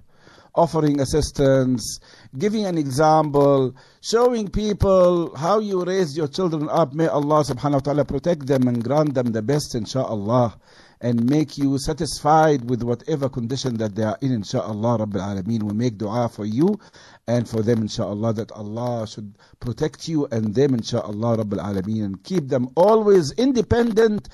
Offering 0.56 1.02
assistance, 1.02 2.00
giving 2.38 2.66
an 2.66 2.78
example, 2.78 3.76
showing 4.00 4.48
people 4.48 5.36
how 5.36 5.60
you 5.60 5.84
raise 5.84 6.16
your 6.16 6.30
children 6.30 6.70
up. 6.70 6.94
May 6.94 7.08
Allah 7.08 7.44
subhanahu 7.44 7.74
wa 7.74 7.80
ta'ala 7.80 8.06
protect 8.06 8.48
them 8.48 8.70
and 8.70 8.82
grant 8.82 9.14
them 9.14 9.34
the 9.34 9.42
best, 9.42 9.76
inshaAllah 9.76 10.58
and 11.02 11.30
make 11.30 11.58
you 11.58 11.78
satisfied 11.78 12.70
with 12.70 12.82
whatever 12.84 13.30
condition 13.30 13.78
that 13.78 13.96
they 13.96 14.04
are 14.04 14.18
in, 14.22 14.32
inshaAllah 14.32 15.00
Rabbil 15.06 15.44
Alameen. 15.44 15.64
We 15.64 15.74
make 15.74 15.98
dua 15.98 16.30
for 16.30 16.46
you 16.46 16.80
and 17.28 17.48
for 17.48 17.62
them, 17.62 17.84
inshaAllah, 17.84 18.36
that 18.36 18.52
Allah 18.52 19.08
should 19.08 19.36
protect 19.60 20.08
you 20.08 20.26
and 20.32 20.56
them, 20.56 20.72
inshaAllah 20.72 21.44
Rabbil 21.44 21.60
Alameen, 21.64 22.04
and 22.06 22.24
keep 22.24 22.48
them 22.48 22.70
always 22.76 23.32
independent, 23.34 24.30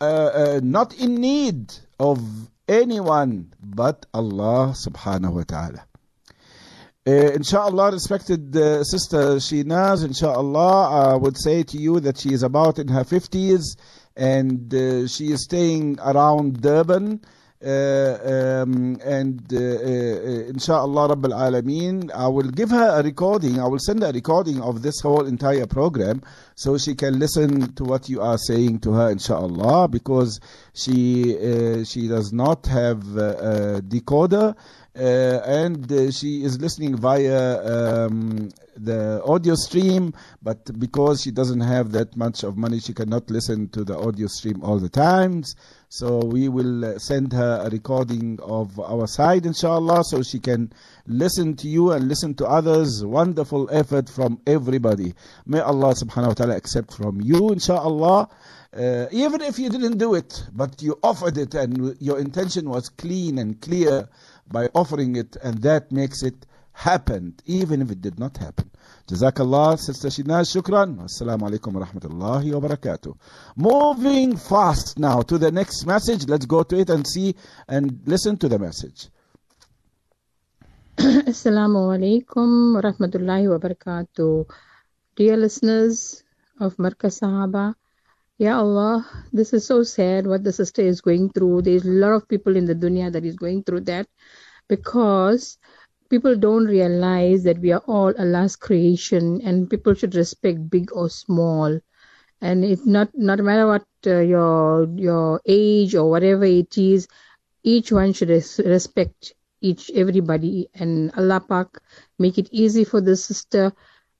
uh, 0.00 0.04
uh, 0.04 0.60
not 0.62 0.94
in 0.98 1.16
need 1.16 1.72
of 1.98 2.20
anyone 2.68 3.52
but 3.62 4.04
Allah 4.12 4.74
subhanahu 4.76 5.32
wa 5.32 5.42
ta'ala. 5.44 5.86
Uh, 7.06 7.32
inshallah, 7.32 7.92
respected 7.92 8.56
uh, 8.56 8.82
sister 8.82 9.36
Shinaz, 9.36 10.04
inshallah, 10.04 11.12
I 11.12 11.16
would 11.16 11.36
say 11.36 11.62
to 11.62 11.76
you 11.76 12.00
that 12.00 12.16
she 12.16 12.32
is 12.32 12.42
about 12.42 12.78
in 12.78 12.88
her 12.88 13.04
50s 13.04 13.76
and 14.16 14.72
uh, 14.74 15.06
she 15.06 15.32
is 15.32 15.44
staying 15.44 15.98
around 16.00 16.60
Durban. 16.60 17.20
um, 17.64 18.98
and 19.02 19.40
uh, 19.50 19.56
uh, 19.56 20.50
inshallah 20.52 21.16
Rabbil 21.16 21.32
Alameen, 21.32 22.10
I 22.14 22.26
will 22.28 22.50
give 22.50 22.68
her 22.70 23.00
a 23.00 23.02
recording. 23.02 23.58
I 23.58 23.66
will 23.66 23.78
send 23.78 24.02
a 24.02 24.12
recording 24.12 24.60
of 24.60 24.82
this 24.82 25.00
whole 25.00 25.24
entire 25.24 25.66
program 25.66 26.20
so 26.56 26.76
she 26.76 26.94
can 26.94 27.18
listen 27.18 27.72
to 27.74 27.84
what 27.84 28.10
you 28.10 28.20
are 28.20 28.36
saying 28.36 28.80
to 28.80 28.92
her, 28.92 29.10
inshallah, 29.10 29.88
because 29.88 30.40
she 30.74 31.38
uh, 31.38 31.84
she 31.84 32.06
does 32.06 32.34
not 32.34 32.66
have 32.66 33.16
a 33.16 33.80
decoder. 33.80 34.54
Uh, 34.96 35.40
and 35.44 35.90
uh, 35.90 36.08
she 36.08 36.44
is 36.44 36.60
listening 36.60 36.96
via 36.96 37.58
um, 38.06 38.48
the 38.76 39.20
audio 39.24 39.56
stream, 39.56 40.14
but 40.40 40.78
because 40.78 41.20
she 41.20 41.32
doesn't 41.32 41.60
have 41.60 41.90
that 41.90 42.16
much 42.16 42.44
of 42.44 42.56
money, 42.56 42.78
she 42.78 42.92
cannot 42.92 43.28
listen 43.28 43.68
to 43.68 43.82
the 43.82 43.96
audio 43.98 44.28
stream 44.28 44.62
all 44.62 44.78
the 44.78 44.88
times. 44.88 45.56
So 45.88 46.18
we 46.24 46.48
will 46.48 46.84
uh, 46.84 46.98
send 47.00 47.32
her 47.32 47.62
a 47.64 47.70
recording 47.70 48.38
of 48.40 48.78
our 48.78 49.08
side, 49.08 49.46
inshallah, 49.46 50.04
so 50.04 50.22
she 50.22 50.38
can 50.38 50.72
listen 51.08 51.56
to 51.56 51.68
you 51.68 51.90
and 51.90 52.06
listen 52.06 52.34
to 52.34 52.46
others. 52.46 53.04
Wonderful 53.04 53.68
effort 53.72 54.08
from 54.08 54.40
everybody. 54.46 55.14
May 55.44 55.58
Allah 55.58 55.94
subhanahu 55.94 56.28
wa 56.28 56.34
ta'ala 56.34 56.56
accept 56.56 56.94
from 56.94 57.20
you, 57.20 57.50
inshallah. 57.50 58.28
Uh, 58.76 59.06
even 59.12 59.40
if 59.40 59.56
you 59.58 59.70
didn't 59.70 59.98
do 59.98 60.14
it, 60.14 60.48
but 60.52 60.82
you 60.82 60.98
offered 61.02 61.38
it 61.38 61.54
and 61.54 61.96
your 62.00 62.18
intention 62.18 62.68
was 62.68 62.88
clean 62.88 63.38
and 63.38 63.60
clear 63.60 64.08
by 64.50 64.68
offering 64.74 65.16
it, 65.16 65.36
and 65.42 65.62
that 65.62 65.90
makes 65.92 66.22
it 66.22 66.46
happen, 66.72 67.34
even 67.46 67.80
if 67.80 67.90
it 67.90 68.02
did 68.02 68.18
not 68.18 68.36
happen. 68.36 68.70
Jazakallah, 69.06 69.78
Sister 69.78 70.08
Shinaz, 70.08 70.54
shukran. 70.54 70.98
Assalamu 70.98 71.48
alaikum 71.48 71.72
wa 71.72 71.84
rahmatullahi 71.86 72.52
wa 72.52 72.68
barakatuh. 72.68 73.16
Moving 73.56 74.36
fast 74.36 74.98
now 74.98 75.22
to 75.22 75.38
the 75.38 75.52
next 75.52 75.86
message. 75.86 76.26
Let's 76.26 76.46
go 76.46 76.62
to 76.62 76.78
it 76.78 76.90
and 76.90 77.06
see 77.06 77.34
and 77.68 78.00
listen 78.06 78.36
to 78.38 78.48
the 78.48 78.58
message. 78.58 79.08
Assalamu 80.98 81.90
alaikum 81.94 82.74
wa 82.74 82.80
rahmatullahi 82.80 83.48
wa 83.48 83.58
barakatuh. 83.58 84.46
Dear 85.16 85.36
listeners 85.36 86.22
of 86.60 86.76
Markaz 86.76 87.20
Sahaba, 87.20 87.74
Ya 88.38 88.58
Allah, 88.58 89.06
this 89.32 89.52
is 89.52 89.64
so 89.66 89.82
sad 89.84 90.26
what 90.26 90.42
the 90.44 90.52
sister 90.52 90.82
is 90.82 91.00
going 91.00 91.30
through. 91.30 91.62
There's 91.62 91.84
a 91.84 91.90
lot 91.90 92.12
of 92.14 92.28
people 92.28 92.56
in 92.56 92.64
the 92.64 92.74
dunya 92.74 93.10
that 93.12 93.24
is 93.24 93.36
going 93.36 93.62
through 93.62 93.82
that 93.82 94.08
because 94.68 95.58
people 96.10 96.36
don't 96.36 96.66
realize 96.66 97.44
that 97.44 97.58
we 97.60 97.72
are 97.72 97.82
all 97.86 98.12
Allah's 98.18 98.56
creation 98.56 99.40
and 99.42 99.70
people 99.70 99.94
should 99.94 100.14
respect 100.16 100.68
big 100.70 100.90
or 100.92 101.08
small. 101.10 101.78
And 102.40 102.64
it's 102.64 102.86
not 102.86 103.10
not 103.14 103.38
matter 103.38 103.66
what 103.66 103.86
uh, 104.06 104.18
your 104.20 104.88
your 104.96 105.40
age 105.46 105.94
or 105.94 106.10
whatever 106.10 106.44
it 106.44 106.76
is, 106.76 107.06
each 107.62 107.92
one 107.92 108.12
should 108.12 108.30
res- 108.30 108.60
respect 108.64 109.32
each 109.60 109.90
everybody 109.94 110.68
and 110.74 111.10
Allah 111.16 111.40
Pak 111.40 111.80
make 112.18 112.36
it 112.38 112.48
easy 112.52 112.84
for 112.84 113.00
the 113.00 113.16
sister. 113.16 113.72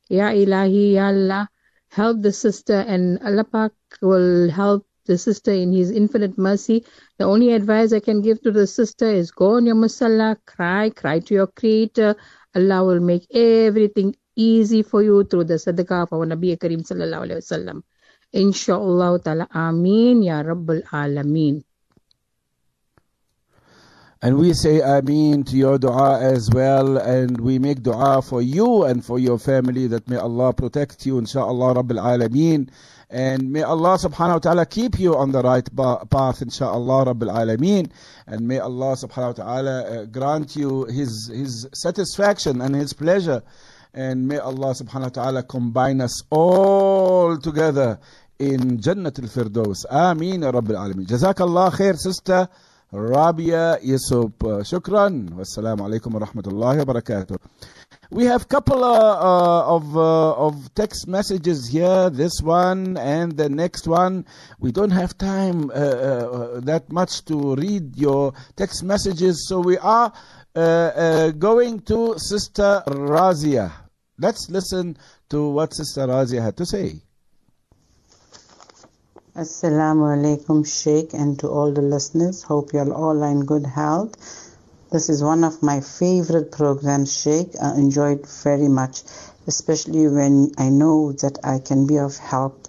Ya 0.09 0.31
Ilahi, 0.31 0.93
Ya 0.95 1.09
Allah, 1.09 1.49
help 1.95 2.23
the 2.23 2.33
sister 2.33 2.81
and 2.95 3.19
Allah 3.23 3.45
Pak 3.45 3.73
will 4.03 4.51
help 4.51 4.87
the 5.07 5.17
sister 5.19 5.53
in 5.53 5.73
his 5.73 5.91
infinite 5.91 6.37
mercy. 6.37 6.85
The 7.19 7.25
only 7.25 7.53
advice 7.53 7.93
I 7.93 8.01
can 8.01 8.21
give 8.23 8.41
to 8.43 8.51
the 8.51 8.67
sister 8.67 9.07
is 9.07 9.31
go 9.31 9.57
on 9.57 9.67
your 9.67 9.77
musalla, 9.77 10.37
cry, 10.47 10.91
cry 10.91 11.21
to 11.21 11.35
your 11.35 11.47
creator. 11.47 12.17
Allah 12.55 12.85
will 12.85 13.01
make 13.01 13.27
everything 13.35 14.15
easy 14.37 14.83
for 14.83 15.03
you 15.03 15.25
through 15.25 15.45
the 15.45 15.55
sadaqah 15.55 16.03
of 16.05 16.13
our 16.13 16.27
Nabi 16.27 16.57
Kareem 16.59 16.83
sallallahu 16.83 17.29
alayhi 17.29 17.43
wasallam. 17.45 17.83
Inshallah 18.33 19.21
ta'ala. 19.23 19.47
Ameen 19.55 20.23
ya 20.23 20.43
Rabbul 20.43 20.83
Alameen. 20.91 21.63
And 24.25 24.39
we 24.39 24.55
say 24.55 24.81
Ameen 24.81 25.45
to 25.49 25.55
your 25.55 25.77
dua 25.77 26.19
as 26.19 26.49
well. 26.51 26.97
And 26.97 27.39
we 27.39 27.59
make 27.59 27.83
dua 27.83 28.23
for 28.23 28.41
you 28.41 28.85
and 28.85 29.05
for 29.05 29.19
your 29.19 29.39
family 29.39 29.87
that 29.89 30.09
may 30.09 30.17
Allah 30.17 30.55
protect 30.55 31.05
you, 31.05 31.17
inshaAllah 31.17 31.77
Rabbil 31.77 32.01
Alameen. 32.01 32.71
And 33.11 33.53
may 33.53 33.63
Allah 33.63 33.99
subhanahu 33.99 34.33
wa 34.33 34.39
ta'ala 34.39 34.65
keep 34.65 34.99
you 34.99 35.15
on 35.15 35.31
the 35.31 35.43
right 35.43 35.69
path, 35.77 36.41
inshaAllah 36.41 37.13
Rabbil 37.13 37.35
Alameen. 37.35 37.91
And 38.27 38.49
may 38.49 38.61
Allah 38.61 38.97
subhanahu 38.97 39.37
wa 39.37 39.45
ta'ala 39.45 39.83
uh, 39.83 40.05
grant 40.07 40.57
you 40.57 40.87
His, 40.87 41.29
His 41.31 41.69
satisfaction 41.75 42.63
and 42.63 42.75
His 42.75 42.95
pleasure. 42.95 43.43
And 43.93 44.27
may 44.27 44.39
Allah 44.39 44.73
subhanahu 44.73 45.03
wa 45.17 45.23
ta'ala 45.23 45.43
combine 45.43 46.01
us 46.01 46.23
all 46.31 47.37
together 47.37 47.99
in 48.39 48.79
Jannat 48.79 49.19
al-Firdaus. 49.19 49.85
Ameen 49.91 50.41
Rabbil 50.41 50.81
Alameen. 50.81 51.07
Jazakallah 51.07 51.73
khair, 51.73 51.99
sister. 51.99 52.49
Rabia 52.95 53.79
Yusuf. 53.83 54.31
Uh, 54.41 54.63
shukran. 54.63 55.29
Wassalamu 55.31 55.81
alaikum 55.81 56.13
wa 56.13 56.21
rahmatullahi 56.21 56.79
wa 56.87 56.95
barakatuh. 56.95 57.37
We 58.11 58.27
have 58.27 58.49
couple 58.49 58.85
uh, 58.85 58.93
uh, 58.93 59.75
of 59.75 59.97
uh, 59.97 60.35
of 60.35 60.73
text 60.77 61.09
messages 61.09 61.67
here. 61.67 62.09
This 62.11 62.41
one 62.41 62.97
and 62.97 63.37
the 63.37 63.49
next 63.49 63.89
one. 63.89 64.25
We 64.61 64.71
don't 64.71 64.93
have 64.93 65.19
time 65.19 65.71
uh, 65.71 65.75
uh, 65.75 66.61
that 66.61 66.93
much 66.93 67.25
to 67.25 67.57
read 67.57 67.97
your 67.97 68.33
text 68.55 68.85
messages, 68.85 69.49
so 69.49 69.59
we 69.59 69.77
are 69.79 70.13
going 70.55 71.81
to 71.81 72.15
Sister 72.17 72.85
Razia. 72.87 73.73
Let's 74.19 74.49
listen 74.49 74.97
to 75.31 75.49
what 75.49 75.75
Sister 75.75 76.07
Razia 76.07 76.41
had 76.41 76.57
to 76.59 76.67
say. 76.67 77.03
Assalamu 79.37 80.15
alaikum, 80.15 80.65
Sheikh, 80.65 81.13
and 81.13 81.37
to 81.41 81.49
all 81.49 81.73
the 81.73 81.83
listeners. 81.83 82.45
Hope 82.45 82.73
you're 82.73 82.95
all 82.95 83.21
in 83.25 83.45
good 83.45 83.67
health. 83.67 84.15
This 84.93 85.09
is 85.09 85.25
one 85.25 85.43
of 85.43 85.61
my 85.61 85.81
favorite 85.81 86.53
programs, 86.53 87.13
Sheikh. 87.13 87.49
I 87.61 87.75
enjoy 87.75 88.13
it 88.13 88.29
very 88.45 88.69
much, 88.69 89.03
especially 89.49 90.07
when 90.07 90.53
I 90.57 90.69
know 90.69 91.11
that 91.15 91.41
I 91.43 91.59
can 91.59 91.85
be 91.89 91.99
of 91.99 92.17
help. 92.17 92.69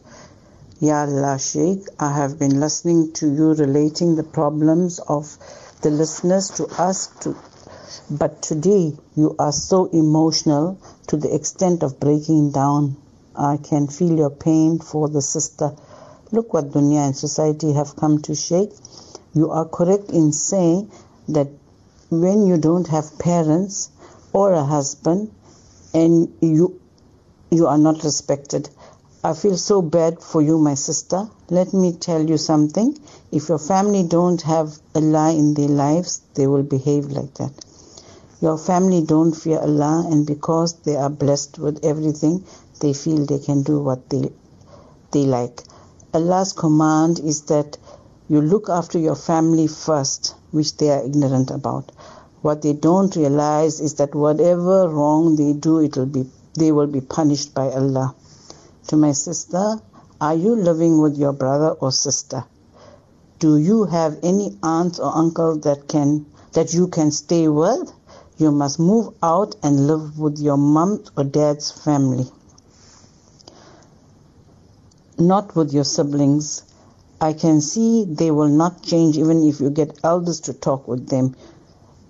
Ya 0.79 1.05
Allah, 1.05 1.37
Sheikh, 1.37 1.85
I 1.99 2.11
have 2.11 2.39
been 2.39 2.59
listening 2.59 3.13
to 3.13 3.31
you 3.31 3.53
relating 3.53 4.15
the 4.15 4.23
problems 4.23 4.97
of 4.97 5.37
the 5.83 5.91
listeners 5.91 6.49
to 6.57 6.65
us, 6.81 7.05
to, 7.19 7.35
but 8.09 8.41
today 8.41 8.97
you 9.15 9.35
are 9.37 9.51
so 9.51 9.85
emotional 9.85 10.79
to 11.09 11.17
the 11.17 11.35
extent 11.35 11.83
of 11.83 11.99
breaking 11.99 12.53
down. 12.53 12.97
I 13.35 13.57
can 13.57 13.87
feel 13.87 14.17
your 14.17 14.31
pain 14.31 14.79
for 14.79 15.09
the 15.09 15.21
sister. 15.21 15.75
Look 16.31 16.53
what 16.53 16.71
dunya 16.71 17.05
and 17.05 17.15
society 17.15 17.73
have 17.73 17.95
come 17.95 18.21
to, 18.23 18.35
Sheikh. 18.35 18.71
You 19.33 19.51
are 19.51 19.65
correct 19.65 20.09
in 20.09 20.31
saying 20.33 20.91
that 21.29 21.47
when 22.09 22.47
you 22.47 22.57
don't 22.57 22.87
have 22.87 23.19
parents 23.19 23.89
or 24.33 24.53
a 24.53 24.63
husband 24.63 25.31
and 25.93 26.33
you 26.41 26.79
you 27.51 27.67
are 27.67 27.77
not 27.77 28.03
respected. 28.03 28.69
I 29.23 29.33
feel 29.33 29.57
so 29.57 29.81
bad 29.81 30.21
for 30.21 30.41
you, 30.41 30.57
my 30.57 30.73
sister. 30.73 31.29
Let 31.49 31.73
me 31.73 31.93
tell 31.93 32.27
you 32.29 32.37
something. 32.37 32.97
If 33.31 33.49
your 33.49 33.59
family 33.59 34.03
don't 34.03 34.41
have 34.41 34.77
Allah 34.93 35.33
in 35.33 35.53
their 35.53 35.69
lives, 35.69 36.21
they 36.33 36.47
will 36.47 36.63
behave 36.63 37.05
like 37.05 37.33
that. 37.35 37.53
Your 38.41 38.57
family 38.57 39.01
don't 39.03 39.31
fear 39.33 39.59
Allah, 39.59 40.05
and 40.11 40.27
because 40.27 40.73
they 40.81 40.95
are 40.95 41.09
blessed 41.09 41.57
with 41.59 41.83
everything, 41.85 42.43
they 42.81 42.93
feel 42.93 43.25
they 43.25 43.39
can 43.39 43.63
do 43.63 43.79
what 43.79 44.09
they 44.09 44.31
they 45.11 45.25
like. 45.25 45.61
Allah's 46.15 46.53
command 46.53 47.19
is 47.19 47.41
that 47.41 47.77
you 48.29 48.39
look 48.39 48.69
after 48.69 48.97
your 48.97 49.15
family 49.15 49.67
first, 49.67 50.33
which 50.51 50.77
they 50.77 50.89
are 50.89 51.03
ignorant 51.03 51.51
about. 51.51 51.91
What 52.41 52.61
they 52.61 52.71
don't 52.71 53.13
realize 53.17 53.81
is 53.81 53.95
that 53.95 54.15
whatever 54.15 54.87
wrong 54.87 55.35
they 55.35 55.51
do, 55.51 55.79
it 55.79 55.97
will 55.97 56.05
be 56.05 56.29
they 56.53 56.71
will 56.71 56.87
be 56.87 57.01
punished 57.01 57.53
by 57.53 57.69
Allah. 57.69 58.15
To 58.87 58.95
my 58.95 59.11
sister, 59.11 59.81
are 60.21 60.35
you 60.35 60.55
living 60.55 61.01
with 61.01 61.17
your 61.17 61.33
brother 61.33 61.71
or 61.71 61.91
sister? 61.91 62.45
Do 63.39 63.57
you 63.57 63.83
have 63.83 64.17
any 64.23 64.57
aunt 64.63 64.99
or 64.99 65.13
uncle 65.13 65.57
that 65.67 65.89
can 65.89 66.27
that 66.53 66.73
you 66.73 66.87
can 66.87 67.11
stay 67.11 67.49
with? 67.49 67.91
You 68.37 68.53
must 68.53 68.79
move 68.79 69.13
out 69.21 69.57
and 69.61 69.85
live 69.87 70.17
with 70.17 70.39
your 70.39 70.55
mum 70.55 71.03
or 71.17 71.25
dad's 71.25 71.71
family. 71.71 72.31
Not 75.17 75.55
with 75.55 75.73
your 75.73 75.85
siblings. 75.85 76.63
I 77.21 77.31
can 77.31 77.61
see 77.61 78.03
they 78.03 78.31
will 78.31 78.49
not 78.49 78.83
change 78.83 79.17
even 79.17 79.47
if 79.47 79.61
you 79.61 79.69
get 79.69 79.97
elders 80.03 80.41
to 80.41 80.53
talk 80.53 80.89
with 80.89 81.07
them. 81.07 81.35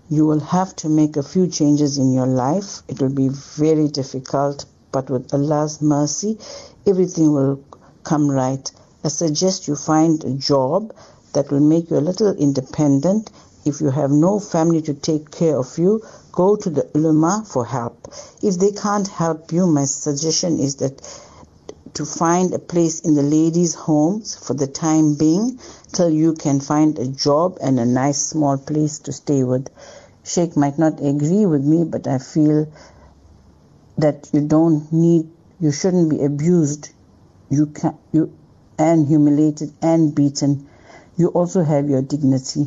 You 0.10 0.26
will 0.26 0.40
have 0.40 0.76
to 0.78 0.90
make 0.90 1.16
a 1.16 1.22
few 1.22 1.46
changes 1.48 2.00
in 2.00 2.14
your 2.14 2.26
life. 2.26 2.82
It 2.88 3.00
will 3.00 3.14
be 3.14 3.30
very 3.30 3.90
difficult, 3.90 4.66
but 4.92 5.12
with 5.12 5.32
Allah's 5.36 5.84
mercy, 5.84 6.40
everything 6.88 7.32
will 7.32 7.64
come 8.04 8.30
right. 8.30 8.72
I 9.04 9.10
suggest 9.10 9.68
you 9.68 9.76
find 9.76 10.24
a 10.24 10.34
job 10.34 10.92
that 11.34 11.52
will 11.52 11.60
make 11.60 11.92
you 11.92 11.98
a 11.98 12.08
little 12.10 12.34
independent. 12.36 13.30
If 13.66 13.82
you 13.82 13.92
have 13.92 14.10
no 14.10 14.40
family 14.40 14.82
to 14.82 14.96
take 14.96 15.30
care 15.30 15.58
of 15.58 15.78
you, 15.78 16.02
go 16.32 16.56
to 16.56 16.70
the 16.72 16.90
ulama 16.96 17.44
for 17.46 17.66
help. 17.66 18.12
If 18.42 18.58
they 18.58 18.72
can't 18.72 19.08
help 19.08 19.52
you, 19.52 19.68
my 19.68 19.86
suggestion 19.86 20.60
is 20.60 20.78
that 20.78 21.02
to 21.96 22.06
find 22.06 22.54
a 22.54 22.60
place 22.60 23.00
in 23.00 23.16
the 23.16 23.24
ladies' 23.24 23.74
homes 23.74 24.36
for 24.36 24.54
the 24.54 24.68
time 24.68 25.16
being 25.16 25.58
till 25.94 26.10
you 26.10 26.34
can 26.34 26.60
find 26.60 27.00
a 27.00 27.08
job 27.08 27.58
and 27.62 27.80
a 27.80 27.86
nice 27.86 28.22
small 28.22 28.58
place 28.58 29.00
to 29.00 29.14
stay 29.14 29.44
with. 29.44 29.70
Sheikh 30.24 30.58
might 30.58 30.78
not 30.78 31.00
agree 31.00 31.46
with 31.46 31.64
me, 31.64 31.86
but 31.86 32.06
I 32.06 32.18
feel 32.18 32.68
that 33.98 34.30
you 34.34 34.42
don't 34.42 34.92
need, 34.92 35.30
you 35.62 35.72
shouldn't 35.72 36.10
be 36.10 36.24
abused, 36.24 36.90
you 37.50 37.68
can, 37.68 37.98
you, 38.12 38.34
and 38.78 39.08
humiliated 39.08 39.72
and 39.82 40.14
beaten. 40.14 40.68
You 41.16 41.30
also 41.30 41.64
have 41.64 41.90
your 41.90 42.02
dignity. 42.02 42.66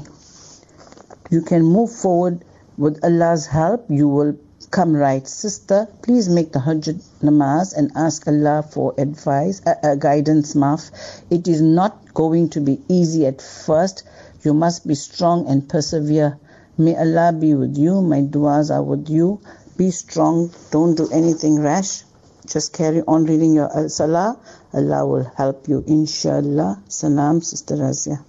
You 1.30 1.42
can 1.42 1.62
move 1.62 1.92
forward 1.92 2.44
with 2.78 3.04
Allah's 3.04 3.46
help. 3.46 3.90
You 3.90 4.08
will 4.08 4.38
come 4.70 4.94
right. 4.94 5.26
Sister, 5.26 5.88
please 6.02 6.28
make 6.28 6.52
tahajjud 6.52 7.02
namaz 7.22 7.76
and 7.76 7.90
ask 7.94 8.26
Allah 8.26 8.62
for 8.62 8.94
advice, 8.98 9.62
uh, 9.66 9.74
uh, 9.82 9.94
guidance, 9.94 10.54
maf. 10.54 10.90
It 11.30 11.48
is 11.48 11.60
not 11.60 12.14
going 12.14 12.50
to 12.50 12.60
be 12.60 12.80
easy 12.88 13.26
at 13.26 13.40
first. 13.40 14.04
You 14.42 14.54
must 14.54 14.86
be 14.86 14.94
strong 14.94 15.48
and 15.48 15.68
persevere. 15.68 16.38
May 16.76 16.96
Allah 16.96 17.32
be 17.32 17.54
with 17.54 17.76
you. 17.76 18.02
My 18.02 18.22
du'as 18.22 18.70
are 18.70 18.82
with 18.82 19.08
you. 19.08 19.40
Be 19.76 19.90
strong. 19.90 20.50
Don't 20.70 20.94
do 20.94 21.08
anything 21.10 21.58
rash. 21.60 22.04
Just 22.46 22.72
carry 22.72 23.02
on 23.02 23.26
reading 23.26 23.54
your 23.54 23.68
uh, 23.68 23.88
salah. 23.88 24.38
Allah 24.72 25.06
will 25.06 25.30
help 25.36 25.68
you, 25.68 25.84
inshallah. 25.86 26.82
Salam, 26.88 27.42
Sister 27.42 27.76
Razia. 27.76 28.24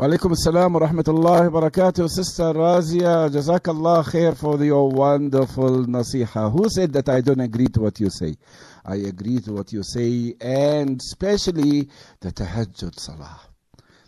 Walaikum 0.00 0.32
assalam 0.32 0.72
wa 0.72 0.80
rahmatullahi 0.80 1.52
wa 1.52 1.60
barakatuh. 1.60 2.08
Sister 2.08 2.54
Razia, 2.54 3.28
Jazakallah 3.28 4.02
khair 4.02 4.34
for 4.34 4.56
your 4.64 4.88
wonderful 4.88 5.84
nasiha. 5.84 6.50
Who 6.50 6.70
said 6.70 6.94
that 6.94 7.10
I 7.10 7.20
don't 7.20 7.40
agree 7.40 7.66
to 7.66 7.82
what 7.82 8.00
you 8.00 8.08
say? 8.08 8.34
I 8.82 8.94
agree 8.94 9.40
to 9.40 9.52
what 9.52 9.74
you 9.74 9.82
say, 9.82 10.36
and 10.40 10.98
especially 10.98 11.90
the 12.20 12.32
tahajjud 12.32 12.98
salah. 12.98 13.42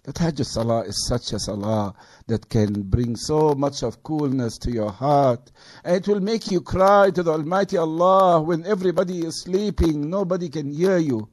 The 0.05 0.14
tahajjud 0.14 0.47
salah 0.47 0.80
is 0.84 1.07
such 1.07 1.34
a 1.34 1.38
salah 1.38 1.93
that 2.26 2.49
can 2.49 2.72
bring 2.84 3.14
so 3.14 3.55
much 3.55 3.82
of 3.82 4.03
coolness 4.03 4.57
to 4.61 4.72
your 4.72 4.90
heart. 4.90 5.53
And 5.84 5.97
it 5.97 6.09
will 6.09 6.20
make 6.20 6.51
you 6.51 6.62
cry 6.62 7.11
to 7.11 7.22
the 7.22 7.32
Almighty 7.32 7.76
Allah 7.76 8.40
when 8.40 8.64
everybody 8.64 9.26
is 9.26 9.43
sleeping. 9.43 10.09
Nobody 10.09 10.49
can 10.49 10.72
hear 10.72 10.97
you. 10.97 11.28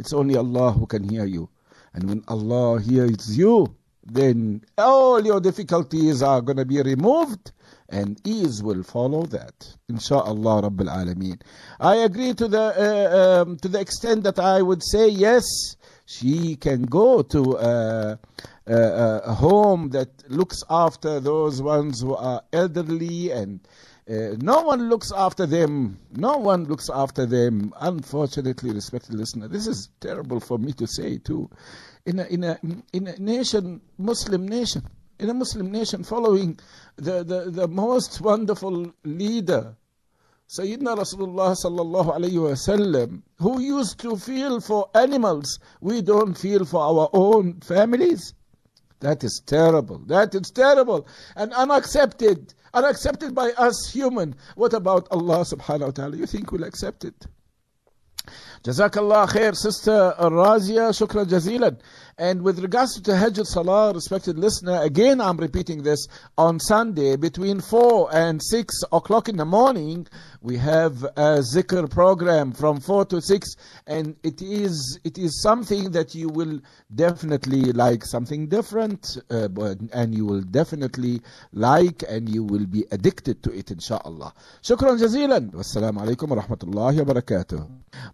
It's 0.00 0.12
only 0.12 0.36
Allah 0.36 0.72
who 0.72 0.86
can 0.86 1.08
hear 1.08 1.26
you. 1.26 1.48
And 1.94 2.08
when 2.08 2.24
Allah 2.26 2.80
hears 2.80 3.38
you, 3.38 3.76
then 4.04 4.62
all 4.78 5.24
your 5.24 5.40
difficulties 5.40 6.22
are 6.22 6.40
going 6.40 6.56
to 6.56 6.64
be 6.64 6.80
removed 6.82 7.52
and 7.88 8.20
ease 8.26 8.62
will 8.62 8.82
follow 8.82 9.24
that. 9.26 9.76
Insha'Allah 9.90 10.70
Rabbil 10.70 10.88
Alameen. 10.88 11.40
I 11.80 11.96
agree 11.96 12.34
to 12.34 12.48
the, 12.48 12.60
uh, 12.60 13.42
um, 13.42 13.56
to 13.58 13.68
the 13.68 13.80
extent 13.80 14.22
that 14.24 14.38
I 14.38 14.62
would 14.62 14.82
say 14.82 15.08
yes, 15.08 15.44
she 16.06 16.56
can 16.56 16.82
go 16.82 17.22
to 17.22 17.56
a, 17.56 18.18
a, 18.66 19.20
a 19.24 19.34
home 19.34 19.90
that 19.90 20.08
looks 20.28 20.62
after 20.70 21.20
those 21.20 21.60
ones 21.60 22.00
who 22.00 22.14
are 22.14 22.42
elderly 22.52 23.30
and 23.32 23.60
uh, 24.08 24.34
no 24.40 24.62
one 24.62 24.88
looks 24.88 25.12
after 25.14 25.46
them. 25.46 25.98
No 26.12 26.36
one 26.38 26.64
looks 26.64 26.90
after 26.92 27.26
them. 27.26 27.72
Unfortunately, 27.80 28.72
respected 28.72 29.14
listener, 29.14 29.46
this 29.46 29.68
is 29.68 29.88
terrible 30.00 30.40
for 30.40 30.58
me 30.58 30.72
to 30.72 30.86
say 30.86 31.18
too. 31.18 31.48
In 32.06 32.18
a, 32.18 32.24
in 32.24 32.44
a, 32.44 32.58
in 32.92 33.06
a 33.06 33.16
nation, 33.18 33.80
Muslim 33.98 34.48
nation, 34.48 34.82
in 35.18 35.28
a 35.30 35.34
Muslim 35.34 35.70
nation 35.70 36.02
following 36.02 36.58
the, 36.96 37.22
the, 37.22 37.50
the 37.50 37.68
most 37.68 38.20
wonderful 38.20 38.92
leader, 39.04 39.76
Sayyidina 40.48 40.96
Rasulullah 40.96 41.54
sallallahu 41.54 42.16
alayhi 42.16 42.32
wasallam, 42.32 43.22
who 43.38 43.60
used 43.60 44.00
to 44.00 44.16
feel 44.16 44.60
for 44.60 44.90
animals, 44.96 45.60
we 45.80 46.02
don't 46.02 46.34
feel 46.36 46.64
for 46.64 46.80
our 46.82 47.08
own 47.12 47.60
families. 47.60 48.34
That 48.98 49.22
is 49.22 49.40
terrible. 49.46 49.98
That 50.06 50.34
is 50.34 50.50
terrible 50.50 51.06
and 51.36 51.52
unaccepted. 51.54 52.54
Unaccepted 52.74 53.34
by 53.34 53.50
us 53.52 53.90
human. 53.92 54.34
What 54.54 54.74
about 54.74 55.08
Allah 55.10 55.40
subhanahu 55.44 55.86
wa 55.86 55.90
ta'ala? 55.90 56.16
You 56.16 56.26
think 56.26 56.52
we'll 56.52 56.64
accept 56.64 57.04
it? 57.04 57.26
Jazakallah 58.62 59.26
khair, 59.28 59.56
Sister 59.56 60.14
Razia, 60.18 60.90
shukran 60.92 61.26
jazilan. 61.26 61.78
And 62.18 62.42
with 62.42 62.58
regards 62.58 63.00
to 63.00 63.10
Tahajjud 63.10 63.46
Salah, 63.46 63.94
respected 63.94 64.38
listener, 64.38 64.82
again 64.82 65.22
I'm 65.22 65.38
repeating 65.38 65.82
this, 65.82 66.06
on 66.36 66.60
Sunday 66.60 67.16
between 67.16 67.60
4 67.62 68.10
and 68.14 68.42
6 68.42 68.82
o'clock 68.92 69.30
in 69.30 69.38
the 69.38 69.46
morning, 69.46 70.06
we 70.42 70.58
have 70.58 71.02
a 71.02 71.40
zikr 71.40 71.90
program 71.90 72.52
from 72.52 72.78
4 72.80 73.06
to 73.06 73.22
6 73.22 73.56
and 73.86 74.14
it 74.22 74.42
is 74.42 74.98
it 75.02 75.16
is 75.16 75.40
something 75.40 75.92
that 75.92 76.14
you 76.14 76.28
will 76.28 76.60
definitely 76.94 77.72
like, 77.72 78.04
something 78.04 78.48
different 78.48 79.16
uh, 79.30 79.48
and 79.94 80.14
you 80.14 80.26
will 80.26 80.42
definitely 80.42 81.22
like 81.54 82.04
and 82.06 82.28
you 82.28 82.44
will 82.44 82.66
be 82.66 82.84
addicted 82.92 83.42
to 83.42 83.50
it 83.50 83.70
inshallah. 83.70 84.34
Shukran 84.62 84.98
jazilan. 84.98 85.52
Wassalamu 85.52 86.04
alaikum 86.04 86.28
wa 86.28 86.42
rahmatullahi. 86.42 87.00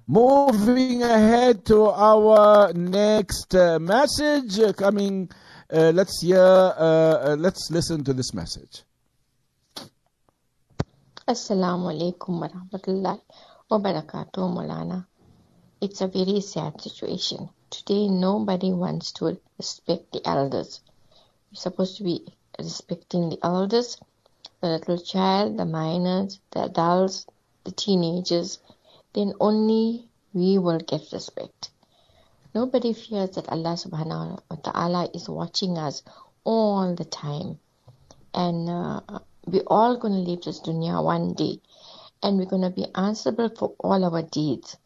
Moving 0.08 1.02
ahead 1.02 1.64
to 1.66 1.90
our 1.90 2.72
next 2.72 3.52
uh, 3.56 3.80
message 3.80 4.56
uh, 4.60 4.72
coming, 4.72 5.28
uh, 5.68 5.90
let's 5.92 6.22
hear, 6.22 6.38
uh, 6.38 7.34
let's 7.36 7.72
listen 7.72 8.04
to 8.04 8.12
this 8.12 8.32
message. 8.32 8.84
Assalamu 11.26 11.90
alaikum 11.90 12.38
wa 12.40 12.46
rahmatullahi 12.46 13.20
Molana. 13.68 15.06
It's 15.80 16.00
a 16.00 16.06
very 16.06 16.40
sad 16.40 16.80
situation. 16.80 17.48
Today, 17.70 18.06
nobody 18.06 18.72
wants 18.72 19.10
to 19.14 19.36
respect 19.58 20.12
the 20.12 20.24
elders. 20.24 20.82
You're 21.50 21.58
supposed 21.58 21.96
to 21.96 22.04
be 22.04 22.24
respecting 22.60 23.30
the 23.30 23.38
elders, 23.42 23.98
the 24.60 24.68
little 24.68 24.98
child, 24.98 25.58
the 25.58 25.64
minors, 25.64 26.38
the 26.52 26.66
adults, 26.66 27.26
the 27.64 27.72
teenagers. 27.72 28.60
Then 29.16 29.32
only 29.40 30.10
we 30.34 30.58
will 30.58 30.78
get 30.78 31.10
respect. 31.10 31.70
Nobody 32.54 32.92
fears 32.92 33.30
that 33.30 33.48
Allah 33.48 33.72
subhanahu 33.72 34.40
wa 34.50 34.56
ta'ala 34.62 35.08
is 35.14 35.26
watching 35.26 35.78
us 35.78 36.02
all 36.44 36.94
the 36.94 37.06
time. 37.06 37.58
And 38.34 38.68
uh, 38.68 39.00
we're 39.46 39.64
all 39.68 39.96
going 39.96 40.12
to 40.12 40.20
leave 40.20 40.42
this 40.42 40.60
dunya 40.60 41.02
one 41.02 41.32
day. 41.32 41.62
And 42.22 42.36
we're 42.36 42.44
going 42.44 42.68
to 42.68 42.70
be 42.70 42.84
answerable 42.94 43.48
for 43.48 43.72
all 43.80 44.04
our 44.04 44.20
deeds. 44.20 44.76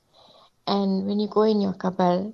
And 0.64 1.08
when 1.08 1.18
you 1.18 1.26
go 1.26 1.42
in 1.42 1.60
your 1.60 1.74
qabr, 1.74 2.32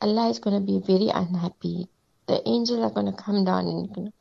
Allah 0.00 0.28
is 0.30 0.38
going 0.38 0.54
to 0.54 0.64
be 0.64 0.78
very 0.78 1.08
unhappy. 1.08 1.88
The 2.26 2.46
angels 2.48 2.78
are 2.78 2.94
going 2.94 3.10
to 3.10 3.20
come 3.20 3.44
down 3.44 3.66
and 3.66 4.12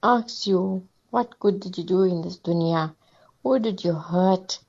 ask 0.00 0.46
you, 0.46 0.86
what 1.10 1.40
good 1.40 1.58
did 1.58 1.76
you 1.76 1.82
do 1.82 2.04
in 2.04 2.22
this 2.22 2.38
dunya? 2.38 2.94
Who 3.42 3.58
did 3.58 3.82
you 3.82 3.94
hurt? 3.94 4.60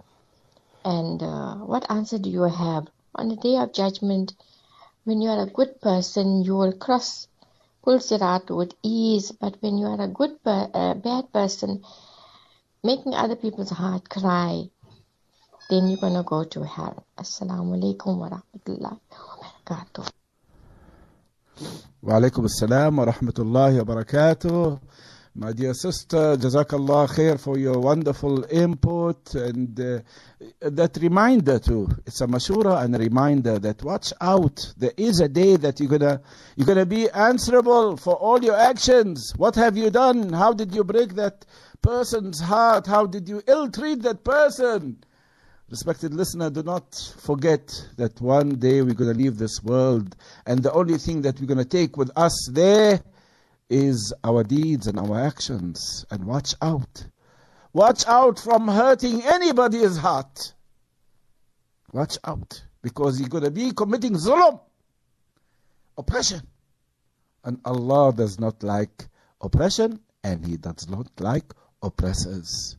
And 0.83 1.21
uh, 1.21 1.55
what 1.55 1.89
answer 1.89 2.17
do 2.17 2.29
you 2.29 2.43
have? 2.43 2.87
On 3.15 3.29
the 3.29 3.35
day 3.35 3.57
of 3.57 3.73
judgment, 3.73 4.33
when 5.03 5.21
you 5.21 5.29
are 5.29 5.43
a 5.43 5.49
good 5.49 5.81
person, 5.81 6.43
you 6.43 6.55
will 6.55 6.73
cross 6.73 7.27
Pul 7.83 7.99
with 8.49 8.73
ease. 8.83 9.31
But 9.31 9.57
when 9.61 9.77
you 9.77 9.87
are 9.87 10.01
a 10.01 10.07
good, 10.07 10.43
per- 10.43 10.69
uh, 10.73 10.93
bad 10.95 11.31
person, 11.33 11.83
making 12.83 13.13
other 13.13 13.35
people's 13.35 13.71
heart 13.71 14.09
cry, 14.09 14.69
then 15.69 15.87
you're 15.87 15.99
going 15.99 16.13
to 16.13 16.23
go 16.23 16.43
to 16.43 16.65
hell. 16.65 17.05
Assalamu 17.17 17.77
alaikum 17.77 18.17
wa 18.17 18.29
rahmatullahi 18.29 18.99
wa 19.11 19.35
barakatuh. 19.65 20.09
Wa 22.01 22.13
alaikum 22.19 22.45
assalam 22.45 22.97
wa 22.97 23.05
rahmatullahi 23.05 23.77
wa 23.85 23.95
barakatuh. 23.95 24.79
My 25.33 25.53
dear 25.53 25.73
sister, 25.73 26.35
Jazakallah 26.35 27.07
khair 27.07 27.39
for 27.39 27.57
your 27.57 27.79
wonderful 27.79 28.43
input 28.51 29.33
and 29.33 29.79
uh, 29.79 29.99
that 30.59 30.97
reminder 31.01 31.57
too. 31.57 31.87
It's 32.05 32.19
a 32.19 32.27
mashura 32.27 32.83
and 32.83 32.93
a 32.97 32.99
reminder 32.99 33.57
that 33.57 33.81
watch 33.81 34.11
out. 34.19 34.73
There 34.75 34.91
is 34.97 35.21
a 35.21 35.29
day 35.29 35.55
that 35.55 35.79
you're 35.79 35.87
gonna 35.87 36.21
you're 36.57 36.67
gonna 36.67 36.85
be 36.85 37.09
answerable 37.11 37.95
for 37.95 38.15
all 38.15 38.43
your 38.43 38.57
actions. 38.57 39.31
What 39.37 39.55
have 39.55 39.77
you 39.77 39.89
done? 39.89 40.33
How 40.33 40.51
did 40.51 40.75
you 40.75 40.83
break 40.83 41.15
that 41.15 41.45
person's 41.81 42.41
heart? 42.41 42.85
How 42.85 43.05
did 43.05 43.29
you 43.29 43.41
ill 43.47 43.71
treat 43.71 44.01
that 44.01 44.25
person? 44.25 44.97
Respected 45.69 46.13
listener, 46.13 46.49
do 46.49 46.61
not 46.61 47.13
forget 47.19 47.73
that 47.95 48.19
one 48.19 48.55
day 48.55 48.81
we're 48.81 48.93
going 48.93 49.13
to 49.13 49.17
leave 49.17 49.37
this 49.37 49.63
world, 49.63 50.17
and 50.45 50.61
the 50.61 50.73
only 50.73 50.97
thing 50.97 51.21
that 51.21 51.39
we're 51.39 51.47
going 51.47 51.57
to 51.57 51.63
take 51.63 51.95
with 51.95 52.11
us 52.17 52.49
there 52.51 52.99
is 53.71 54.13
our 54.23 54.43
deeds 54.43 54.87
and 54.87 54.99
our 54.99 55.19
actions. 55.19 56.05
And 56.11 56.25
watch 56.25 56.53
out. 56.61 57.05
Watch 57.73 58.05
out 58.05 58.37
from 58.37 58.67
hurting 58.67 59.23
anybody's 59.23 59.97
heart. 59.97 60.53
Watch 61.93 62.17
out. 62.23 62.61
Because 62.81 63.19
you're 63.19 63.29
going 63.29 63.45
to 63.45 63.51
be 63.51 63.71
committing 63.71 64.13
zulm, 64.13 64.59
oppression. 65.97 66.41
And 67.43 67.59
Allah 67.63 68.13
does 68.13 68.39
not 68.39 68.61
like 68.61 69.07
oppression, 69.39 69.99
and 70.23 70.45
He 70.45 70.57
does 70.57 70.89
not 70.89 71.07
like 71.19 71.53
oppressors. 71.81 72.75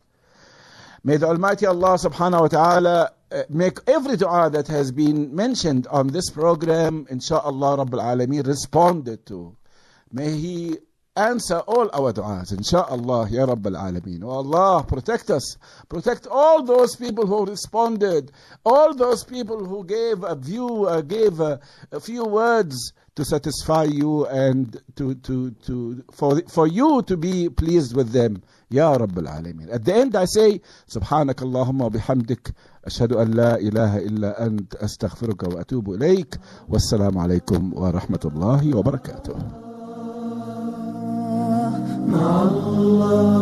May 1.05 1.17
the 1.17 1.27
Almighty 1.27 1.67
Allah 1.67 1.95
subhanahu 1.95 2.43
wa 2.43 2.49
ta'ala 2.49 3.13
uh, 3.33 3.43
make 3.49 3.79
every 3.87 4.17
dua 4.17 4.51
that 4.51 4.69
has 4.69 4.93
been 4.93 5.35
mentioned 5.35 5.87
on 5.89 6.09
this 6.09 6.31
program, 6.31 7.07
inshallah 7.11 7.85
Rabbil 7.85 8.03
Alameen, 8.03 8.47
responded 8.47 9.25
to. 9.27 9.57
May 10.12 10.32
He 10.32 10.78
answer 11.18 11.58
all 11.68 11.90
our 11.94 12.14
du'as, 12.14 12.52
inshallah, 12.56 13.28
Ya 13.30 13.46
Rabbil 13.46 13.76
Alameen. 13.76 14.24
Oh 14.24 14.30
Allah, 14.30 14.84
protect 14.84 15.30
us. 15.32 15.58
Protect 15.90 16.28
all 16.28 16.64
those 16.64 16.96
people 16.96 17.26
who 17.26 17.46
responded, 17.46 18.32
all 18.64 18.94
those 18.94 19.24
people 19.24 19.66
who 19.66 19.84
gave 19.84 20.24
a 20.24 20.36
view, 20.36 20.86
uh, 20.86 21.02
gave 21.02 21.40
a, 21.40 21.60
a 21.92 22.00
few 22.00 22.24
words 22.24 22.94
to 23.16 23.26
satisfy 23.26 23.84
you 23.84 24.28
and 24.28 24.80
to, 24.96 25.16
to, 25.16 25.50
to, 25.66 26.04
for, 26.14 26.40
for 26.48 26.68
you 26.68 27.02
to 27.04 27.18
be 27.18 27.50
pleased 27.50 27.96
with 27.96 28.12
them. 28.12 28.44
Ya 28.70 28.96
Rabbil 28.96 29.28
Alameen. 29.28 29.74
At 29.74 29.86
the 29.86 29.96
end 29.96 30.16
I 30.16 30.26
say, 30.26 30.62
سبحانك 30.88 31.42
اللهم 31.42 31.82
وبحمدك 31.82 32.54
أشهد 32.86 33.14
أن 33.14 33.32
لا 33.32 33.56
إله 33.60 33.98
إلا 33.98 34.46
أنت 34.46 34.76
أستغفرك 34.76 35.44
وأتوب 35.44 35.94
إليك 35.94 36.40
والسلام 36.70 37.18
عليكم 37.18 37.74
ورحمة 37.74 38.20
الله 38.26 38.78
وبركاته 38.78 39.71
مع 42.08 42.42
الله 42.44 43.38